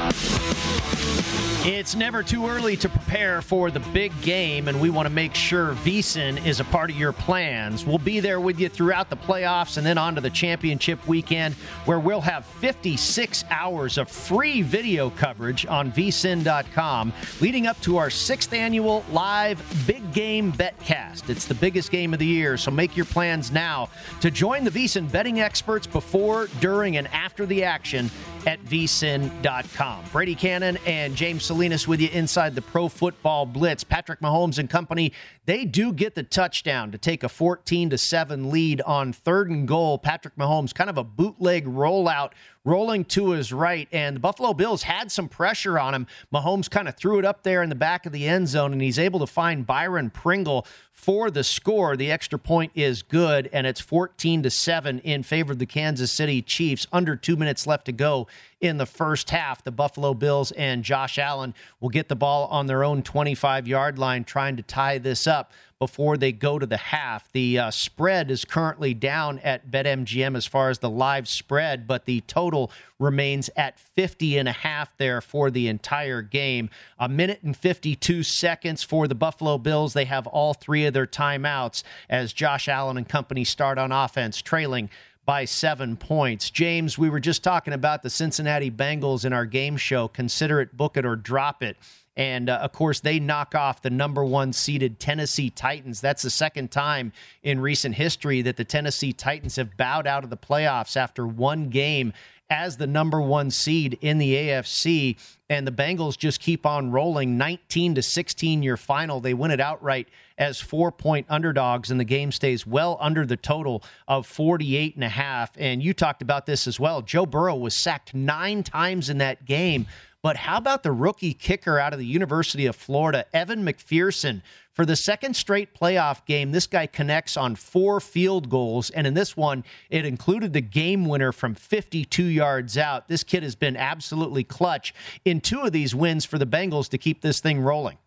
It's 1.68 1.98
never 1.98 2.24
too 2.24 2.48
early 2.48 2.78
to 2.78 2.88
prepare 2.88 3.42
for 3.42 3.70
the 3.72 3.82
big 3.82 4.14
game, 4.22 4.70
and 4.70 4.80
we 4.80 4.90
want 4.90 5.06
to 5.06 5.14
make 5.14 5.36
sure 5.36 5.74
VSIN 5.74 6.46
is 6.46 6.62
a 6.62 6.64
part 6.64 6.90
of 6.90 6.96
your 6.96 7.12
plans. 7.12 7.86
We'll 7.86 7.98
be 7.98 8.22
there 8.22 8.40
with 8.40 8.58
you 8.58 8.70
throughout 8.70 9.10
the 9.10 9.18
playoffs 9.18 9.76
and 9.76 9.86
then 9.86 9.98
on 9.98 10.16
to 10.16 10.22
the 10.22 10.30
championship 10.30 11.06
weekend, 11.10 11.56
where 11.84 12.00
we'll 12.00 12.22
have 12.22 12.46
56 12.46 13.44
hours 13.50 13.98
of 13.98 14.10
free 14.10 14.62
video 14.62 15.10
coverage 15.10 15.66
on 15.66 15.92
vsin.com, 15.92 17.12
leading 17.42 17.68
up 17.68 17.78
to 17.82 17.98
our 17.98 18.10
sixth 18.10 18.54
annual 18.54 19.04
live 19.12 19.62
big 19.86 20.14
game 20.14 20.54
betcast. 20.54 21.30
It's 21.30 21.48
the 21.48 21.56
biggest 21.56 21.92
game 21.92 22.14
of 22.14 22.20
the 22.20 22.26
year, 22.26 22.56
so 22.56 22.72
make 22.72 22.96
your 22.96 23.08
plans 23.08 23.52
now 23.52 23.90
to 24.22 24.32
join 24.32 24.64
the 24.64 24.72
VSIN 24.72 25.12
betting 25.12 25.42
experts 25.42 25.86
before, 25.86 26.48
during, 26.62 26.96
and 26.96 27.10
after 27.10 27.46
the 27.46 27.66
action 27.66 28.10
at 28.48 28.64
vsin.com. 28.64 30.06
Brady 30.14 30.34
Cannon 30.34 30.78
and 30.86 31.18
James 31.18 31.44
Salinas 31.44 31.86
with 31.86 32.00
you 32.00 32.08
inside 32.14 32.56
the 32.56 32.62
Pro 32.62 32.88
Football 32.88 33.46
Blitz. 33.46 33.84
Patrick 33.84 34.22
Mahomes 34.22 34.58
and 34.58 34.70
company, 34.70 35.12
they 35.46 35.66
do 35.66 35.92
get 35.92 36.16
the 36.16 36.24
touchdown 36.24 36.90
to 36.94 36.98
take 36.98 37.24
a 37.24 37.30
14 37.30 37.90
to 37.90 37.98
7 37.98 38.50
lead 38.50 38.80
on 38.82 39.12
third 39.12 39.52
and 39.52 39.68
goal. 39.68 39.98
Patrick 39.98 40.38
Mahomes 40.38 40.74
kind 40.74 40.90
of 40.90 40.98
a 40.98 41.04
bootleg 41.04 41.66
rollout 41.66 42.32
rolling 42.68 43.06
to 43.06 43.30
his 43.30 43.54
right, 43.54 43.88
and 43.92 44.18
the 44.18 44.20
Buffalo 44.20 44.54
Bills 44.54 44.84
had 44.84 45.12
some 45.12 45.30
pressure 45.30 45.80
on 45.80 45.94
him. 45.94 46.06
Mahomes 46.34 46.70
kind 46.70 46.88
of 46.88 46.98
threw 46.98 47.18
it 47.18 47.26
up 47.26 47.44
there 47.44 47.64
in 47.64 47.70
the 47.70 47.76
back 47.76 48.06
of 48.06 48.12
the 48.12 48.28
end 48.28 48.50
zone, 48.50 48.74
and 48.74 48.82
he's 48.82 49.00
able 49.00 49.20
to 49.20 49.28
find 49.28 49.66
Byron 49.66 50.10
Pringle 50.10 50.68
for 50.92 51.32
the 51.32 51.44
score. 51.44 51.96
The 51.96 52.12
extra 52.12 52.38
point 52.38 52.74
is 52.76 53.04
good, 53.04 53.50
and 53.54 53.66
it's 53.66 53.80
14 53.80 54.44
to 54.44 54.50
7 54.50 55.00
in 55.00 55.24
favor 55.24 55.54
of 55.54 55.60
the 55.60 55.66
Kansas 55.66 56.12
City 56.12 56.42
Chiefs. 56.42 56.86
Under 56.92 57.16
two 57.16 57.38
minutes 57.38 57.66
left 57.66 57.86
to 57.86 57.94
go 57.94 58.28
in 58.60 58.78
the 58.78 58.86
first 58.86 59.30
half. 59.30 59.64
The 59.64 59.72
Buffalo 59.72 60.14
Bills 60.14 60.52
and 60.52 60.84
Josh 60.84 61.18
Allen 61.18 61.54
will 61.80 61.90
get 61.90 62.10
the 62.10 62.16
ball 62.16 62.48
on 62.48 62.68
their 62.68 62.84
own 62.84 63.04
25 63.04 63.68
yard 63.68 63.98
line, 63.98 64.24
trying 64.24 64.58
to 64.58 64.64
tie 64.64 64.98
this 64.98 65.28
up 65.28 65.52
before 65.80 66.18
they 66.18 66.32
go 66.32 66.58
to 66.58 66.66
the 66.66 66.78
half. 66.78 67.32
The 67.32 67.60
uh, 67.60 67.72
spread 67.72 68.32
is 68.32 68.46
currently 68.46 68.94
down 68.94 69.40
at 69.40 69.70
BetMGM 69.70 70.36
as 70.36 70.46
far 70.46 70.70
as 70.70 70.80
the 70.80 70.90
live 70.90 71.28
spread, 71.28 71.88
but 71.88 72.06
the 72.06 72.22
total 72.22 72.72
remains 73.00 73.50
at 73.56 73.80
50 73.80 74.38
and 74.38 74.48
a 74.48 74.54
half 74.54 74.96
there 74.98 75.22
for 75.22 75.52
the 75.52 75.68
entire 75.68 76.22
game. 76.22 76.70
A 76.98 77.08
minute 77.08 77.42
and 77.44 77.56
52 77.56 78.24
seconds 78.24 78.82
for 78.82 79.08
the 79.08 79.16
Buffalo 79.16 79.58
Bills. 79.58 79.94
They 79.94 80.06
have 80.06 80.26
all 80.28 80.54
three 80.54 80.86
of 80.86 80.94
their 80.94 81.08
timeouts 81.08 81.84
as 82.10 82.34
Josh 82.34 82.68
Allen 82.68 82.98
and 82.98 83.08
company 83.08 83.44
start 83.44 83.78
on 83.78 83.92
offense, 83.92 84.42
trailing 84.42 84.90
by 85.28 85.44
seven 85.44 85.98
points. 85.98 86.50
James, 86.50 86.98
we 86.98 87.10
were 87.10 87.20
just 87.20 87.44
talking 87.44 87.74
about 87.74 88.02
the 88.02 88.10
Cincinnati 88.10 88.72
Bengals 88.72 89.26
in 89.26 89.34
our 89.34 89.46
game 89.46 89.76
show. 89.76 90.08
Consider 90.08 90.62
it, 90.62 90.76
book 90.76 90.96
it, 90.96 91.06
or 91.06 91.18
drop 91.18 91.62
it. 91.62 91.78
And 92.18 92.50
uh, 92.50 92.56
of 92.56 92.74
course, 92.74 93.00
they 93.00 93.20
knock 93.20 93.54
off 93.54 93.84
the 93.84 93.92
number 93.92 94.26
one 94.26 94.52
seeded 94.52 95.00
Tennessee 95.00 95.52
Titans. 95.52 96.02
That's 96.02 96.24
the 96.24 96.32
second 96.32 96.72
time 96.72 97.14
in 97.44 97.60
recent 97.60 97.96
history 97.96 98.42
that 98.42 98.58
the 98.58 98.66
Tennessee 98.66 99.14
Titans 99.14 99.56
have 99.56 99.78
bowed 99.78 100.08
out 100.08 100.24
of 100.24 100.32
the 100.32 100.38
playoffs 100.38 100.98
after 100.98 101.28
one 101.28 101.70
game 101.70 102.12
as 102.50 102.78
the 102.78 102.88
number 102.88 103.22
one 103.22 103.52
seed 103.52 103.98
in 104.02 104.18
the 104.18 104.34
AFC. 104.34 105.18
And 105.50 105.68
the 105.68 105.72
Bengals 105.72 106.18
just 106.18 106.40
keep 106.40 106.66
on 106.66 106.92
rolling 106.92 107.38
19 107.38 107.96
to 107.96 108.02
16 108.02 108.64
year 108.64 108.78
final. 108.78 109.20
They 109.20 109.34
win 109.34 109.52
it 109.52 109.62
outright 109.62 110.08
as 110.38 110.60
four 110.60 110.92
point 110.92 111.26
underdogs, 111.30 111.92
and 111.92 112.00
the 112.00 112.06
game 112.06 112.32
stays 112.32 112.66
well 112.66 112.98
under 113.00 113.26
the 113.26 113.38
total 113.38 113.84
of 114.08 114.26
48 114.26 114.96
and 114.96 115.04
a 115.04 115.10
half. 115.10 115.52
And 115.58 115.84
you 115.84 115.94
talked 115.94 116.22
about 116.22 116.46
this 116.46 116.68
as 116.68 116.80
well. 116.80 117.02
Joe 117.02 117.26
Burrow 117.26 117.56
was 117.56 117.76
sacked 117.76 118.14
nine 118.14 118.64
times 118.64 119.10
in 119.10 119.20
that 119.20 119.46
game. 119.46 119.88
But 120.28 120.36
how 120.36 120.58
about 120.58 120.84
the 120.84 120.92
rookie 120.92 121.34
kicker 121.34 121.80
out 121.80 121.94
of 121.94 122.00
the 122.00 122.06
University 122.06 122.66
of 122.66 122.76
Florida, 122.76 123.26
Evan 123.34 123.64
McPherson? 123.64 124.42
For 124.74 124.86
the 124.86 124.98
second 124.98 125.38
straight 125.38 125.74
playoff 125.74 126.26
game, 126.26 126.52
this 126.52 126.68
guy 126.68 126.86
connects 126.86 127.38
on 127.38 127.56
four 127.56 128.02
field 128.02 128.50
goals. 128.50 128.90
And 128.90 129.08
in 129.08 129.14
this 129.14 129.38
one, 129.38 129.64
it 129.90 130.06
included 130.06 130.52
the 130.52 130.60
game 130.60 131.06
winner 131.06 131.32
from 131.32 131.56
52 131.56 132.26
yards 132.26 132.78
out. 132.78 133.08
This 133.08 133.24
kid 133.24 133.42
has 133.44 133.56
been 133.56 133.78
absolutely 133.78 134.44
clutch 134.44 134.94
in 135.24 135.40
two 135.40 135.62
of 135.62 135.72
these 135.72 135.96
wins 135.96 136.26
for 136.26 136.38
the 136.38 136.46
Bengals 136.46 136.90
to 136.90 136.98
keep 136.98 137.22
this 137.22 137.40
thing 137.40 137.62
rolling 137.62 137.98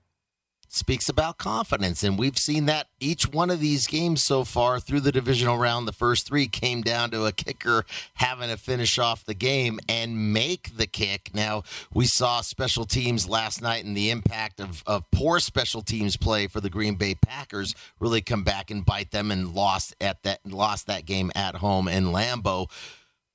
speaks 0.72 1.08
about 1.08 1.36
confidence. 1.36 2.04
And 2.04 2.16
we've 2.16 2.38
seen 2.38 2.66
that 2.66 2.86
each 3.00 3.26
one 3.26 3.50
of 3.50 3.58
these 3.58 3.88
games 3.88 4.22
so 4.22 4.44
far 4.44 4.78
through 4.78 5.00
the 5.00 5.10
divisional 5.10 5.58
round, 5.58 5.86
the 5.86 5.92
first 5.92 6.28
three 6.28 6.46
came 6.46 6.80
down 6.80 7.10
to 7.10 7.26
a 7.26 7.32
kicker 7.32 7.84
having 8.14 8.48
to 8.48 8.56
finish 8.56 8.96
off 8.96 9.24
the 9.24 9.34
game 9.34 9.80
and 9.88 10.32
make 10.32 10.76
the 10.76 10.86
kick. 10.86 11.30
Now, 11.34 11.64
we 11.92 12.06
saw 12.06 12.40
special 12.40 12.84
teams 12.84 13.28
last 13.28 13.60
night 13.60 13.84
and 13.84 13.96
the 13.96 14.10
impact 14.10 14.60
of, 14.60 14.84
of 14.86 15.10
poor 15.10 15.40
special 15.40 15.82
teams 15.82 16.16
play 16.16 16.46
for 16.46 16.60
the 16.60 16.70
Green 16.70 16.94
Bay 16.94 17.16
Packers 17.16 17.74
really 17.98 18.20
come 18.20 18.44
back 18.44 18.70
and 18.70 18.86
bite 18.86 19.10
them 19.10 19.32
and 19.32 19.52
lost 19.52 19.94
at 20.00 20.22
that 20.22 20.40
lost 20.46 20.86
that 20.86 21.04
game 21.04 21.32
at 21.34 21.56
home 21.56 21.88
in 21.88 22.06
Lambeau. 22.06 22.68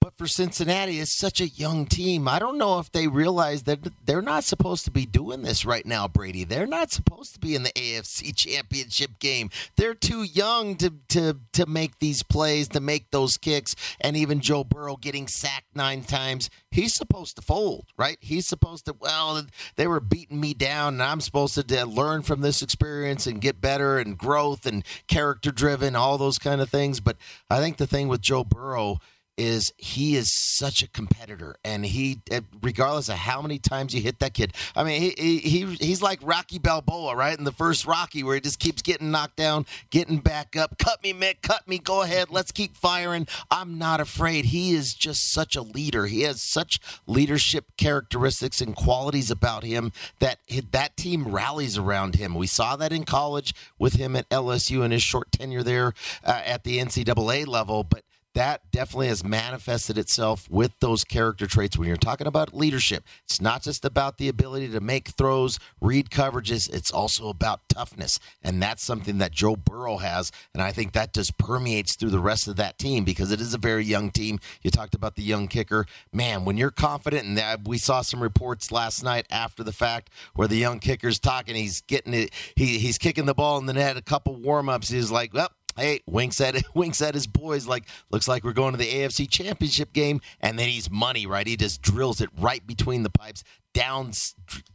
But 0.01 0.17
for 0.17 0.27
Cincinnati, 0.27 0.99
it's 0.99 1.17
such 1.17 1.41
a 1.41 1.47
young 1.47 1.87
team. 1.87 2.27
I 2.27 2.37
don't 2.37 2.59
know 2.59 2.77
if 2.77 2.91
they 2.91 3.07
realize 3.07 3.63
that 3.63 3.79
they're 4.05 4.21
not 4.21 4.43
supposed 4.43 4.85
to 4.85 4.91
be 4.91 5.05
doing 5.05 5.41
this 5.41 5.65
right 5.65 5.85
now, 5.85 6.07
Brady. 6.07 6.43
They're 6.43 6.67
not 6.67 6.91
supposed 6.91 7.33
to 7.33 7.39
be 7.39 7.55
in 7.55 7.63
the 7.63 7.71
AFC 7.71 8.35
Championship 8.35 9.17
game. 9.17 9.49
They're 9.77 9.95
too 9.95 10.21
young 10.21 10.75
to 10.75 10.93
to 11.09 11.39
to 11.53 11.65
make 11.65 11.97
these 11.99 12.21
plays, 12.21 12.67
to 12.69 12.79
make 12.79 13.09
those 13.09 13.37
kicks, 13.37 13.75
and 13.99 14.15
even 14.15 14.41
Joe 14.41 14.63
Burrow 14.63 14.95
getting 14.95 15.27
sacked 15.27 15.75
nine 15.75 16.03
times. 16.03 16.49
He's 16.69 16.93
supposed 16.93 17.37
to 17.37 17.41
fold, 17.41 17.85
right? 17.97 18.17
He's 18.19 18.45
supposed 18.45 18.85
to. 18.85 18.95
Well, 18.99 19.43
they 19.75 19.87
were 19.87 19.99
beating 19.99 20.39
me 20.39 20.53
down, 20.53 20.95
and 20.95 21.03
I'm 21.03 21.21
supposed 21.21 21.55
to, 21.55 21.63
to 21.63 21.85
learn 21.85 22.21
from 22.21 22.41
this 22.41 22.61
experience 22.61 23.25
and 23.25 23.41
get 23.41 23.59
better 23.59 23.97
and 23.97 24.17
growth 24.17 24.65
and 24.65 24.85
character 25.07 25.51
driven, 25.51 25.95
all 25.95 26.17
those 26.17 26.37
kind 26.37 26.61
of 26.61 26.69
things. 26.69 26.99
But 26.99 27.17
I 27.49 27.59
think 27.59 27.77
the 27.77 27.87
thing 27.87 28.07
with 28.07 28.21
Joe 28.21 28.43
Burrow 28.43 28.99
is 29.37 29.73
he 29.77 30.15
is 30.15 30.31
such 30.31 30.83
a 30.83 30.87
competitor 30.87 31.55
and 31.63 31.85
he 31.85 32.21
eh, 32.31 32.41
regardless 32.61 33.09
of 33.09 33.15
how 33.15 33.41
many 33.41 33.59
times 33.59 33.93
you 33.93 34.01
hit 34.01 34.19
that 34.19 34.33
kid 34.33 34.53
i 34.75 34.83
mean 34.83 35.13
he, 35.17 35.37
he 35.39 35.65
he's 35.75 36.01
like 36.01 36.19
rocky 36.23 36.57
balboa 36.57 37.15
right? 37.15 37.37
In 37.37 37.43
the 37.43 37.51
first 37.51 37.85
rocky 37.85 38.23
where 38.23 38.35
he 38.35 38.41
just 38.41 38.59
keeps 38.59 38.81
getting 38.81 39.11
knocked 39.11 39.35
down 39.35 39.65
getting 39.89 40.17
back 40.19 40.55
up. 40.55 40.77
Cut 40.77 41.01
me 41.03 41.13
mick 41.13 41.41
cut 41.41 41.67
me 41.67 41.79
go 41.79 42.01
ahead 42.01 42.29
let's 42.29 42.51
keep 42.51 42.75
firing. 42.75 43.27
I'm 43.49 43.77
not 43.77 43.99
afraid. 43.99 44.45
He 44.45 44.73
is 44.73 44.93
just 44.93 45.31
such 45.31 45.55
a 45.55 45.61
leader. 45.61 46.05
He 46.05 46.21
has 46.21 46.41
such 46.41 46.79
leadership 47.07 47.65
characteristics 47.77 48.61
and 48.61 48.75
qualities 48.75 49.31
about 49.31 49.63
him 49.63 49.91
that 50.19 50.39
that 50.71 50.97
team 50.97 51.27
rallies 51.27 51.77
around 51.77 52.15
him. 52.15 52.35
We 52.35 52.47
saw 52.47 52.75
that 52.75 52.91
in 52.91 53.05
college 53.05 53.53
with 53.79 53.93
him 53.93 54.15
at 54.15 54.29
lsu 54.29 54.83
in 54.83 54.91
his 54.91 55.03
short 55.03 55.31
tenure 55.31 55.63
there 55.63 55.93
uh, 56.23 56.41
at 56.45 56.63
the 56.63 56.79
ncaa 56.79 57.47
level 57.47 57.83
but 57.83 58.03
that 58.35 58.69
definitely 58.71 59.07
has 59.07 59.23
manifested 59.23 59.97
itself 59.97 60.49
with 60.49 60.71
those 60.81 61.03
character 61.03 61.47
traits. 61.47 61.77
When 61.77 61.87
you're 61.87 61.97
talking 61.97 62.27
about 62.27 62.53
leadership, 62.53 63.03
it's 63.23 63.41
not 63.41 63.63
just 63.63 63.83
about 63.85 64.17
the 64.17 64.27
ability 64.27 64.69
to 64.69 64.81
make 64.81 65.09
throws, 65.09 65.57
read 65.81 66.09
coverages, 66.09 66.71
it's 66.71 66.91
also 66.91 67.29
about 67.29 67.61
toughness. 67.69 68.19
And 68.43 68.61
that's 68.61 68.83
something 68.83 69.17
that 69.17 69.31
Joe 69.31 69.55
Burrow 69.55 69.97
has. 69.97 70.31
And 70.53 70.61
I 70.61 70.71
think 70.71 70.91
that 70.93 71.13
just 71.13 71.37
permeates 71.37 71.95
through 71.95 72.09
the 72.09 72.19
rest 72.19 72.47
of 72.47 72.57
that 72.57 72.77
team 72.77 73.05
because 73.05 73.31
it 73.31 73.41
is 73.41 73.53
a 73.53 73.57
very 73.57 73.85
young 73.85 74.11
team. 74.11 74.39
You 74.61 74.69
talked 74.69 74.93
about 74.93 75.15
the 75.15 75.23
young 75.23 75.47
kicker. 75.47 75.85
Man, 76.11 76.45
when 76.45 76.57
you're 76.57 76.71
confident, 76.71 77.25
and 77.25 77.67
we 77.67 77.77
saw 77.77 78.01
some 78.01 78.21
reports 78.21 78.71
last 78.71 79.03
night 79.03 79.25
after 79.29 79.63
the 79.63 79.71
fact 79.71 80.09
where 80.35 80.47
the 80.47 80.57
young 80.57 80.79
kicker's 80.79 81.19
talking, 81.19 81.55
he's 81.55 81.81
getting 81.81 82.13
it, 82.13 82.31
he, 82.55 82.79
he's 82.79 82.97
kicking 82.97 83.25
the 83.25 83.33
ball 83.33 83.57
in 83.57 83.65
the 83.65 83.73
net, 83.73 83.95
a 83.95 84.01
couple 84.01 84.35
warm 84.35 84.67
ups. 84.67 84.89
He's 84.89 85.09
like, 85.09 85.33
well, 85.33 85.49
Hey, 85.75 86.01
winks 86.05 86.39
at 86.39 86.55
winks 86.75 87.01
at 87.01 87.13
his 87.13 87.27
boys 87.27 87.67
like 87.67 87.85
looks 88.09 88.27
like 88.27 88.43
we're 88.43 88.53
going 88.53 88.71
to 88.71 88.77
the 88.77 88.91
AFC 88.91 89.29
Championship 89.29 89.93
game, 89.93 90.21
and 90.39 90.57
then 90.57 90.69
he's 90.69 90.89
money 90.89 91.25
right. 91.25 91.45
He 91.45 91.57
just 91.57 91.81
drills 91.81 92.21
it 92.21 92.29
right 92.39 92.65
between 92.65 93.03
the 93.03 93.09
pipes, 93.09 93.43
down 93.73 94.11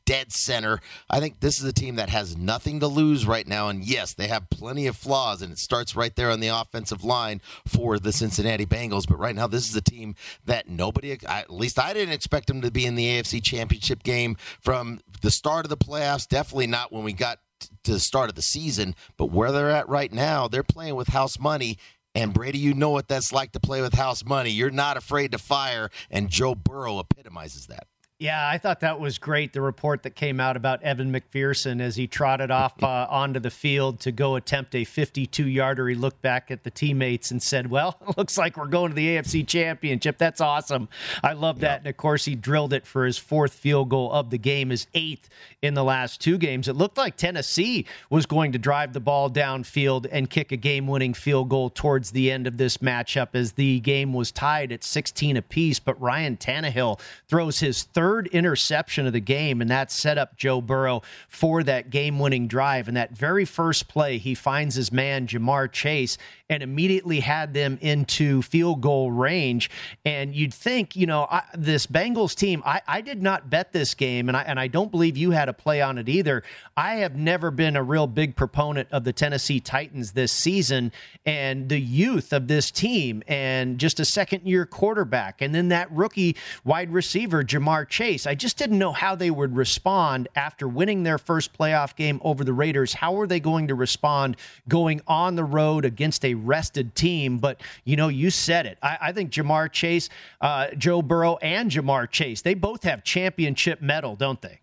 dead 0.04 0.30
center. 0.30 0.80
I 1.08 1.20
think 1.20 1.40
this 1.40 1.58
is 1.58 1.64
a 1.64 1.72
team 1.72 1.96
that 1.96 2.10
has 2.10 2.36
nothing 2.36 2.80
to 2.80 2.86
lose 2.86 3.26
right 3.26 3.46
now, 3.46 3.68
and 3.68 3.82
yes, 3.82 4.12
they 4.12 4.28
have 4.28 4.50
plenty 4.50 4.86
of 4.86 4.96
flaws, 4.96 5.40
and 5.40 5.52
it 5.52 5.58
starts 5.58 5.96
right 5.96 6.14
there 6.14 6.30
on 6.30 6.40
the 6.40 6.48
offensive 6.48 7.02
line 7.02 7.40
for 7.66 7.98
the 7.98 8.12
Cincinnati 8.12 8.66
Bengals. 8.66 9.08
But 9.08 9.18
right 9.18 9.34
now, 9.34 9.46
this 9.46 9.70
is 9.70 9.76
a 9.76 9.80
team 9.80 10.14
that 10.44 10.68
nobody, 10.68 11.18
at 11.26 11.50
least 11.50 11.78
I 11.78 11.94
didn't 11.94 12.12
expect 12.12 12.48
them 12.48 12.60
to 12.60 12.70
be 12.70 12.84
in 12.84 12.94
the 12.94 13.06
AFC 13.06 13.42
Championship 13.42 14.02
game 14.02 14.36
from 14.60 15.00
the 15.22 15.30
start 15.30 15.64
of 15.64 15.70
the 15.70 15.76
playoffs. 15.78 16.28
Definitely 16.28 16.66
not 16.66 16.92
when 16.92 17.04
we 17.04 17.14
got 17.14 17.38
to 17.84 17.92
the 17.92 18.00
start 18.00 18.28
of 18.28 18.36
the 18.36 18.42
season. 18.42 18.94
But 19.16 19.26
where 19.26 19.52
they're 19.52 19.70
at 19.70 19.88
right 19.88 20.12
now, 20.12 20.48
they're 20.48 20.62
playing 20.62 20.94
with 20.94 21.08
house 21.08 21.38
money. 21.38 21.78
And 22.14 22.34
Brady, 22.34 22.58
you 22.58 22.74
know 22.74 22.90
what 22.90 23.08
that's 23.08 23.32
like 23.32 23.52
to 23.52 23.60
play 23.60 23.82
with 23.82 23.94
house 23.94 24.24
money. 24.24 24.50
You're 24.50 24.70
not 24.70 24.96
afraid 24.96 25.32
to 25.32 25.38
fire, 25.38 25.90
and 26.10 26.28
Joe 26.28 26.54
Burrow 26.54 26.98
epitomizes 26.98 27.68
that. 27.68 27.86
Yeah, 28.20 28.46
I 28.46 28.58
thought 28.58 28.80
that 28.80 29.00
was 29.00 29.16
great. 29.16 29.54
The 29.54 29.62
report 29.62 30.02
that 30.02 30.10
came 30.10 30.40
out 30.40 30.54
about 30.54 30.82
Evan 30.82 31.10
McPherson 31.10 31.80
as 31.80 31.96
he 31.96 32.06
trotted 32.06 32.50
off 32.50 32.74
uh, 32.82 33.06
onto 33.08 33.40
the 33.40 33.50
field 33.50 33.98
to 34.00 34.12
go 34.12 34.36
attempt 34.36 34.74
a 34.74 34.84
52 34.84 35.48
yarder. 35.48 35.88
He 35.88 35.94
looked 35.94 36.20
back 36.20 36.50
at 36.50 36.62
the 36.62 36.70
teammates 36.70 37.30
and 37.30 37.42
said, 37.42 37.70
Well, 37.70 37.96
it 38.06 38.14
looks 38.18 38.36
like 38.36 38.58
we're 38.58 38.66
going 38.66 38.90
to 38.90 38.94
the 38.94 39.16
AFC 39.16 39.48
Championship. 39.48 40.18
That's 40.18 40.42
awesome. 40.42 40.90
I 41.24 41.32
love 41.32 41.60
that. 41.60 41.78
And 41.78 41.86
of 41.86 41.96
course, 41.96 42.26
he 42.26 42.34
drilled 42.34 42.74
it 42.74 42.86
for 42.86 43.06
his 43.06 43.16
fourth 43.16 43.54
field 43.54 43.88
goal 43.88 44.12
of 44.12 44.28
the 44.28 44.36
game, 44.36 44.68
his 44.68 44.86
eighth 44.92 45.30
in 45.62 45.72
the 45.72 45.84
last 45.84 46.20
two 46.20 46.36
games. 46.36 46.68
It 46.68 46.76
looked 46.76 46.98
like 46.98 47.16
Tennessee 47.16 47.86
was 48.10 48.26
going 48.26 48.52
to 48.52 48.58
drive 48.58 48.92
the 48.92 49.00
ball 49.00 49.30
downfield 49.30 50.06
and 50.12 50.28
kick 50.28 50.52
a 50.52 50.58
game 50.58 50.86
winning 50.86 51.14
field 51.14 51.48
goal 51.48 51.70
towards 51.70 52.10
the 52.10 52.30
end 52.30 52.46
of 52.46 52.58
this 52.58 52.78
matchup 52.78 53.28
as 53.32 53.52
the 53.52 53.80
game 53.80 54.12
was 54.12 54.30
tied 54.30 54.72
at 54.72 54.84
16 54.84 55.38
apiece. 55.38 55.78
But 55.78 55.98
Ryan 55.98 56.36
Tannehill 56.36 57.00
throws 57.26 57.60
his 57.60 57.84
third 57.84 58.09
third 58.10 58.26
interception 58.28 59.06
of 59.06 59.12
the 59.12 59.20
game, 59.20 59.60
and 59.60 59.70
that 59.70 59.92
set 59.92 60.18
up 60.18 60.36
Joe 60.36 60.60
Burrow 60.60 61.00
for 61.28 61.62
that 61.62 61.90
game 61.90 62.18
winning 62.18 62.48
drive. 62.48 62.88
And 62.88 62.96
that 62.96 63.12
very 63.12 63.44
first 63.44 63.86
play, 63.86 64.18
he 64.18 64.34
finds 64.34 64.74
his 64.74 64.90
man, 64.90 65.28
Ja'Marr 65.28 65.70
Chase, 65.70 66.18
and 66.48 66.60
immediately 66.60 67.20
had 67.20 67.54
them 67.54 67.78
into 67.80 68.42
field 68.42 68.80
goal 68.80 69.12
range. 69.12 69.70
And 70.04 70.34
you'd 70.34 70.52
think, 70.52 70.96
you 70.96 71.06
know, 71.06 71.28
I, 71.30 71.42
this 71.54 71.86
Bengals 71.86 72.34
team, 72.34 72.64
I, 72.66 72.82
I 72.88 73.00
did 73.00 73.22
not 73.22 73.48
bet 73.48 73.72
this 73.72 73.94
game, 73.94 74.28
and 74.28 74.36
I, 74.36 74.42
and 74.42 74.58
I 74.58 74.66
don't 74.66 74.90
believe 74.90 75.16
you 75.16 75.30
had 75.30 75.48
a 75.48 75.52
play 75.52 75.80
on 75.80 75.96
it 75.96 76.08
either. 76.08 76.42
I 76.76 76.96
have 76.96 77.14
never 77.14 77.52
been 77.52 77.76
a 77.76 77.82
real 77.84 78.08
big 78.08 78.34
proponent 78.34 78.88
of 78.90 79.04
the 79.04 79.12
Tennessee 79.12 79.60
Titans 79.60 80.12
this 80.12 80.32
season 80.32 80.90
and 81.24 81.68
the 81.68 81.80
youth 81.80 82.32
of 82.32 82.48
this 82.48 82.72
team, 82.72 83.22
and 83.28 83.78
just 83.78 84.00
a 84.00 84.04
second 84.04 84.48
year 84.48 84.66
quarterback, 84.66 85.40
and 85.40 85.54
then 85.54 85.68
that 85.68 85.88
rookie 85.92 86.34
wide 86.64 86.92
receiver, 86.92 87.44
Ja'Marr 87.44 87.88
Chase. 87.88 87.99
I 88.00 88.34
just 88.34 88.56
didn't 88.56 88.78
know 88.78 88.92
how 88.92 89.14
they 89.14 89.30
would 89.30 89.54
respond 89.54 90.28
after 90.34 90.66
winning 90.66 91.02
their 91.02 91.18
first 91.18 91.52
playoff 91.52 91.94
game 91.94 92.18
over 92.24 92.44
the 92.44 92.52
Raiders. 92.52 92.94
How 92.94 93.20
are 93.20 93.26
they 93.26 93.40
going 93.40 93.68
to 93.68 93.74
respond 93.74 94.36
going 94.68 95.00
on 95.06 95.34
the 95.34 95.44
road 95.44 95.84
against 95.84 96.24
a 96.24 96.34
rested 96.34 96.94
team. 96.94 97.38
But, 97.38 97.60
you 97.84 97.96
know, 97.96 98.08
you 98.08 98.30
said 98.30 98.66
it. 98.66 98.78
I, 98.82 98.98
I 99.00 99.12
think 99.12 99.30
Ja'Marr 99.30 99.70
Chase, 99.70 100.08
uh, 100.40 100.68
Joe 100.78 101.02
Burrow, 101.02 101.36
and 101.38 101.70
Ja'Marr 101.70 102.10
Chase, 102.10 102.42
they 102.42 102.54
both 102.54 102.84
have 102.84 103.04
championship 103.04 103.82
medal, 103.82 104.16
don't 104.16 104.40
they? 104.40 104.60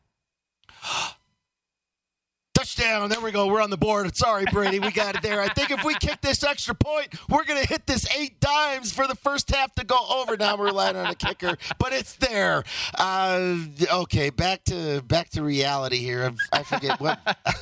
Touchdown. 2.57 3.07
There 3.09 3.21
we 3.21 3.31
go. 3.31 3.45
We're 3.45 3.61
on 3.61 3.69
the 3.69 3.77
board. 3.77 4.17
Sorry, 4.17 4.43
Brady. 4.51 4.79
We 4.79 4.89
got 4.91 5.15
it 5.15 5.21
there. 5.21 5.41
I 5.43 5.47
think 5.49 5.69
if 5.69 5.83
we 5.83 5.93
kick 5.93 6.21
this 6.21 6.43
extra 6.43 6.73
point, 6.73 7.09
we're 7.29 7.43
going 7.43 7.61
to 7.61 7.67
hit 7.67 7.85
this 7.85 8.07
eight 8.17 8.39
dimes 8.39 8.91
for 8.91 9.05
the 9.05 9.13
first 9.13 9.53
half 9.53 9.75
to 9.75 9.85
go 9.85 9.95
over. 10.09 10.35
Now 10.35 10.57
we're 10.57 10.65
relying 10.65 10.95
on 10.95 11.05
a 11.05 11.13
kicker, 11.13 11.55
but 11.77 11.93
it's 11.93 12.15
there. 12.15 12.63
Uh, 12.97 13.57
okay, 13.93 14.31
back 14.31 14.63
to 14.65 15.03
back 15.03 15.29
to 15.31 15.43
reality 15.43 15.97
here. 15.97 16.33
I 16.51 16.63
forget 16.63 16.99
what. 16.99 17.19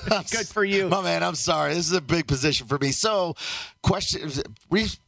Good 0.32 0.48
for 0.48 0.64
you. 0.64 0.88
My 0.88 1.02
man, 1.02 1.24
I'm 1.24 1.36
sorry. 1.36 1.74
This 1.74 1.88
is 1.88 1.94
a 1.94 2.00
big 2.00 2.26
position 2.26 2.66
for 2.66 2.78
me. 2.78 2.92
So, 2.92 3.36
question. 3.82 4.32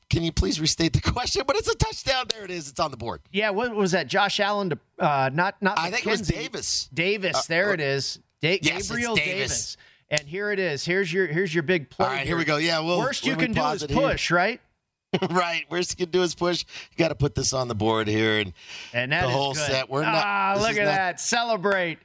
Can 0.09 0.23
you 0.23 0.33
please 0.33 0.59
restate 0.59 0.91
the 0.91 1.01
question? 1.01 1.43
But 1.47 1.55
it's 1.55 1.69
a 1.69 1.75
touchdown. 1.75 2.25
There 2.33 2.43
it 2.43 2.51
is. 2.51 2.69
It's 2.69 2.79
on 2.79 2.91
the 2.91 2.97
board. 2.97 3.21
Yeah. 3.31 3.51
What 3.51 3.73
was 3.73 3.91
that? 3.91 4.07
Josh 4.07 4.41
Allen 4.41 4.71
to 4.71 4.79
uh, 4.99 5.29
not 5.33 5.55
not. 5.61 5.79
I 5.79 5.91
think 5.91 6.05
it 6.05 6.09
was 6.09 6.21
Davis. 6.21 6.89
Davis. 6.93 7.45
There 7.45 7.69
uh, 7.69 7.73
it 7.73 7.79
is. 7.79 8.19
Da- 8.41 8.59
yes, 8.61 8.89
Gabriel 8.89 9.15
Davis. 9.15 9.35
Davis. 9.35 9.77
And 10.09 10.21
here 10.21 10.51
it 10.51 10.59
is. 10.59 10.85
Here's 10.85 11.11
your 11.11 11.27
here's 11.27 11.53
your 11.53 11.63
big 11.63 11.89
play. 11.89 12.05
All 12.05 12.11
right, 12.13 12.25
here 12.25 12.37
we 12.37 12.45
go. 12.45 12.57
Yeah, 12.57 12.79
well, 12.79 12.99
worst 12.99 13.25
you 13.25 13.35
can 13.35 13.51
do 13.51 13.61
is 13.61 13.85
push, 13.85 14.31
right? 14.31 14.61
right. 15.29 15.65
Worst 15.69 15.91
you 15.91 16.05
can 16.05 16.11
do 16.11 16.23
is 16.23 16.33
push. 16.33 16.63
You 16.91 16.97
got 16.97 17.09
to 17.09 17.15
put 17.15 17.35
this 17.35 17.51
on 17.51 17.67
the 17.67 17.75
board 17.75 18.07
here, 18.07 18.39
and 18.39 18.53
and 18.93 19.11
that 19.11 19.23
the 19.23 19.29
whole 19.29 19.53
good. 19.53 19.65
set. 19.65 19.89
We're 19.89 20.03
not. 20.03 20.15
Ah, 20.15 20.57
look 20.59 20.71
at 20.71 20.77
not, 20.77 20.85
that! 20.85 21.19
Celebrate. 21.19 21.99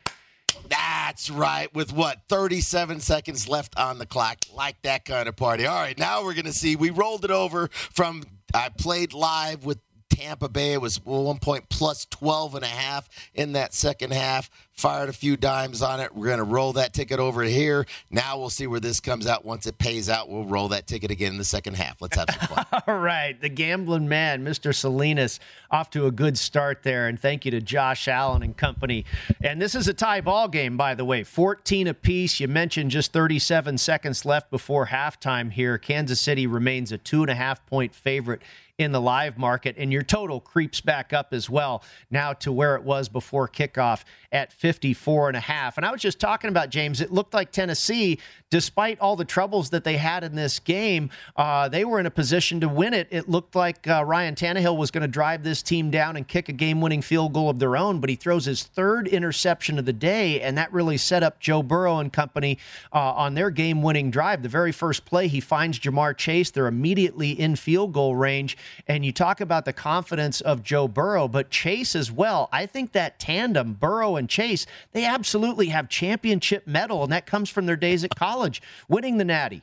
That's 0.68 1.30
right. 1.30 1.72
With 1.74 1.92
what 1.92 2.22
37 2.28 3.00
seconds 3.00 3.48
left 3.48 3.78
on 3.78 3.98
the 3.98 4.06
clock, 4.06 4.38
like 4.54 4.80
that 4.82 5.04
kind 5.04 5.28
of 5.28 5.36
party. 5.36 5.66
All 5.66 5.80
right, 5.80 5.96
now 5.96 6.24
we're 6.24 6.34
gonna 6.34 6.52
see. 6.52 6.74
We 6.74 6.90
rolled 6.90 7.24
it 7.24 7.30
over 7.30 7.68
from. 7.72 8.24
I 8.54 8.68
played 8.68 9.12
live 9.12 9.64
with 9.64 9.78
Tampa 10.12 10.48
Bay. 10.48 10.74
It 10.74 10.80
was 10.80 11.02
one 11.04 11.38
point 11.38 11.68
plus 11.70 12.06
12 12.10 12.56
and 12.56 12.64
a 12.64 12.68
half 12.68 13.08
in 13.34 13.52
that 13.52 13.72
second 13.72 14.12
half. 14.12 14.50
Fired 14.72 15.08
a 15.08 15.12
few 15.12 15.36
dimes 15.36 15.80
on 15.80 16.00
it. 16.00 16.14
We're 16.14 16.26
going 16.26 16.38
to 16.38 16.44
roll 16.44 16.74
that 16.74 16.92
ticket 16.92 17.18
over 17.18 17.42
here. 17.42 17.86
Now 18.10 18.38
we'll 18.38 18.50
see 18.50 18.66
where 18.66 18.80
this 18.80 19.00
comes 19.00 19.26
out. 19.26 19.44
Once 19.44 19.66
it 19.66 19.78
pays 19.78 20.10
out, 20.10 20.28
we'll 20.28 20.44
roll 20.44 20.68
that 20.68 20.86
ticket 20.86 21.10
again 21.10 21.32
in 21.32 21.38
the 21.38 21.44
second 21.44 21.74
half. 21.74 22.00
Let's 22.02 22.16
have 22.16 22.26
some 22.30 22.48
fun. 22.48 22.66
All 22.86 22.98
right. 22.98 23.38
The 23.40 23.48
gambling 23.48 24.08
man, 24.08 24.44
Mr. 24.44 24.74
Salinas, 24.74 25.40
off 25.70 25.90
to 25.90 26.06
a 26.06 26.10
good 26.10 26.36
start 26.36 26.82
there. 26.82 27.08
And 27.08 27.18
thank 27.18 27.44
you 27.44 27.50
to 27.52 27.60
Josh 27.60 28.06
Allen 28.06 28.42
and 28.42 28.56
company. 28.56 29.04
And 29.40 29.60
this 29.60 29.74
is 29.74 29.88
a 29.88 29.94
tie 29.94 30.20
ball 30.20 30.48
game, 30.48 30.76
by 30.76 30.94
the 30.94 31.04
way. 31.04 31.22
14 31.22 31.86
apiece. 31.86 32.38
You 32.38 32.48
mentioned 32.48 32.90
just 32.90 33.12
37 33.12 33.78
seconds 33.78 34.24
left 34.24 34.50
before 34.50 34.86
halftime 34.86 35.52
here. 35.52 35.78
Kansas 35.78 36.20
City 36.20 36.46
remains 36.46 36.92
a 36.92 36.98
two 36.98 37.22
and 37.22 37.30
a 37.30 37.34
half 37.34 37.64
point 37.66 37.94
favorite 37.94 38.42
in 38.82 38.92
the 38.92 39.00
live 39.00 39.38
market, 39.38 39.76
and 39.78 39.92
your 39.92 40.02
total 40.02 40.40
creeps 40.40 40.80
back 40.80 41.12
up 41.12 41.32
as 41.32 41.48
well 41.48 41.82
now 42.10 42.32
to 42.34 42.52
where 42.52 42.76
it 42.76 42.82
was 42.82 43.08
before 43.08 43.48
kickoff 43.48 44.04
at 44.32 44.52
54 44.52 45.28
and 45.28 45.36
a 45.36 45.40
half. 45.40 45.76
And 45.76 45.86
I 45.86 45.92
was 45.92 46.00
just 46.00 46.18
talking 46.18 46.48
about 46.48 46.70
James. 46.70 47.00
It 47.00 47.12
looked 47.12 47.34
like 47.34 47.52
Tennessee, 47.52 48.18
despite 48.50 48.98
all 49.00 49.14
the 49.14 49.24
troubles 49.24 49.70
that 49.70 49.84
they 49.84 49.98
had 49.98 50.24
in 50.24 50.34
this 50.34 50.58
game, 50.58 51.10
uh, 51.36 51.68
they 51.68 51.84
were 51.84 52.00
in 52.00 52.06
a 52.06 52.10
position 52.10 52.60
to 52.60 52.68
win 52.68 52.94
it. 52.94 53.08
It 53.10 53.28
looked 53.28 53.54
like 53.54 53.86
uh, 53.86 54.04
Ryan 54.04 54.34
Tannehill 54.34 54.76
was 54.76 54.90
going 54.90 55.02
to 55.02 55.08
drive 55.08 55.42
this 55.42 55.62
team 55.62 55.90
down 55.90 56.16
and 56.16 56.26
kick 56.26 56.48
a 56.48 56.52
game-winning 56.52 57.02
field 57.02 57.32
goal 57.32 57.50
of 57.50 57.58
their 57.58 57.76
own, 57.76 58.00
but 58.00 58.10
he 58.10 58.16
throws 58.16 58.46
his 58.46 58.62
third 58.62 59.06
interception 59.06 59.78
of 59.78 59.84
the 59.84 59.92
day, 59.92 60.40
and 60.40 60.56
that 60.58 60.72
really 60.72 60.96
set 60.96 61.22
up 61.22 61.38
Joe 61.40 61.62
Burrow 61.62 61.98
and 61.98 62.12
company 62.12 62.58
uh, 62.92 62.98
on 62.98 63.34
their 63.34 63.50
game-winning 63.50 64.10
drive. 64.10 64.42
The 64.42 64.48
very 64.48 64.72
first 64.72 65.04
play, 65.04 65.28
he 65.28 65.40
finds 65.40 65.78
Ja'Marr 65.78 66.16
Chase. 66.16 66.50
They're 66.50 66.66
immediately 66.66 67.30
in 67.30 67.56
field 67.56 67.92
goal 67.92 68.16
range 68.16 68.56
and 68.86 69.04
you 69.04 69.12
talk 69.12 69.40
about 69.40 69.64
the 69.64 69.72
confidence 69.72 70.40
of 70.40 70.62
Joe 70.62 70.88
Burrow, 70.88 71.28
but 71.28 71.50
Chase 71.50 71.94
as 71.94 72.10
well. 72.10 72.48
I 72.52 72.66
think 72.66 72.92
that 72.92 73.18
tandem, 73.18 73.74
Burrow 73.74 74.16
and 74.16 74.21
Chase, 74.28 74.66
they 74.92 75.04
absolutely 75.04 75.66
have 75.66 75.88
championship 75.88 76.66
medal, 76.66 77.02
and 77.02 77.12
that 77.12 77.26
comes 77.26 77.50
from 77.50 77.66
their 77.66 77.76
days 77.76 78.04
at 78.04 78.14
college, 78.14 78.62
winning 78.88 79.18
the 79.18 79.24
Natty. 79.24 79.62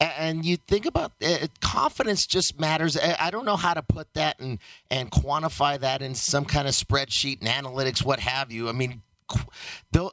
And 0.00 0.44
you 0.44 0.56
think 0.56 0.86
about 0.86 1.12
uh, 1.22 1.28
it, 1.42 1.60
confidence 1.60 2.26
just 2.26 2.58
matters. 2.58 2.98
I 2.98 3.30
don't 3.30 3.44
know 3.44 3.56
how 3.56 3.74
to 3.74 3.82
put 3.82 4.12
that 4.14 4.38
and 4.40 4.58
and 4.90 5.10
quantify 5.10 5.78
that 5.78 6.02
in 6.02 6.14
some 6.14 6.44
kind 6.44 6.66
of 6.66 6.74
spreadsheet 6.74 7.38
and 7.40 7.48
analytics, 7.48 8.04
what 8.04 8.20
have 8.20 8.50
you. 8.50 8.68
I 8.68 8.72
mean, 8.72 9.02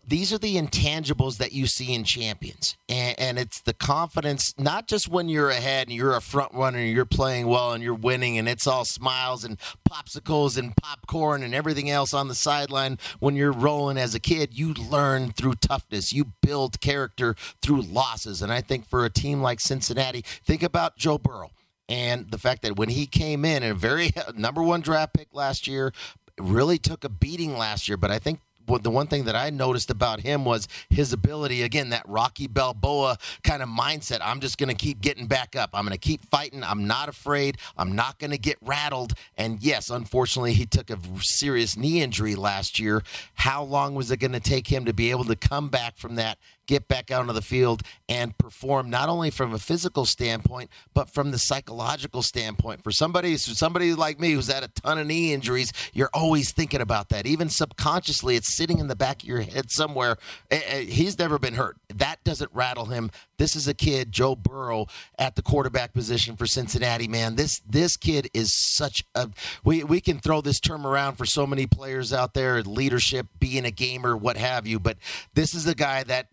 these 0.08 0.34
are 0.34 0.38
the 0.38 0.56
intangibles 0.56 1.38
that 1.38 1.54
you 1.54 1.68
see 1.68 1.94
in 1.94 2.04
champions. 2.04 2.76
And, 2.90 3.20
and, 3.20 3.40
it's 3.40 3.62
the 3.62 3.74
confidence 3.74 4.54
not 4.58 4.88
just 4.88 5.08
when 5.08 5.30
you're 5.30 5.50
ahead 5.50 5.88
and 5.88 5.96
you're 5.96 6.16
a 6.16 6.22
front 6.22 6.54
runner 6.54 6.80
and 6.80 6.92
you're 6.92 7.06
playing 7.06 7.48
well 7.48 7.72
and 7.72 7.84
you're 7.84 7.94
winning 7.94 8.38
and 8.38 8.48
it's 8.48 8.68
all 8.68 8.86
smiles 8.86 9.44
and 9.44 9.58
popsicles 9.90 10.58
and 10.58 10.76
popcorn 10.76 11.44
and 11.44 11.56
everything 11.56 11.90
else 11.90 12.14
on 12.14 12.28
the 12.28 12.36
sideline 12.36 12.98
when 13.20 13.36
you're 13.36 13.52
rolling 13.52 13.98
as 13.98 14.14
a 14.14 14.20
kid 14.20 14.58
you 14.58 14.74
learn 14.74 15.32
through 15.32 15.56
toughness. 15.56 16.14
You 16.14 16.34
build 16.42 16.82
character 16.82 17.36
through 17.62 17.82
losses. 17.82 18.42
And 18.42 18.52
i 18.52 18.62
think 18.62 18.88
for 18.88 19.06
a 19.06 19.10
team 19.10 19.42
like 19.42 19.60
cincinnati 19.60 20.24
think 20.44 20.62
about 20.62 20.98
joe 20.98 21.18
burrow 21.18 21.52
and 21.90 22.30
the 22.32 22.38
fact 22.38 22.62
that 22.62 22.76
when 22.76 22.90
he 22.90 23.06
came 23.06 23.46
in 23.46 23.64
a 23.64 23.74
very 23.74 24.12
number 24.36 24.62
one 24.62 24.82
draft 24.82 25.14
pick 25.14 25.30
last 25.34 25.68
year 25.68 25.92
really 26.40 26.78
took 26.78 27.04
a 27.04 27.10
beating 27.10 27.58
last 27.58 27.88
year. 27.88 27.98
But 27.98 28.12
i 28.12 28.20
think 28.20 28.40
the 28.80 28.92
one 28.92 29.08
thing 29.08 29.26
that 29.26 29.36
I 29.36 29.50
noticed 29.50 29.90
about 29.90 30.22
him 30.22 30.46
was 30.46 30.68
his 30.90 31.14
ability, 31.14 31.62
again, 31.64 31.90
that 31.90 32.04
Rocky 32.08 32.48
Balboa 32.48 33.18
kind 33.44 33.62
of 33.62 33.70
mindset. 33.70 34.20
I'm 34.22 34.40
just 34.40 34.58
going 34.58 34.70
to 34.70 34.76
keep 34.76 35.02
getting 35.02 35.28
back 35.28 35.56
up. 35.56 35.72
I'm 35.74 35.84
going 35.86 35.94
to 35.94 36.00
keep 36.00 36.24
fighting. 36.30 36.64
I'm 36.64 36.88
not 36.88 37.10
afraid. 37.10 37.58
I'm 37.78 37.96
not 37.96 38.20
going 38.20 38.32
to 38.32 38.38
get 38.38 38.58
rattled. 38.62 39.14
And 39.38 39.62
yes, 39.62 39.90
unfortunately, 39.90 40.54
he 40.54 40.66
took 40.66 40.90
a 40.90 40.98
serious 41.20 41.78
knee 41.78 42.02
injury 42.02 42.36
last 42.36 42.80
year. 42.80 43.04
How 43.36 43.64
long 43.64 43.96
was 43.96 44.12
it 44.12 44.18
going 44.18 44.32
to 44.32 44.40
take 44.40 44.68
him 44.68 44.86
to 44.86 44.94
be 44.94 45.12
able 45.12 45.26
to 45.26 45.36
come 45.36 45.70
back 45.70 45.98
from 45.98 46.16
that 46.16 46.38
get 46.68 46.88
back 46.88 47.12
out 47.12 47.22
onto 47.22 47.34
the 47.34 47.42
field 47.42 47.82
and 48.08 48.38
perform 48.38 48.90
not 48.90 49.10
only 49.10 49.30
from 49.30 49.54
a 49.54 49.60
physical 49.60 50.06
standpoint 50.06 50.70
but 50.94 51.10
from 51.10 51.32
the 51.32 51.38
psychological 51.40 52.22
standpoint. 52.22 52.84
For 52.84 52.92
somebody, 52.92 53.38
somebody 53.38 53.94
like 53.94 54.20
me 54.20 54.32
who's 54.32 54.48
had 54.48 54.64
a 54.64 54.68
ton 54.68 54.98
of 54.98 55.08
knee 55.08 55.34
injuries, 55.34 55.74
you're 55.94 56.10
always 56.14 56.52
thinking 56.52 56.82
about 56.82 57.10
that. 57.10 57.26
Even 57.26 57.50
subconsciously, 57.50 58.36
it's 58.36 58.54
sitting 58.54 58.80
in 58.80 58.88
the 58.88 58.96
back 58.96 59.24
of 59.24 59.28
your 59.28 59.42
head 59.42 59.72
somewhere. 59.72 60.18
Eh, 60.50 60.62
eh, 60.66 60.80
he's 60.82 61.18
never 61.18 61.38
been 61.40 61.56
hurt. 61.56 61.78
That 61.94 62.24
doesn't 62.24 62.52
rattle 62.54 62.86
him. 62.86 63.12
This 63.38 63.56
is 63.56 63.68
a 63.68 63.74
kid, 63.74 64.12
Joe 64.12 64.36
Burrow, 64.36 64.86
at 65.18 65.36
the 65.36 65.42
quarterback 65.42 65.94
position 65.94 66.36
for 66.36 66.46
Cincinnati. 66.46 67.08
Man, 67.08 67.36
this 67.36 67.60
this 67.68 67.98
kid 67.98 68.30
is 68.34 68.54
such 68.54 69.04
a. 69.16 69.30
We 69.64 69.84
we 69.84 70.00
can 70.00 70.20
throw 70.20 70.42
this 70.42 70.60
term 70.60 70.86
around 70.86 71.16
for 71.16 71.26
so 71.26 71.48
many 71.48 71.66
players 71.66 72.14
out 72.14 72.34
there, 72.34 72.62
leadership, 72.62 73.28
being 73.40 73.66
a 73.66 73.72
gamer, 73.72 74.16
what 74.16 74.38
have 74.38 74.68
you. 74.68 74.80
But 74.80 74.98
this 75.34 75.54
is 75.54 75.66
a 75.66 75.76
guy 75.76 76.04
that 76.04 76.28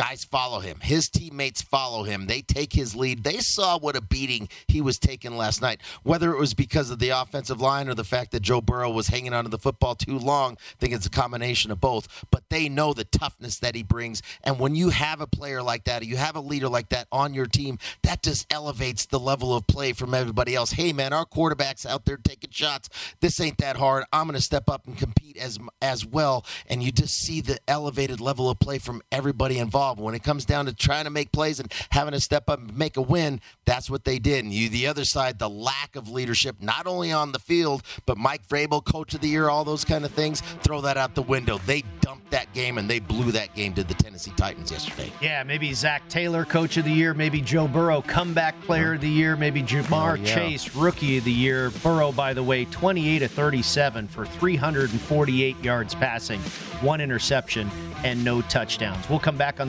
Guys 0.00 0.24
follow 0.24 0.60
him. 0.60 0.78
His 0.80 1.10
teammates 1.10 1.60
follow 1.60 2.04
him. 2.04 2.26
They 2.26 2.40
take 2.40 2.72
his 2.72 2.96
lead. 2.96 3.22
They 3.22 3.36
saw 3.40 3.78
what 3.78 3.96
a 3.96 4.00
beating 4.00 4.48
he 4.66 4.80
was 4.80 4.98
taking 4.98 5.36
last 5.36 5.60
night. 5.60 5.82
Whether 6.04 6.32
it 6.32 6.38
was 6.38 6.54
because 6.54 6.88
of 6.88 7.00
the 7.00 7.10
offensive 7.10 7.60
line 7.60 7.86
or 7.86 7.92
the 7.92 8.02
fact 8.02 8.30
that 8.30 8.40
Joe 8.40 8.62
Burrow 8.62 8.90
was 8.90 9.08
hanging 9.08 9.34
onto 9.34 9.50
the 9.50 9.58
football 9.58 9.94
too 9.94 10.18
long, 10.18 10.54
I 10.54 10.76
think 10.78 10.94
it's 10.94 11.04
a 11.04 11.10
combination 11.10 11.70
of 11.70 11.82
both. 11.82 12.24
But 12.30 12.48
they 12.48 12.66
know 12.66 12.94
the 12.94 13.04
toughness 13.04 13.58
that 13.58 13.74
he 13.74 13.82
brings. 13.82 14.22
And 14.42 14.58
when 14.58 14.74
you 14.74 14.88
have 14.88 15.20
a 15.20 15.26
player 15.26 15.62
like 15.62 15.84
that, 15.84 16.06
you 16.06 16.16
have 16.16 16.34
a 16.34 16.40
leader 16.40 16.70
like 16.70 16.88
that 16.88 17.06
on 17.12 17.34
your 17.34 17.44
team, 17.44 17.78
that 18.02 18.22
just 18.22 18.50
elevates 18.50 19.04
the 19.04 19.20
level 19.20 19.54
of 19.54 19.66
play 19.66 19.92
from 19.92 20.14
everybody 20.14 20.54
else. 20.54 20.70
Hey, 20.72 20.94
man, 20.94 21.12
our 21.12 21.26
quarterback's 21.26 21.84
out 21.84 22.06
there 22.06 22.16
taking 22.16 22.50
shots. 22.50 22.88
This 23.20 23.38
ain't 23.38 23.58
that 23.58 23.76
hard. 23.76 24.04
I'm 24.14 24.24
going 24.24 24.34
to 24.34 24.40
step 24.40 24.70
up 24.70 24.86
and 24.86 24.96
compete 24.96 25.36
as 25.36 25.58
as 25.82 26.06
well, 26.06 26.46
and 26.68 26.82
you 26.82 26.90
just 26.90 27.18
see 27.18 27.42
the 27.42 27.58
elevated 27.68 28.18
level 28.18 28.48
of 28.48 28.58
play 28.58 28.78
from 28.78 29.02
everybody 29.12 29.58
involved. 29.58 29.89
When 29.98 30.14
it 30.14 30.22
comes 30.22 30.44
down 30.44 30.66
to 30.66 30.72
trying 30.74 31.04
to 31.04 31.10
make 31.10 31.32
plays 31.32 31.60
and 31.60 31.72
having 31.90 32.12
to 32.12 32.20
step 32.20 32.48
up 32.48 32.60
and 32.60 32.76
make 32.76 32.96
a 32.96 33.02
win, 33.02 33.40
that's 33.64 33.90
what 33.90 34.04
they 34.04 34.18
did. 34.18 34.44
And 34.44 34.52
you, 34.52 34.68
the 34.68 34.86
other 34.86 35.04
side, 35.04 35.38
the 35.38 35.48
lack 35.50 35.96
of 35.96 36.08
leadership, 36.08 36.56
not 36.60 36.86
only 36.86 37.12
on 37.12 37.32
the 37.32 37.38
field, 37.38 37.82
but 38.06 38.16
Mike 38.18 38.46
Vrabel, 38.48 38.84
Coach 38.84 39.14
of 39.14 39.20
the 39.20 39.28
Year, 39.28 39.48
all 39.48 39.64
those 39.64 39.84
kind 39.84 40.04
of 40.04 40.10
things, 40.12 40.40
throw 40.62 40.80
that 40.82 40.96
out 40.96 41.14
the 41.14 41.22
window. 41.22 41.58
They 41.66 41.82
dumped 42.00 42.30
that 42.30 42.52
game 42.52 42.78
and 42.78 42.88
they 42.88 42.98
blew 43.00 43.32
that 43.32 43.54
game 43.54 43.72
to 43.74 43.84
the 43.84 43.94
Tennessee 43.94 44.32
Titans 44.36 44.70
yesterday. 44.70 45.10
Yeah, 45.20 45.42
maybe 45.42 45.72
Zac 45.72 46.08
Taylor, 46.08 46.44
Coach 46.44 46.76
of 46.76 46.84
the 46.84 46.92
Year, 46.92 47.14
maybe 47.14 47.40
Joe 47.40 47.66
Burrow, 47.66 48.02
Comeback 48.02 48.60
Player 48.62 48.94
of 48.94 49.00
the 49.00 49.08
Year, 49.08 49.36
maybe 49.36 49.62
Ja'Marr 49.62 50.12
Oh, 50.12 50.14
yeah. 50.14 50.34
Chase, 50.34 50.74
Rookie 50.76 51.18
of 51.18 51.24
the 51.24 51.32
Year. 51.32 51.70
Burrow, 51.82 52.12
by 52.12 52.34
the 52.34 52.42
way, 52.42 52.64
28 52.66 53.22
of 53.22 53.30
37 53.30 54.08
for 54.08 54.26
348 54.26 55.62
yards 55.64 55.94
passing, 55.94 56.40
one 56.80 57.00
interception, 57.00 57.70
and 58.04 58.22
no 58.24 58.40
touchdowns. 58.42 59.08
We'll 59.08 59.18
come 59.18 59.36
back 59.36 59.60
on 59.60 59.68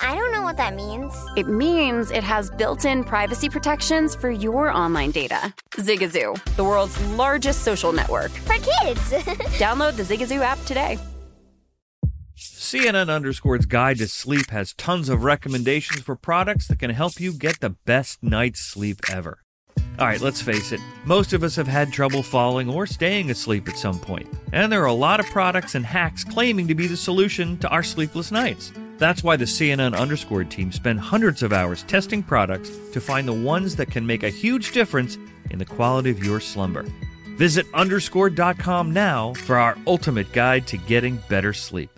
I 0.00 0.14
don't 0.14 0.32
know 0.32 0.42
what 0.42 0.56
that 0.58 0.74
means. 0.74 1.14
It 1.36 1.46
means 1.46 2.10
it 2.10 2.22
has 2.22 2.50
built 2.50 2.84
in 2.84 3.04
privacy 3.04 3.48
protections 3.48 4.14
for 4.14 4.30
your 4.30 4.70
online 4.70 5.10
data. 5.10 5.54
Zigazoo, 5.72 6.36
the 6.56 6.64
world's 6.64 7.00
largest 7.12 7.62
social 7.62 7.92
network. 7.92 8.30
For 8.30 8.54
kids. 8.54 9.00
Download 9.58 9.96
the 9.96 10.02
Zigazoo 10.02 10.40
app 10.40 10.62
today. 10.64 10.98
CNN 12.36 13.08
Underscored's 13.08 13.66
Guide 13.66 13.98
to 13.98 14.08
Sleep 14.08 14.50
has 14.50 14.74
tons 14.74 15.08
of 15.08 15.24
recommendations 15.24 16.02
for 16.02 16.16
products 16.16 16.66
that 16.68 16.78
can 16.78 16.90
help 16.90 17.20
you 17.20 17.32
get 17.32 17.60
the 17.60 17.70
best 17.70 18.22
night's 18.22 18.60
sleep 18.60 19.00
ever. 19.10 19.38
All 19.98 20.06
right, 20.06 20.20
let's 20.20 20.42
face 20.42 20.72
it, 20.72 20.80
most 21.06 21.32
of 21.32 21.42
us 21.42 21.56
have 21.56 21.68
had 21.68 21.90
trouble 21.90 22.22
falling 22.22 22.68
or 22.68 22.86
staying 22.86 23.30
asleep 23.30 23.66
at 23.68 23.78
some 23.78 23.98
point, 23.98 24.28
and 24.52 24.70
there 24.70 24.82
are 24.82 24.86
a 24.86 24.92
lot 24.92 25.20
of 25.20 25.26
products 25.26 25.74
and 25.74 25.86
hacks 25.86 26.22
claiming 26.22 26.68
to 26.68 26.74
be 26.74 26.86
the 26.86 26.96
solution 26.96 27.56
to 27.58 27.68
our 27.68 27.82
sleepless 27.82 28.30
nights. 28.30 28.72
That's 28.98 29.22
why 29.22 29.36
the 29.36 29.44
CNN 29.44 29.96
Underscored 29.96 30.50
team 30.50 30.72
spend 30.72 31.00
hundreds 31.00 31.42
of 31.42 31.52
hours 31.52 31.82
testing 31.82 32.22
products 32.22 32.70
to 32.92 33.00
find 33.00 33.28
the 33.28 33.32
ones 33.32 33.76
that 33.76 33.90
can 33.90 34.06
make 34.06 34.22
a 34.22 34.30
huge 34.30 34.72
difference 34.72 35.18
in 35.50 35.58
the 35.58 35.64
quality 35.64 36.10
of 36.10 36.24
your 36.24 36.40
slumber. 36.40 36.84
Visit 37.36 37.66
underscored.com 37.74 38.92
now 38.92 39.34
for 39.34 39.56
our 39.56 39.76
ultimate 39.86 40.32
guide 40.32 40.66
to 40.68 40.78
getting 40.78 41.18
better 41.28 41.52
sleep. 41.52 41.90